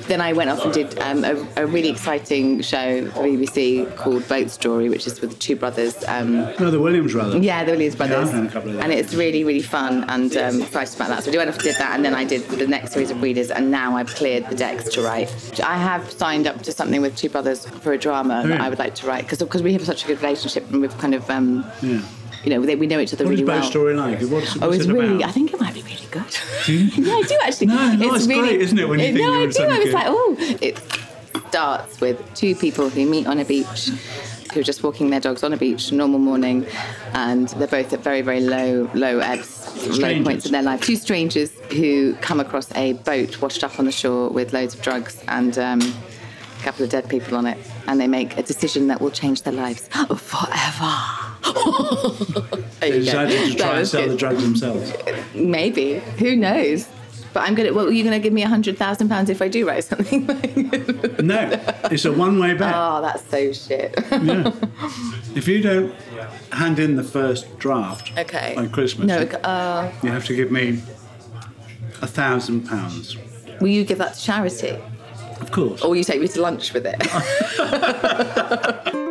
Then 0.08 0.20
I 0.20 0.32
went 0.32 0.50
off 0.50 0.64
and 0.64 0.72
did 0.72 0.98
um, 1.00 1.24
a, 1.24 1.34
a 1.56 1.66
really 1.66 1.88
exciting 1.88 2.60
show 2.62 3.06
for 3.10 3.24
BBC 3.24 3.94
called 3.96 4.26
Boat 4.28 4.50
Story, 4.50 4.88
which 4.88 5.06
is 5.06 5.20
with 5.20 5.30
the 5.30 5.36
two 5.36 5.56
brothers. 5.56 6.02
Um, 6.06 6.32
No, 6.60 6.70
the 6.70 6.80
Williams 6.80 7.12
brothers. 7.12 7.42
Yeah, 7.42 7.64
the 7.64 7.72
Williams 7.72 7.96
brothers. 7.96 8.28
I've 8.28 8.34
done 8.34 8.46
a 8.46 8.50
couple 8.50 8.70
of 8.70 8.80
and 8.80 8.92
it's 8.92 9.14
really, 9.14 9.44
really 9.44 9.62
fun 9.62 10.04
and 10.08 10.36
um, 10.36 10.62
excited 10.62 10.94
about 10.96 11.08
that. 11.08 11.24
So 11.24 11.32
I 11.32 11.36
went 11.36 11.48
off 11.48 11.56
and 11.56 11.64
did 11.64 11.76
that, 11.76 11.94
and 11.94 12.04
then 12.04 12.14
I 12.14 12.24
did 12.24 12.42
the 12.48 12.66
next 12.66 12.92
series 12.92 13.10
of 13.10 13.20
Breeders, 13.20 13.50
and 13.50 13.70
now 13.70 13.96
I've 13.96 14.14
cleared 14.14 14.48
the 14.48 14.54
decks 14.56 14.88
to 14.94 15.02
write. 15.02 15.30
I 15.64 15.76
have 15.76 16.10
signed 16.10 16.46
up 16.46 16.62
to 16.62 16.72
something 16.72 17.00
with 17.00 17.16
Two 17.16 17.28
Brothers 17.28 17.66
for 17.66 17.92
a 17.92 17.98
drama 17.98 18.44
that? 18.46 18.60
I 18.60 18.68
would 18.68 18.78
like 18.78 18.94
to 18.96 19.06
write 19.06 19.28
because 19.28 19.62
we 19.62 19.72
have 19.72 19.84
such 19.84 20.04
a 20.04 20.06
good 20.06 20.20
relationship 20.22 20.70
and 20.70 20.80
we've 20.80 20.96
kind 20.98 21.14
of, 21.14 21.28
um, 21.30 21.64
Yeah. 21.82 22.00
You 22.44 22.50
know, 22.50 22.60
they, 22.64 22.76
we 22.76 22.86
know 22.86 23.00
each 23.00 23.12
other 23.12 23.24
What 23.24 23.30
really 23.30 23.42
is 23.42 23.46
Boat 23.48 23.60
well. 23.60 23.70
Story 23.70 23.94
like? 23.94 24.20
What's, 24.22 24.60
Oh, 24.62 24.70
it's 24.70 24.84
it 24.84 24.92
really. 24.92 25.16
about? 25.16 25.28
I 25.28 25.32
think 25.32 25.52
it 25.52 25.60
might 25.60 25.74
be 25.74 25.82
really 25.82 26.06
good. 26.10 26.24
Do 26.66 26.72
you? 26.72 26.84
yeah, 27.06 27.14
I 27.14 27.22
do 27.22 27.38
actually. 27.42 27.66
No, 27.68 27.94
no, 27.94 28.14
it's 28.14 28.26
great, 28.26 28.60
isn't 28.60 28.78
it, 28.78 28.88
when 28.88 28.98
you 28.98 29.06
think 29.06 29.18
no, 29.18 29.32
I 29.32 29.46
do. 29.46 29.62
I 29.64 29.78
was 29.78 29.92
like, 29.92 30.06
oh, 30.08 30.36
it 30.38 30.78
starts 31.48 32.00
with 32.00 32.20
two 32.34 32.54
people 32.54 32.88
who 32.90 33.06
meet 33.06 33.26
on 33.26 33.38
a 33.38 33.44
beach, 33.44 33.88
who 34.52 34.60
are 34.60 34.64
just 34.64 34.82
walking 34.82 35.10
their 35.10 35.20
dogs 35.20 35.42
on 35.42 35.52
a 35.52 35.56
beach, 35.56 35.90
normal 35.92 36.18
morning, 36.18 36.66
and 37.14 37.48
they're 37.50 37.66
both 37.68 37.92
at 37.92 38.00
very, 38.00 38.20
very 38.22 38.40
low, 38.40 38.90
low 38.94 39.18
ebbs, 39.20 39.98
low 39.98 40.22
points 40.22 40.46
in 40.46 40.52
their 40.52 40.62
life. 40.62 40.80
Two 40.82 40.96
strangers 40.96 41.50
who 41.72 42.14
come 42.16 42.40
across 42.40 42.70
a 42.76 42.92
boat 42.94 43.40
washed 43.40 43.64
up 43.64 43.78
on 43.78 43.84
the 43.86 43.92
shore 43.92 44.28
with 44.28 44.52
loads 44.52 44.74
of 44.74 44.82
drugs 44.82 45.22
and. 45.28 45.58
Um, 45.58 45.80
a 46.60 46.66
couple 46.66 46.82
of 46.82 46.88
dead 46.88 47.06
people 47.10 47.36
on 47.36 47.44
it, 47.44 47.58
and 47.88 48.00
they 48.00 48.06
make 48.08 48.38
a 48.38 48.42
decision 48.42 48.86
that 48.86 48.98
will 48.98 49.10
change 49.10 49.42
their 49.42 49.52
lives 49.52 49.86
forever. 50.16 51.23
They 52.80 52.90
decided 52.90 53.50
to 53.52 53.56
try 53.56 53.78
and 53.78 53.88
sell 53.88 54.02
good. 54.02 54.10
the 54.12 54.16
drugs 54.16 54.42
themselves. 54.42 54.92
Maybe. 55.34 56.00
Who 56.18 56.36
knows? 56.36 56.86
But 57.32 57.40
I'm 57.48 57.54
gonna. 57.54 57.72
Well, 57.72 57.86
are 57.88 57.90
you're 57.90 58.04
gonna 58.04 58.18
give 58.18 58.32
me 58.32 58.42
a 58.42 58.48
hundred 58.48 58.76
thousand 58.76 59.08
pounds 59.08 59.30
if 59.30 59.40
I 59.40 59.48
do 59.48 59.66
write 59.66 59.84
something. 59.84 60.26
No, 61.24 61.48
it's 61.90 62.04
a 62.04 62.12
one-way 62.12 62.52
bet. 62.54 62.74
oh, 62.76 63.00
that's 63.00 63.24
so 63.30 63.52
shit. 63.52 63.94
Yeah. 64.10 64.52
If 65.34 65.48
you 65.48 65.62
don't 65.62 65.94
hand 66.52 66.78
in 66.78 66.96
the 66.96 67.02
first 67.04 67.58
draft 67.58 68.12
okay. 68.18 68.54
on 68.56 68.68
Christmas, 68.70 69.06
No. 69.06 69.20
Uh, 69.38 69.90
you 70.02 70.10
have 70.10 70.26
to 70.26 70.34
give 70.36 70.50
me 70.50 70.82
a 72.02 72.06
thousand 72.06 72.66
pounds. 72.68 73.16
will 73.60 73.68
you 73.68 73.84
give 73.84 73.98
that 73.98 74.14
to 74.14 74.20
charity, 74.20 74.76
Of 75.40 75.50
course. 75.50 75.80
or 75.82 75.88
will 75.88 75.96
you 75.96 76.04
take 76.04 76.20
me 76.20 76.28
to 76.28 76.40
lunch 76.42 76.74
with 76.74 76.84
it? 76.86 77.00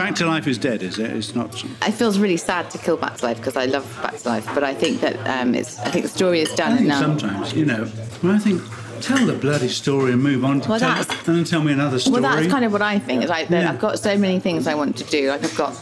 Back 0.00 0.14
to 0.16 0.26
Life 0.26 0.46
is 0.46 0.56
Dead, 0.56 0.82
is 0.82 0.98
it? 0.98 1.10
It's 1.10 1.34
not. 1.34 1.62
it 1.62 1.92
feels 1.92 2.18
really 2.18 2.38
sad 2.38 2.70
to 2.70 2.78
kill 2.78 2.96
Back 2.96 3.18
to 3.18 3.26
Life 3.26 3.36
because 3.36 3.54
I 3.54 3.66
love 3.66 3.84
Back 4.02 4.16
to 4.16 4.28
Life, 4.28 4.48
but 4.54 4.64
I 4.64 4.72
think 4.72 5.02
that 5.02 5.16
um, 5.28 5.54
it's. 5.54 5.78
I 5.80 5.90
think 5.90 6.04
the 6.04 6.08
story 6.10 6.40
is 6.40 6.54
done 6.54 6.86
now. 6.86 7.00
sometimes, 7.00 7.52
you 7.52 7.66
know, 7.66 7.82
I 8.24 8.38
think, 8.38 8.62
tell 9.02 9.26
the 9.26 9.34
bloody 9.34 9.68
story 9.68 10.12
and 10.12 10.22
move 10.22 10.42
on. 10.42 10.62
To 10.62 10.70
Well, 10.70 10.78
tell, 10.80 10.94
that's- 10.94 11.28
and 11.28 11.36
then 11.36 11.44
tell 11.44 11.62
me 11.62 11.72
another 11.72 11.98
story. 11.98 12.22
Well, 12.22 12.34
that's 12.34 12.50
kind 12.50 12.64
of 12.64 12.72
what 12.72 12.80
I 12.80 12.98
think. 12.98 13.24
Is 13.24 13.28
like 13.30 13.50
Yeah. 13.50 13.68
I've 13.70 13.78
got 13.78 13.98
so 13.98 14.16
many 14.16 14.40
things 14.40 14.66
I 14.66 14.74
want 14.74 14.96
to 14.96 15.04
do. 15.04 15.28
Like 15.28 15.44
I've 15.44 15.56
got 15.56 15.78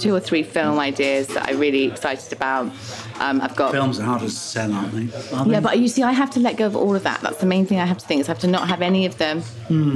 two 0.00 0.12
or 0.12 0.18
three 0.20 0.42
film 0.42 0.80
ideas 0.80 1.28
that 1.28 1.48
I'm 1.48 1.60
really 1.60 1.84
excited 1.84 2.32
about. 2.32 2.66
Um, 3.22 3.40
I've 3.40 3.54
got 3.56 3.70
Films 3.70 4.00
are 4.00 4.02
hard 4.02 4.20
to 4.22 4.30
sell, 4.30 4.72
aren't 4.72 4.92
they? 4.92 5.06
Are 5.36 5.46
Yeah, 5.46 5.60
they? 5.60 5.64
but 5.64 5.78
you 5.78 5.86
see, 5.88 6.02
I 6.02 6.12
have 6.12 6.30
to 6.30 6.40
let 6.40 6.56
go 6.56 6.66
of 6.66 6.74
all 6.76 6.94
of 6.96 7.04
that. 7.04 7.20
That's 7.20 7.38
the 7.38 7.46
main 7.46 7.64
thing 7.66 7.78
I 7.78 7.86
have 7.86 7.98
to 7.98 8.06
think. 8.06 8.20
Is 8.20 8.28
I 8.28 8.32
have 8.32 8.40
to 8.40 8.46
not 8.48 8.68
have 8.68 8.82
any 8.82 9.06
of 9.06 9.16
them. 9.18 9.42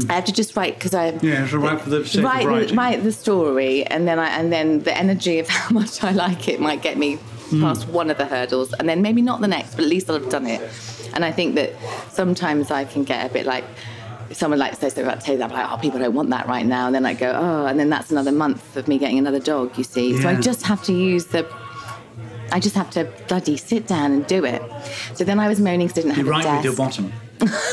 I 0.08 0.12
have 0.14 0.24
to 0.26 0.32
just 0.32 0.54
write 0.56 0.74
because 0.78 0.94
I. 0.94 1.10
Yeah, 1.22 1.46
so 1.48 1.58
write 1.58 1.80
for 1.80 1.90
the 1.90 2.04
sake 2.06 2.24
of 2.24 2.68
the, 2.68 2.74
write 2.76 3.02
the 3.02 3.12
story, 3.12 3.84
and 3.86 4.06
then 4.06 4.18
I 4.18 4.28
and 4.38 4.52
then 4.52 4.80
the 4.84 4.96
energy 4.96 5.38
of 5.40 5.48
how 5.58 5.70
much 5.74 6.04
I 6.04 6.12
like 6.12 6.48
it 6.48 6.60
might 6.60 6.82
get 6.82 6.96
me 6.98 7.18
Hmm. 7.46 7.60
past 7.62 7.86
one 7.88 8.10
of 8.10 8.18
the 8.18 8.26
hurdles, 8.26 8.72
and 8.72 8.88
then 8.88 9.02
maybe 9.02 9.22
not 9.22 9.40
the 9.40 9.46
next, 9.46 9.76
but 9.76 9.84
at 9.84 9.88
least 9.90 10.10
I'll 10.10 10.18
have 10.20 10.28
done 10.30 10.48
it. 10.48 10.60
And 11.14 11.24
I 11.24 11.30
think 11.30 11.54
that 11.54 11.70
sometimes 12.10 12.72
I 12.72 12.84
can 12.84 13.04
get 13.04 13.28
a 13.30 13.32
bit 13.32 13.46
like. 13.46 13.64
Someone 14.32 14.58
like 14.58 14.74
says 14.74 14.92
something 14.94 15.04
about 15.04 15.20
Taylor, 15.20 15.44
I'm 15.44 15.52
like, 15.52 15.70
oh, 15.70 15.76
people 15.76 16.00
don't 16.00 16.12
want 16.12 16.30
that 16.30 16.48
right 16.48 16.66
now. 16.66 16.86
And 16.86 16.94
then 16.96 17.06
I 17.06 17.14
go, 17.14 17.30
oh, 17.32 17.66
and 17.66 17.78
then 17.78 17.88
that's 17.90 18.10
another 18.10 18.32
month 18.32 18.76
of 18.76 18.88
me 18.88 18.98
getting 18.98 19.18
another 19.20 19.38
dog, 19.38 19.78
you 19.78 19.84
see. 19.84 20.20
So 20.20 20.28
I 20.28 20.34
just 20.34 20.62
have 20.66 20.82
to 20.84 20.92
use 20.92 21.26
the 21.26 21.44
I 22.52 22.60
just 22.60 22.74
have 22.76 22.90
to 22.90 23.04
bloody 23.28 23.56
sit 23.56 23.86
down 23.86 24.12
and 24.12 24.26
do 24.26 24.44
it. 24.44 24.62
So 25.14 25.24
then 25.24 25.38
I 25.40 25.48
was 25.48 25.60
moaning 25.60 25.88
because 25.88 26.04
I 26.04 26.08
didn't 26.08 26.16
You 26.18 26.24
have 26.24 26.26
a 26.26 26.30
write 26.30 26.42
desk. 26.44 26.56
with 26.56 26.64
your 26.64 26.76
bottom. 26.76 27.12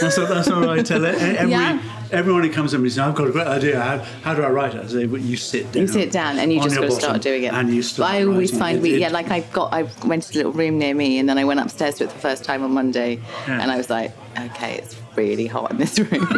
That's 0.02 0.18
what, 0.18 0.30
that's 0.30 0.50
what 0.50 0.68
I 0.70 0.82
tell 0.82 1.04
it. 1.06 1.16
Every, 1.16 1.52
Yeah. 1.52 1.80
Everyone 2.14 2.44
who 2.44 2.52
comes 2.52 2.72
to 2.72 2.78
me 2.78 2.90
says, 2.90 3.00
I've 3.00 3.16
got 3.16 3.28
a 3.28 3.32
great 3.32 3.48
idea. 3.48 3.82
How, 3.82 3.98
how 4.22 4.34
do 4.36 4.44
I 4.44 4.50
write 4.50 4.76
it? 4.76 4.84
I 4.84 4.88
say, 4.88 5.06
well, 5.08 5.20
you 5.20 5.36
sit 5.36 5.72
down. 5.72 5.82
You 5.82 5.88
sit 5.88 6.12
down 6.12 6.38
and 6.38 6.54
you 6.54 6.62
just 6.62 6.76
got 6.76 6.84
to 6.84 6.92
start 6.92 7.22
doing 7.24 7.44
it. 7.44 7.54
And 7.54 7.74
you 7.74 7.82
But 7.98 8.04
I 8.04 8.24
always 8.24 8.52
writing. 8.52 8.60
find 8.60 8.78
It- 8.78 8.82
we, 8.84 8.94
it- 8.94 9.00
yeah, 9.00 9.10
like 9.10 9.32
I 9.32 9.40
got, 9.40 9.74
I 9.74 9.84
went 10.06 10.24
to 10.24 10.34
a 10.34 10.38
little 10.38 10.52
room 10.52 10.78
near 10.78 10.94
me 10.94 11.18
and 11.18 11.28
then 11.28 11.40
I 11.40 11.44
went 11.44 11.60
upstairs 11.60 11.96
to 11.96 12.04
it 12.04 12.12
the 12.12 12.20
first 12.20 12.44
time 12.44 12.62
on 12.64 12.72
Monday 12.72 13.20
Yeah. 13.48 13.62
and 13.62 13.72
I 13.72 13.78
was 13.78 13.90
like, 13.90 14.12
okay, 14.40 14.76
it's 14.78 14.96
really 15.16 15.48
hot 15.48 15.72
in 15.72 15.78
this 15.78 15.98
room. 15.98 16.10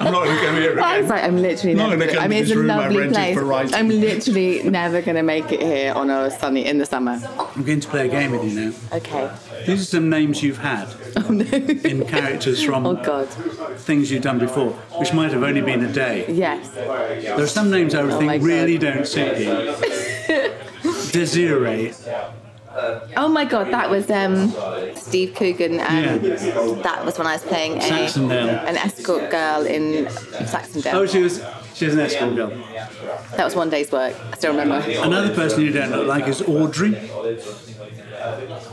I'm 0.00 0.12
not 0.12 0.24
going 0.24 0.36
to 0.38 0.44
come 0.44 0.56
here 0.56 0.80
I 0.80 1.00
was 1.00 1.08
like, 1.10 1.22
I'm 1.22 1.36
literally 1.40 1.74
Not 1.74 1.90
never 1.90 2.00
gonna, 2.06 2.12
come 2.14 2.24
I 2.24 2.28
mean, 2.28 2.42
it's 2.42 2.50
a 2.50 2.54
lovely 2.56 3.08
place. 3.08 3.72
I'm 3.74 3.88
literally 4.00 4.62
never 4.62 5.00
going 5.02 5.16
to 5.16 5.22
make 5.22 5.52
it 5.52 5.60
here 5.62 5.92
on 5.94 6.08
a 6.10 6.30
sunny, 6.30 6.64
in 6.66 6.78
the 6.78 6.86
summer. 6.86 7.20
I'm 7.56 7.62
going 7.62 7.80
to 7.80 7.88
play 7.88 8.06
a 8.06 8.10
game 8.10 8.32
with 8.32 8.44
you 8.44 8.70
now. 8.70 8.96
Okay. 8.96 9.30
These 9.66 9.82
are 9.82 9.84
some 9.84 10.10
names 10.10 10.42
you've 10.42 10.58
had 10.58 10.88
in 11.16 12.04
characters 12.06 12.62
from 12.62 12.86
Oh, 12.86 12.94
God. 12.94 13.28
things 13.78 14.10
you've 14.10 14.22
done 14.22 14.38
before, 14.38 14.70
which 14.98 15.12
might 15.12 15.32
have 15.32 15.42
only 15.42 15.60
been 15.62 15.84
a 15.84 15.92
day. 15.92 16.26
Yes. 16.28 16.70
There 16.70 17.40
are 17.40 17.46
some 17.46 17.70
names 17.70 17.94
I 17.94 18.02
would 18.02 18.12
Oh 18.14 18.18
think 18.18 18.42
really 18.42 18.78
don't 18.78 19.06
suit 19.06 19.38
you. 19.38 19.74
Desiree. 21.12 21.92
Oh 23.16 23.28
my 23.28 23.44
God, 23.44 23.68
that 23.68 23.88
was 23.88 24.10
um, 24.10 24.52
Steve 24.96 25.34
Coogan. 25.36 25.74
Um, 25.74 25.78
Yeah. 25.80 26.16
That 26.82 27.04
was 27.04 27.16
when 27.18 27.26
I 27.28 27.34
was 27.34 27.42
playing 27.42 27.78
a, 27.80 27.84
an 27.84 28.76
escort 28.76 29.30
girl 29.30 29.64
in 29.64 30.06
Saxondale. 30.06 30.92
Oh, 30.94 31.06
she 31.06 31.20
was 31.22 31.40
she 31.74 31.84
was 31.86 31.94
an 31.94 32.00
escort 32.00 32.34
girl. 32.34 32.48
That 33.36 33.44
was 33.44 33.54
one 33.54 33.70
day's 33.70 33.92
work. 33.92 34.14
I 34.32 34.36
still 34.36 34.50
remember. 34.56 34.84
Another 35.00 35.32
person 35.34 35.62
you 35.62 35.70
don't 35.72 35.90
look 35.92 36.08
like 36.08 36.26
is 36.26 36.42
Audrey. 36.42 36.96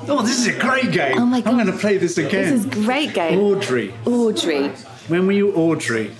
Oh, 0.07 0.21
this 0.23 0.39
is 0.39 0.47
a 0.47 0.59
great 0.59 0.91
game. 0.91 1.17
Oh 1.17 1.25
my 1.25 1.37
I'm 1.37 1.55
going 1.55 1.65
to 1.65 1.73
play 1.73 1.97
this 1.97 2.17
again. 2.17 2.53
This 2.53 2.65
is 2.65 2.65
a 2.65 2.69
great 2.69 3.13
game. 3.13 3.39
Audrey. 3.39 3.93
Audrey. 4.05 4.69
When 5.07 5.25
were 5.27 5.33
you 5.33 5.53
Audrey? 5.53 6.15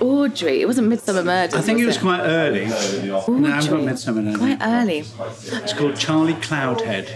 Audrey. 0.00 0.60
It 0.60 0.66
wasn't 0.66 0.92
Midsomer 0.92 1.24
Murders. 1.24 1.54
I 1.54 1.62
think 1.62 1.80
it 1.80 1.86
was 1.86 1.96
it? 1.96 2.00
quite 2.00 2.20
early. 2.20 2.66
No, 2.66 3.18
I've 3.18 3.26
got 3.26 3.72
Audrey. 3.72 3.82
Midsummer 3.82 4.22
Night's 4.22 4.38
Quite 4.38 4.58
early. 4.62 4.98
It's 4.98 5.72
called 5.72 5.96
Charlie 5.96 6.34
Cloudhead. 6.34 7.08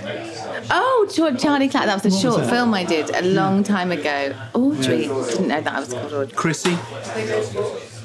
Oh, 0.71 1.07
Charlie 1.11 1.69
Clark. 1.69 1.87
That 1.87 2.03
was 2.03 2.05
a 2.05 2.09
What 2.09 2.13
was 2.13 2.21
short 2.21 2.41
that? 2.41 2.51
film 2.51 2.73
I 2.75 2.85
did 2.85 3.11
a 3.11 3.23
long 3.23 3.59
hmm. 3.59 3.63
time 3.65 3.93
ago. 3.93 4.35
Audrey. 4.55 5.07
Didn't 5.07 5.49
know 5.49 5.61
that 5.61 5.73
I 5.73 5.81
was 5.81 5.93
called 5.93 6.13
Audrey. 6.13 6.37
Chrissy. 6.37 6.75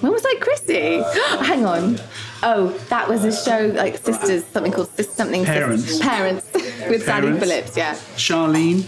When 0.01 0.11
was 0.11 0.25
I 0.25 0.35
Chrissy? 0.39 1.01
Hang 1.45 1.65
on. 1.65 1.99
Oh, 2.47 2.67
that 2.89 3.09
was 3.09 3.23
a 3.25 3.31
show 3.35 3.73
like 3.75 3.97
Sisters, 3.97 4.45
something 4.45 4.71
called 4.71 4.89
something 4.89 5.43
Parents. 5.45 5.83
Sisters. 5.83 5.99
Parents 6.07 6.53
with 6.53 7.03
Sally 7.03 7.21
Parents. 7.21 7.39
Phillips. 7.39 7.75
Yeah. 7.77 7.95
Charlene. 8.15 8.85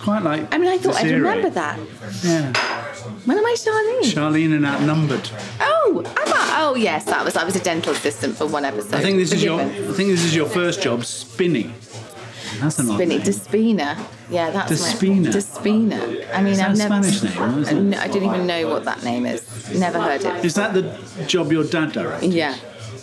Quite 0.00 0.22
like. 0.22 0.52
I 0.52 0.58
mean, 0.58 0.68
I 0.68 0.78
thought 0.78 0.96
I'd 0.96 1.02
Desiree. 1.04 1.20
remember 1.20 1.50
that. 1.50 1.78
Yeah. 2.24 2.52
When 3.24 3.38
am 3.38 3.46
I 3.46 3.54
Charlene? 3.58 4.12
Charlene 4.12 4.54
and 4.56 4.64
Outnumbered. 4.66 5.30
oh, 5.60 6.02
am 6.04 6.32
I? 6.32 6.56
Oh, 6.62 6.74
yes, 6.74 7.04
that 7.04 7.24
was. 7.24 7.36
I 7.36 7.44
was 7.44 7.56
a 7.56 7.60
dental 7.62 7.92
assistant 7.92 8.36
for 8.36 8.46
one 8.46 8.64
episode. 8.64 8.94
I 8.94 9.02
think 9.02 9.18
this 9.18 9.32
is 9.32 9.42
your. 9.44 9.58
Forgiven. 9.60 9.90
I 9.90 9.94
think 9.94 10.08
this 10.10 10.24
is 10.24 10.34
your 10.34 10.46
first 10.46 10.82
job, 10.82 11.04
spinning. 11.04 11.72
That's 12.60 12.78
an 12.78 12.86
name. 12.96 13.20
Despina. 13.20 13.96
Yeah, 14.30 14.50
that's 14.50 14.72
Despina. 14.72 15.24
my 15.24 15.30
Despina. 15.30 16.34
I 16.34 16.42
mean, 16.42 16.52
Is 16.52 16.58
that 16.58 16.70
I've 16.70 16.74
a 16.74 16.78
never. 16.78 17.02
Spanish 17.12 17.22
name, 17.22 17.42
or 17.56 17.60
is 17.60 17.68
it? 17.72 17.98
I 17.98 18.08
don't 18.08 18.24
even 18.24 18.46
know 18.46 18.68
what 18.68 18.84
that 18.84 19.02
name 19.04 19.26
is. 19.26 19.74
Never 19.78 20.00
heard 20.00 20.22
it. 20.24 20.44
Is 20.44 20.54
that 20.54 20.74
the 20.74 20.98
job 21.26 21.52
your 21.52 21.64
dad 21.64 21.92
directed? 21.92 22.32
Yeah, 22.32 22.54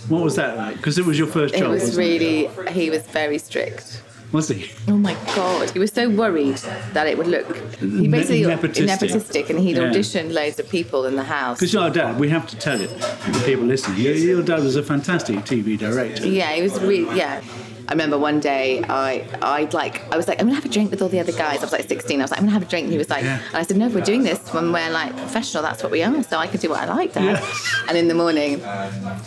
What 0.10 0.24
was 0.24 0.36
that 0.36 0.58
like? 0.58 0.78
Because 0.78 0.98
it 0.98 1.06
was 1.06 1.18
your 1.18 1.28
first 1.28 1.56
it 1.56 1.60
job. 1.60 1.72
was 1.72 1.82
wasn't 1.82 1.98
really. 1.98 2.50
He 2.72 2.90
was 2.90 3.04
very 3.08 3.38
strict. 3.38 4.02
Was 4.32 4.50
he? 4.50 4.70
Oh 4.90 4.98
my 4.98 5.14
god, 5.36 5.70
he 5.70 5.80
was 5.80 5.92
so 5.94 6.10
worried 6.10 6.58
that 6.94 7.08
it 7.08 7.18
would 7.18 7.28
look. 7.28 7.46
He 7.78 8.08
basically 8.08 8.42
Nepotistic. 8.42 8.88
nepotistic, 8.88 9.50
and 9.50 9.60
he'd 9.60 9.78
Yeah. 9.78 9.84
auditioned 9.84 10.34
loads 10.34 10.60
of 10.60 10.68
people 10.68 11.06
in 11.06 11.16
the 11.16 11.24
house. 11.24 11.60
Because 11.60 11.72
your 11.74 11.90
dad, 11.90 12.20
we 12.20 12.28
have 12.30 12.46
to 12.48 12.58
tell 12.58 12.82
it 12.82 12.90
the 13.00 13.44
people 13.46 13.66
listening. 13.66 14.00
Your, 14.00 14.14
your 14.16 14.42
dad 14.42 14.64
was 14.64 14.76
a 14.76 14.84
fantastic 14.84 15.38
TV 15.46 15.78
director. 15.78 16.28
Yeah, 16.28 16.52
it 16.52 16.64
was 16.64 16.82
really 16.82 17.16
yeah. 17.18 17.42
I 17.88 17.92
remember 17.92 18.18
one 18.18 18.40
day 18.40 18.84
I 18.84 19.26
I'd 19.42 19.74
like 19.74 20.02
I 20.14 20.18
was 20.18 20.28
like 20.28 20.40
I'm 20.40 20.48
gonna 20.48 20.56
have 20.56 20.66
a 20.66 20.70
drink 20.70 20.92
with 20.92 21.02
all 21.02 21.10
the 21.10 21.20
other 21.20 21.32
guys. 21.32 21.60
I 21.60 21.62
was 21.62 21.72
like 21.72 21.88
16. 21.88 22.20
I 22.20 22.24
was 22.24 22.32
like 22.32 22.40
I'm 22.40 22.46
gonna 22.46 22.54
have 22.54 22.64
a 22.64 22.66
drink. 22.66 22.86
And 22.86 22.92
he 22.92 22.98
was 22.98 23.10
like, 23.10 23.24
Yeah. 23.24 23.40
and 23.48 23.58
I 23.58 23.64
said 23.64 23.78
no, 23.78 23.88
we're 23.90 24.02
doing 24.02 24.24
this 24.24 24.40
when 24.54 24.72
we're 24.72 24.90
like 24.90 25.16
professional. 25.18 25.62
That's 25.64 25.84
what 25.84 25.92
we 25.92 26.02
are. 26.04 26.24
So 26.24 26.38
I 26.38 26.48
can 26.48 26.60
do 26.60 26.70
what 26.70 26.80
I 26.80 26.86
like, 26.94 27.14
Dad. 27.14 27.24
Yeah. 27.24 27.48
And 27.88 27.98
in 27.98 28.08
the 28.08 28.16
morning, 28.16 28.62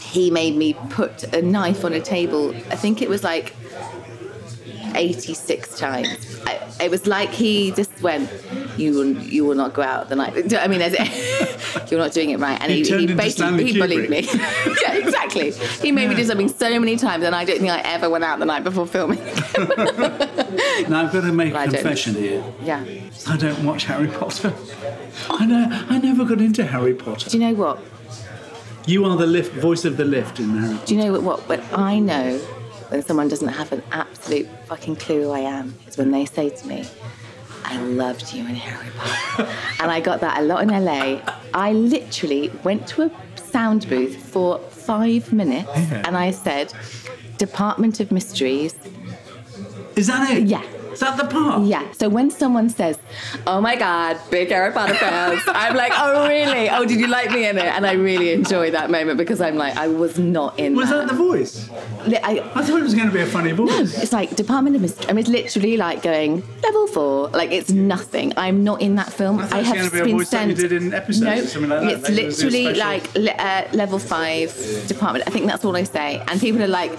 he 0.00 0.30
made 0.32 0.56
me 0.56 0.74
put 0.90 1.22
a 1.32 1.40
knife 1.40 1.84
on 1.84 1.92
a 1.92 2.00
table. 2.00 2.54
I 2.72 2.76
think 2.76 3.00
it 3.02 3.08
was 3.08 3.22
like 3.22 3.54
86 4.98 5.78
times. 5.78 6.40
I, 6.46 6.60
it 6.80 6.90
was 6.90 7.06
like 7.06 7.30
he 7.30 7.70
just 7.72 8.02
went, 8.02 8.30
"You 8.76 8.92
will, 8.94 9.12
you 9.22 9.44
will 9.44 9.54
not 9.54 9.72
go 9.72 9.82
out 9.82 10.08
the 10.08 10.16
night." 10.16 10.52
I 10.54 10.66
mean, 10.66 10.80
you're 11.90 12.00
not 12.00 12.12
doing 12.12 12.30
it 12.30 12.38
right, 12.40 12.60
and 12.60 12.70
He 12.72 12.82
he, 12.82 13.06
he, 13.06 13.14
basically 13.14 13.72
he 13.72 13.78
bullied 13.78 14.10
me. 14.10 14.28
Yeah, 14.82 14.94
exactly. 14.94 15.52
He 15.82 15.92
made 15.92 16.08
me 16.08 16.14
do 16.14 16.24
something 16.24 16.48
so 16.48 16.78
many 16.78 16.96
times, 16.96 17.24
and 17.24 17.34
I 17.34 17.44
don't 17.44 17.58
think 17.58 17.70
I 17.70 17.80
ever 17.80 18.10
went 18.10 18.24
out 18.24 18.38
the 18.38 18.44
night 18.44 18.64
before 18.64 18.86
filming. 18.86 19.18
Now 20.88 21.02
I've 21.04 21.12
got 21.12 21.22
to 21.22 21.32
make 21.32 21.54
I 21.54 21.64
a 21.64 21.70
confession 21.70 22.14
here. 22.14 22.44
yeah. 22.62 22.84
I 23.26 23.36
don't 23.36 23.64
watch 23.64 23.84
Harry 23.84 24.08
Potter. 24.08 24.52
I 25.30 25.46
know. 25.46 25.66
I 25.88 25.98
never 25.98 26.24
got 26.24 26.40
into 26.40 26.64
Harry 26.64 26.94
Potter. 26.94 27.30
Do 27.30 27.38
you 27.38 27.46
know 27.46 27.54
what? 27.54 27.80
You 28.86 29.04
are 29.04 29.16
the 29.16 29.26
lift, 29.26 29.52
voice 29.54 29.84
of 29.84 29.96
the 29.96 30.04
lift 30.04 30.40
in 30.40 30.56
Harry. 30.56 30.78
Do 30.86 30.94
you 30.94 31.02
know 31.02 31.12
what? 31.12 31.22
What? 31.22 31.48
But 31.48 31.60
I 31.78 31.98
know 31.98 32.40
when 32.88 33.02
someone 33.04 33.28
doesn't 33.28 33.48
have 33.48 33.72
an 33.72 33.82
absolute 33.92 34.48
fucking 34.66 34.96
clue 34.96 35.22
who 35.24 35.30
I 35.30 35.40
am 35.40 35.74
is 35.86 35.96
when 35.98 36.10
they 36.10 36.24
say 36.24 36.50
to 36.50 36.66
me, 36.66 36.86
"I 37.64 37.78
loved 37.80 38.32
you 38.32 38.40
in 38.46 38.54
Harry 38.54 38.90
Potter," 38.96 39.48
and 39.80 39.90
I 39.90 40.00
got 40.00 40.20
that 40.20 40.38
a 40.40 40.42
lot 40.42 40.62
in 40.62 40.68
LA. 40.70 41.20
I 41.54 41.72
literally 41.72 42.50
went 42.64 42.86
to 42.88 43.02
a 43.02 43.10
sound 43.36 43.88
booth 43.88 44.16
for 44.16 44.58
five 44.70 45.32
minutes, 45.32 45.70
Yeah. 45.74 46.02
and 46.06 46.16
I 46.16 46.30
said, 46.30 46.72
"Department 47.38 48.00
of 48.00 48.10
Mysteries." 48.10 48.74
Is 49.96 50.06
that 50.06 50.30
it? 50.30 50.44
Yeah. 50.46 50.62
Is 50.98 51.02
that 51.02 51.16
the 51.16 51.26
part? 51.28 51.62
Yeah. 51.62 51.88
So 51.92 52.08
when 52.08 52.28
someone 52.28 52.68
says, 52.70 52.98
"Oh 53.46 53.60
my 53.60 53.76
God, 53.76 54.18
big 54.32 54.48
Harry 54.50 54.72
Potter 54.72 54.94
fans," 54.94 55.40
I'm 55.46 55.76
like, 55.76 55.92
"Oh 55.94 56.26
really? 56.26 56.68
Oh, 56.70 56.84
did 56.84 56.98
you 56.98 57.06
like 57.06 57.30
me 57.30 57.46
in 57.46 57.56
it?" 57.56 57.66
And 57.66 57.86
I 57.86 57.92
really 57.92 58.32
enjoy 58.32 58.72
that 58.72 58.90
moment 58.90 59.16
because 59.16 59.40
I'm 59.40 59.54
like, 59.54 59.76
I 59.76 59.86
was 59.86 60.18
not 60.18 60.58
in. 60.58 60.74
Was 60.74 60.90
that 60.90 61.06
the 61.06 61.14
voice? 61.14 61.70
I, 61.70 62.42
I 62.52 62.64
thought 62.64 62.80
it 62.80 62.82
was 62.82 62.96
going 62.96 63.06
to 63.06 63.14
be 63.14 63.20
a 63.20 63.26
funny 63.26 63.52
voice. 63.52 64.02
it's 64.02 64.12
like 64.12 64.34
Department 64.34 64.74
of 64.74 64.82
Mystery. 64.82 65.06
I 65.08 65.12
mean, 65.12 65.20
it's 65.20 65.28
literally 65.28 65.76
like 65.76 66.02
going 66.02 66.42
level 66.64 66.88
four. 66.88 67.28
Like 67.28 67.52
it's 67.52 67.70
nothing. 67.70 68.32
I'm 68.36 68.64
not 68.64 68.82
in 68.82 68.96
that 68.96 69.12
film. 69.12 69.38
I 69.38 69.58
I 69.58 69.60
have 69.60 69.76
gonna 69.76 69.90
be 70.04 70.10
a 70.10 70.16
voice 70.16 70.30
that 70.30 70.48
you 70.48 70.56
sent. 70.56 70.70
did 70.70 70.82
in 70.82 70.92
episodes 70.92 71.22
no, 71.22 71.44
or 71.44 71.46
something 71.46 71.70
like 71.70 71.80
that, 71.82 71.92
it's 71.92 72.08
like 72.08 72.18
it 72.18 72.26
was 72.26 72.42
a 72.42 72.46
literally 72.46 72.74
like 72.74 73.04
uh, 73.38 73.68
level 73.72 74.00
five 74.00 74.52
department. 74.88 75.28
I 75.28 75.30
think 75.30 75.46
that's 75.46 75.64
all 75.64 75.76
I 75.76 75.84
say. 75.84 76.20
And 76.26 76.40
people 76.40 76.60
are 76.60 76.66
like, 76.66 76.90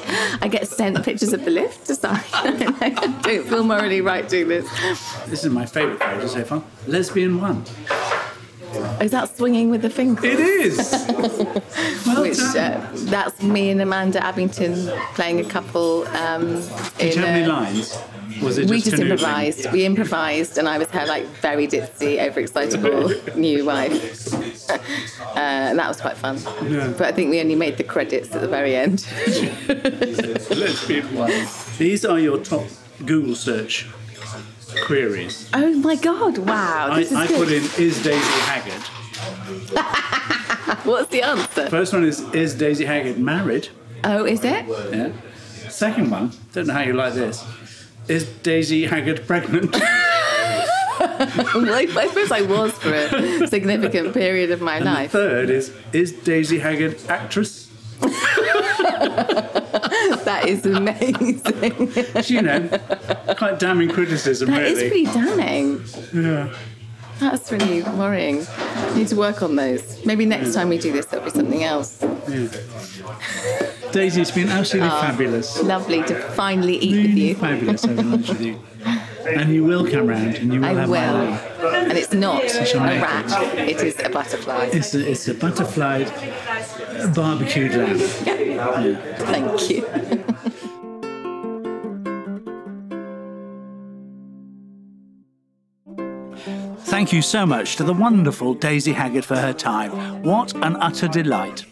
I 0.42 0.48
get 0.48 0.70
sent 0.70 1.04
pictures 1.04 1.34
of 1.34 1.44
the 1.44 1.52
lift 1.52 1.88
to 1.88 1.96
sign. 1.96 2.22
I 2.34 2.90
don't 2.90 3.46
feel 3.46 3.64
morally 3.90 4.02
right 4.02 4.30
doing 4.30 4.48
this. 4.48 4.70
This 5.28 5.44
is 5.44 5.52
my 5.52 5.66
favourite 5.66 6.00
character 6.00 6.28
so 6.28 6.44
far. 6.44 6.64
Lesbian 6.86 7.42
one. 7.42 7.64
Is 9.02 9.10
that 9.12 9.36
swinging 9.36 9.72
with 9.72 9.82
the 9.82 9.90
Finkels? 9.90 10.24
It 10.24 10.40
is. 10.40 10.78
well 12.06 12.22
Which 12.22 12.38
done. 12.38 12.58
uh, 12.58 12.92
that's 13.10 13.42
me 13.42 13.72
and 13.72 13.82
Amanda 13.82 14.20
Abbington 14.20 14.96
playing 15.16 15.40
a 15.40 15.44
couple. 15.44 16.08
Um, 16.10 16.62
Did 17.00 17.16
you 17.16 17.22
in 17.22 17.28
have 17.28 17.36
any 17.36 17.46
lines? 17.48 17.98
Was 18.44 18.60
it 18.60 18.68
just 18.68 18.72
we 18.72 18.82
just 18.82 18.96
canoodling? 18.96 19.10
improvised. 19.10 19.72
We 19.72 19.86
improvised, 19.86 20.58
and 20.60 20.70
I 20.70 20.78
was 20.78 20.88
her 20.92 21.06
like 21.08 21.26
very 21.42 21.68
ditzy, 21.68 22.20
overexcitable 22.20 23.36
new 23.48 23.66
wife, 23.66 24.34
uh, 24.70 24.80
and 25.36 25.80
that 25.80 25.88
was 25.88 26.00
quite 26.00 26.16
fun. 26.16 26.38
Yeah. 26.70 26.94
But 26.96 27.08
I 27.08 27.12
think 27.12 27.32
we 27.32 27.42
only 27.42 27.56
made 27.56 27.78
the 27.78 27.84
credits 27.84 28.34
at 28.36 28.42
the 28.42 28.48
very 28.48 28.76
end. 28.76 29.08
Lesbian 30.56 31.16
one. 31.16 31.34
These 31.80 32.06
are 32.06 32.20
your 32.20 32.38
top 32.38 32.68
Google 33.06 33.36
search 33.36 33.88
queries. 34.86 35.50
oh 35.54 35.74
my 35.80 35.96
god! 35.96 36.38
Wow, 36.38 36.90
I, 36.92 37.00
this 37.00 37.12
is 37.12 37.18
I 37.18 37.28
put 37.28 37.50
in 37.52 37.64
is 37.78 38.02
Daisy 38.04 38.40
Haggard. 38.42 38.84
What's 40.86 41.10
the 41.10 41.22
answer? 41.24 41.70
First 41.70 41.94
one 41.94 42.04
is 42.06 42.22
is 42.34 42.54
Daisy 42.56 42.86
Haggard 42.86 43.18
married? 43.20 43.70
Oh, 44.04 44.26
is 44.26 44.44
it? 44.44 44.66
Yeah. 44.94 45.12
Second 45.70 46.10
one, 46.12 46.32
don't 46.54 46.68
know 46.68 46.74
how 46.74 46.82
you 46.82 46.94
like 46.94 47.14
this. 47.14 47.44
Is 48.08 48.26
Daisy 48.44 48.86
Haggard 48.86 49.26
pregnant? 49.28 49.76
I 51.02 51.88
I 51.96 52.08
suppose 52.08 52.32
I 52.32 52.42
was 52.42 52.72
for 52.74 52.94
a 52.94 53.48
significant 53.48 54.14
period 54.14 54.52
of 54.52 54.62
my 54.62 54.78
And 54.78 54.86
life. 54.86 55.12
third 55.12 55.50
is 55.50 55.72
is 55.94 56.12
Daisy 56.12 56.60
Haggard 56.60 56.98
actress? 57.10 57.68
That 60.30 60.48
is 60.48 60.64
amazing. 60.64 61.92
You 62.36 62.42
know, 62.44 62.70
quite 63.36 63.58
damning 63.58 63.90
criticism, 63.90 64.52
That 64.52 64.62
is 64.62 64.78
really. 64.78 64.90
pretty 64.90 65.06
damning. 65.06 65.84
Yeah. 66.14 66.54
That's 67.20 67.52
really 67.52 67.82
worrying. 67.82 68.46
Need 68.96 69.08
to 69.08 69.16
work 69.16 69.42
on 69.42 69.56
those. 69.56 70.06
Maybe 70.06 70.26
next 70.28 70.54
time 70.54 70.70
we 70.70 70.78
do 70.78 70.92
this, 70.94 71.08
there'll 71.08 71.26
be 71.26 71.32
something 71.32 71.64
else. 71.64 71.98
Daisy, 73.92 74.22
it's 74.22 74.30
been 74.32 74.50
absolutely 74.50 74.92
Oh. 74.94 75.02
fabulous. 75.02 75.64
Lovely 75.64 76.04
to 76.04 76.16
finally 76.42 76.78
eat 76.78 76.92
with 76.96 77.06
Really 77.08 77.28
you. 77.30 77.36
fabulous 77.36 77.84
having 77.84 78.12
lunch 78.12 78.30
with 78.30 78.42
you. 78.42 78.60
And 79.28 79.52
you 79.54 79.64
will 79.64 79.86
come 79.90 80.08
round 80.08 80.36
and 80.36 80.54
you 80.54 80.60
will 80.62 80.68
I 80.68 80.74
have 80.74 80.90
my 80.90 81.12
will. 81.12 81.74
And 81.90 81.98
it's 81.98 82.14
not 82.14 82.44
a 82.44 82.78
rat, 82.78 83.58
it 83.58 83.82
is 83.82 84.00
a 84.00 84.10
butterfly. 84.10 84.70
It's 84.72 84.94
a, 84.94 85.10
it's 85.12 85.28
a 85.28 85.34
butterfly 85.34 86.04
barbecued 87.16 87.74
lamb. 87.76 87.98
Thank 89.34 89.70
you. 89.70 90.19
Thank 96.90 97.14
you 97.14 97.22
so 97.22 97.46
much 97.46 97.76
to 97.76 97.84
the 97.84 97.94
wonderful 97.94 98.56
Daisy 98.56 98.94
Haggard 98.94 99.24
for 99.24 99.38
her 99.38 99.54
time. 99.54 100.24
What 100.24 100.56
an 100.56 100.76
utter 100.78 101.08
delight. 101.08 101.64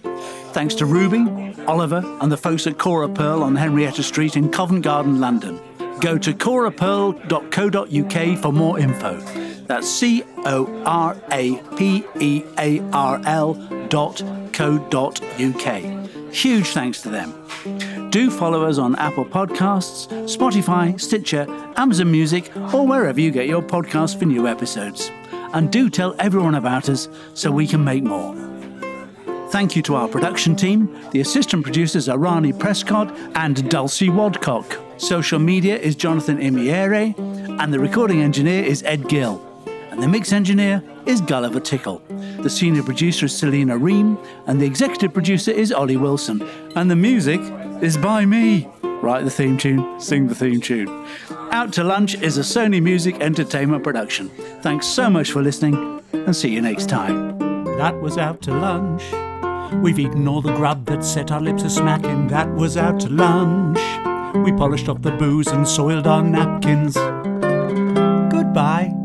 Thanks 0.54 0.76
to 0.76 0.86
Ruby, 0.86 1.56
Oliver, 1.66 2.04
and 2.22 2.32
the 2.32 2.38
folks 2.38 2.68
at 2.68 2.78
Cora 2.78 3.10
Pearl 3.10 3.42
on 3.42 3.56
Henrietta 3.56 4.04
Street 4.04 4.38
in 4.38 4.50
Covent 4.50 4.84
Garden, 4.84 5.20
London. 5.20 5.60
Go 6.02 6.20
to 6.20 6.34
corapearl.co.uk 6.34 8.42
for 8.42 8.54
more 8.54 8.78
info. 8.78 9.20
That's 9.66 9.90
C 9.90 10.22
O 10.46 10.84
R 10.86 11.18
A 11.32 11.56
P 11.76 12.06
E 12.20 12.44
A 12.60 12.80
R 12.92 13.20
L 13.26 13.56
dot 13.90 14.22
co 14.54 14.78
dot 14.90 15.20
UK. 15.42 15.82
Huge 16.32 16.68
thanks 16.68 17.02
to 17.02 17.10
them. 17.10 17.34
Do 18.10 18.32
follow 18.32 18.64
us 18.64 18.78
on 18.78 18.96
Apple 18.96 19.26
Podcasts, 19.26 20.08
Spotify, 20.34 21.00
Stitcher, 21.00 21.46
Amazon 21.76 22.10
Music, 22.10 22.52
or 22.74 22.88
wherever 22.88 23.20
you 23.20 23.32
get 23.32 23.48
your 23.48 23.62
podcasts 23.62 24.18
for 24.18 24.26
new 24.26 24.48
episodes. 24.48 25.12
And 25.54 25.72
do 25.72 25.90
tell 25.90 26.16
everyone 26.18 26.56
about 26.56 26.88
us 26.88 27.10
so 27.34 27.52
we 27.52 27.68
can 27.68 27.84
make 27.84 28.04
more. 28.04 28.34
Thank 29.50 29.76
you 29.76 29.82
to 29.84 29.96
our 29.96 30.08
production 30.08 30.56
team. 30.56 30.98
The 31.12 31.22
assistant 31.22 31.64
producers 31.64 32.08
are 32.08 32.18
Rani 32.18 32.54
Prescott 32.54 33.16
and 33.36 33.70
Dulcie 33.70 34.10
Wadcock. 34.10 35.02
Social 35.02 35.40
media 35.40 35.78
is 35.78 35.96
Jonathan 35.96 36.38
Imiere, 36.38 37.18
and 37.62 37.74
the 37.74 37.80
recording 37.80 38.22
engineer 38.22 38.64
is 38.64 38.84
Ed 38.84 39.08
Gill. 39.08 39.47
And 39.98 40.04
the 40.04 40.08
mix 40.08 40.32
engineer 40.32 40.84
is 41.08 41.22
Gulliver 41.22 41.60
Tickle. 41.60 42.04
The 42.42 42.52
senior 42.52 42.84
producer 42.84 43.26
is 43.26 43.36
Selena 43.36 43.76
Ream, 43.76 44.16
and 44.46 44.62
the 44.62 44.66
executive 44.68 45.12
producer 45.12 45.50
is 45.50 45.72
Ollie 45.72 45.98
Wilson. 45.98 46.48
And 46.76 46.92
the 46.92 46.96
music 46.96 47.42
is 47.82 47.98
by 47.98 48.24
me. 48.24 48.70
Write 48.84 49.26
the 49.26 49.32
theme 49.32 49.58
tune, 49.58 50.00
sing 50.00 50.28
the 50.28 50.36
theme 50.36 50.62
tune. 50.62 50.88
Out 51.50 51.74
to 51.74 51.84
Lunch 51.84 52.14
is 52.14 52.38
a 52.38 52.42
Sony 52.42 52.80
Music 52.80 53.20
Entertainment 53.22 53.84
production. 53.84 54.30
Thanks 54.62 54.86
so 54.86 55.10
much 55.10 55.32
for 55.32 55.42
listening, 55.42 56.00
and 56.14 56.36
see 56.36 56.50
you 56.50 56.62
next 56.62 56.90
time. 56.90 57.40
That 57.80 58.00
was 58.00 58.20
out 58.20 58.44
to 58.44 58.54
lunch. 58.54 59.02
We've 59.82 59.98
eaten 59.98 60.28
all 60.28 60.44
the 60.44 60.54
grub 60.54 60.86
that 60.86 61.04
set 61.04 61.32
our 61.32 61.42
lips 61.42 61.64
a 61.64 61.72
smacking. 61.72 62.28
That 62.28 62.54
was 62.54 62.78
out 62.78 63.00
to 63.00 63.10
lunch. 63.10 63.80
We 64.46 64.52
polished 64.52 64.90
off 64.90 65.02
the 65.02 65.12
booze 65.14 65.48
and 65.48 65.68
soiled 65.68 66.06
our 66.06 66.22
napkins. 66.22 66.94
Goodbye. 68.32 68.97